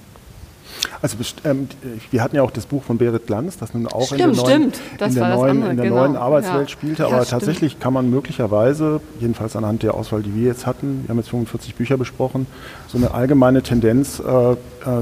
Also 1.01 1.17
ähm, 1.45 1.67
wir 2.11 2.23
hatten 2.23 2.35
ja 2.35 2.41
auch 2.41 2.51
das 2.51 2.65
Buch 2.65 2.83
von 2.83 2.97
Berit 2.97 3.27
Glanz, 3.27 3.57
das 3.57 3.73
nun 3.73 3.87
auch 3.87 4.07
stimmt, 4.07 4.21
in 4.21 4.33
der 4.33 4.43
neuen, 4.43 4.73
in 4.99 5.13
der 5.15 5.29
neuen, 5.29 5.49
andere, 5.49 5.71
in 5.71 5.77
der 5.77 5.85
genau. 5.85 6.01
neuen 6.01 6.15
Arbeitswelt 6.15 6.69
ja. 6.69 6.73
spielte. 6.73 7.05
Aber 7.05 7.17
ja, 7.17 7.25
tatsächlich 7.25 7.79
kann 7.79 7.93
man 7.93 8.09
möglicherweise, 8.09 9.01
jedenfalls 9.19 9.55
anhand 9.55 9.83
der 9.83 9.93
Auswahl, 9.93 10.21
die 10.21 10.35
wir 10.35 10.47
jetzt 10.47 10.65
hatten, 10.65 11.03
wir 11.03 11.09
haben 11.09 11.17
jetzt 11.17 11.29
45 11.29 11.75
Bücher 11.75 11.97
besprochen, 11.97 12.47
so 12.87 12.97
eine 12.97 13.13
allgemeine 13.13 13.61
Tendenz 13.61 14.19
äh, 14.19 14.51
äh, 14.51 14.55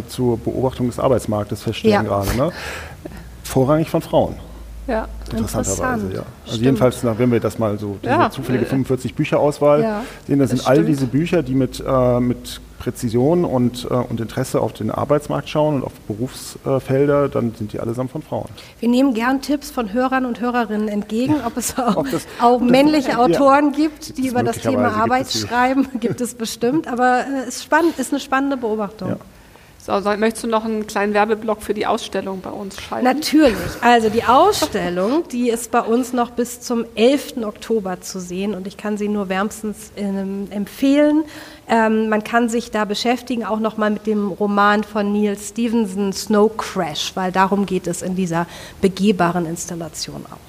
zur 0.08 0.38
Beobachtung 0.38 0.88
des 0.88 1.00
Arbeitsmarktes 1.00 1.64
feststellen 1.64 1.94
ja. 1.94 2.04
gerade. 2.04 2.36
Ne? 2.38 2.52
Vorrangig 3.44 3.90
von 3.90 4.02
Frauen. 4.02 4.36
Ja, 4.88 5.08
interessanterweise, 5.32 6.14
ja. 6.14 6.20
Also 6.20 6.26
Stimmt. 6.46 6.62
jedenfalls, 6.62 7.04
wenn 7.04 7.32
wir 7.32 7.42
das 7.42 7.60
mal 7.60 7.78
so, 7.78 7.98
diese 8.02 8.14
ja. 8.14 8.30
zufällige 8.30 8.66
45 8.66 9.16
Bücherauswahl 9.16 9.82
ja, 9.82 10.04
sehen, 10.26 10.40
das 10.40 10.52
sind 10.52 10.66
all 10.66 10.86
diese 10.86 11.08
Bücher, 11.08 11.44
die 11.44 11.56
mit, 11.56 11.84
äh, 11.86 12.20
mit 12.22 12.62
Präzision 12.88 13.44
und, 13.44 13.84
äh, 13.84 13.94
und 13.96 14.22
Interesse 14.22 14.62
auf 14.62 14.72
den 14.72 14.92
Arbeitsmarkt 14.92 15.50
schauen 15.50 15.76
und 15.76 15.84
auf 15.84 15.92
Berufsfelder, 16.08 17.28
dann 17.28 17.54
sind 17.54 17.74
die 17.74 17.82
allesamt 17.82 18.12
von 18.12 18.22
Frauen. 18.22 18.48
Wir 18.80 18.88
nehmen 18.88 19.14
gern 19.14 19.42
Tipps 19.42 19.70
von 19.72 19.92
Hörern 19.92 20.26
und 20.26 20.40
Hörerinnen 20.40 20.88
entgegen, 20.88 21.36
ob 21.46 21.58
es 21.58 21.78
auch, 21.78 21.98
ob 21.98 22.10
das, 22.10 22.26
auch 22.42 22.62
männliche 22.62 23.10
das, 23.10 23.18
Autoren 23.18 23.74
ja, 23.74 23.80
gibt, 23.80 24.18
die 24.18 24.30
über 24.30 24.42
das 24.42 24.60
Thema 24.60 24.94
Arbeit 24.94 25.30
schreiben, 25.30 25.90
gibt 26.00 26.22
es 26.22 26.36
bestimmt, 26.36 26.88
aber 26.88 27.26
es 27.40 27.46
äh, 27.46 27.48
ist, 27.50 27.64
spannend, 27.66 28.00
ist 28.00 28.14
eine 28.14 28.22
spannende 28.22 28.56
Beobachtung. 28.56 29.10
Ja. 29.10 29.18
So, 29.88 30.02
so, 30.02 30.10
möchtest 30.18 30.44
du 30.44 30.50
noch 30.50 30.66
einen 30.66 30.86
kleinen 30.86 31.14
Werbeblock 31.14 31.62
für 31.62 31.74
die 31.74 31.86
Ausstellung 31.86 32.42
bei 32.42 32.50
uns 32.50 32.78
schalten? 32.82 33.06
Natürlich. 33.06 33.56
Also 33.80 34.10
die 34.10 34.26
Ausstellung, 34.26 35.24
die 35.32 35.50
ist 35.50 35.72
bei 35.72 35.80
uns 35.80 36.12
noch 36.12 36.32
bis 36.32 36.60
zum 36.60 36.84
11. 36.96 37.38
Oktober 37.44 38.02
zu 38.02 38.20
sehen 38.20 38.54
und 38.54 38.68
ich 38.68 38.76
kann 38.76 38.98
sie 38.98 39.08
nur 39.08 39.30
wärmstens 39.30 39.94
ähm, 39.96 40.50
empfehlen. 40.50 41.24
Ähm, 41.70 42.10
man 42.10 42.22
kann 42.26 42.50
sich 42.50 42.70
da 42.70 42.84
beschäftigen, 42.84 43.46
auch 43.46 43.62
nochmal 43.62 43.90
mit 43.90 44.08
dem 44.08 44.28
Roman 44.28 44.84
von 44.84 45.14
Neil 45.14 45.38
Stevenson, 45.38 46.12
Snow 46.12 46.52
Crash, 46.58 47.14
weil 47.16 47.32
darum 47.32 47.66
geht 47.66 47.88
es 47.88 48.02
in 48.02 48.18
dieser 48.18 48.46
begehbaren 48.82 49.46
Installation 49.46 50.26
auch. 50.26 50.47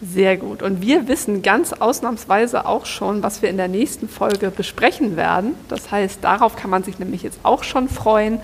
Sehr 0.00 0.36
gut. 0.36 0.62
Und 0.62 0.82
wir 0.82 1.08
wissen 1.08 1.42
ganz 1.42 1.72
ausnahmsweise 1.72 2.66
auch 2.66 2.84
schon, 2.84 3.22
was 3.22 3.42
wir 3.42 3.48
in 3.48 3.56
der 3.56 3.68
nächsten 3.68 4.08
Folge 4.08 4.50
besprechen 4.50 5.16
werden. 5.16 5.54
Das 5.68 5.90
heißt, 5.90 6.22
darauf 6.22 6.56
kann 6.56 6.70
man 6.70 6.82
sich 6.82 6.98
nämlich 6.98 7.22
jetzt 7.22 7.38
auch 7.42 7.62
schon 7.62 7.88
freuen. 7.88 8.40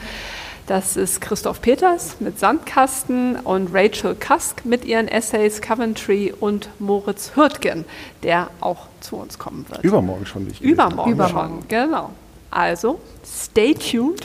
Das 0.66 0.96
ist 0.96 1.20
Christoph 1.20 1.60
Peters 1.60 2.20
mit 2.20 2.38
Sandkasten 2.38 3.36
und 3.36 3.74
Rachel 3.74 4.14
Kask 4.14 4.64
mit 4.64 4.84
ihren 4.84 5.08
Essays 5.08 5.60
Coventry 5.60 6.32
und 6.38 6.68
Moritz 6.78 7.32
Hürtgen, 7.34 7.84
der 8.22 8.50
auch 8.60 8.86
zu 9.00 9.16
uns 9.16 9.36
kommen 9.36 9.66
wird. 9.68 9.82
Übermorgen 9.82 10.26
schon, 10.26 10.44
nicht. 10.44 10.60
Übermorgen, 10.60 11.10
Übermorgen 11.10 11.58
schon, 11.58 11.68
genau. 11.68 12.10
Also, 12.52 13.00
stay 13.24 13.74
tuned. 13.74 14.20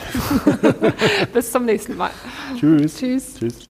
Bis 1.34 1.51
zum 1.51 1.65
nächsten 1.65 1.97
Mal. 1.97 2.11
Tschüss. 2.59 2.97
Tschüss. 2.97 3.36
Tschüss. 3.39 3.55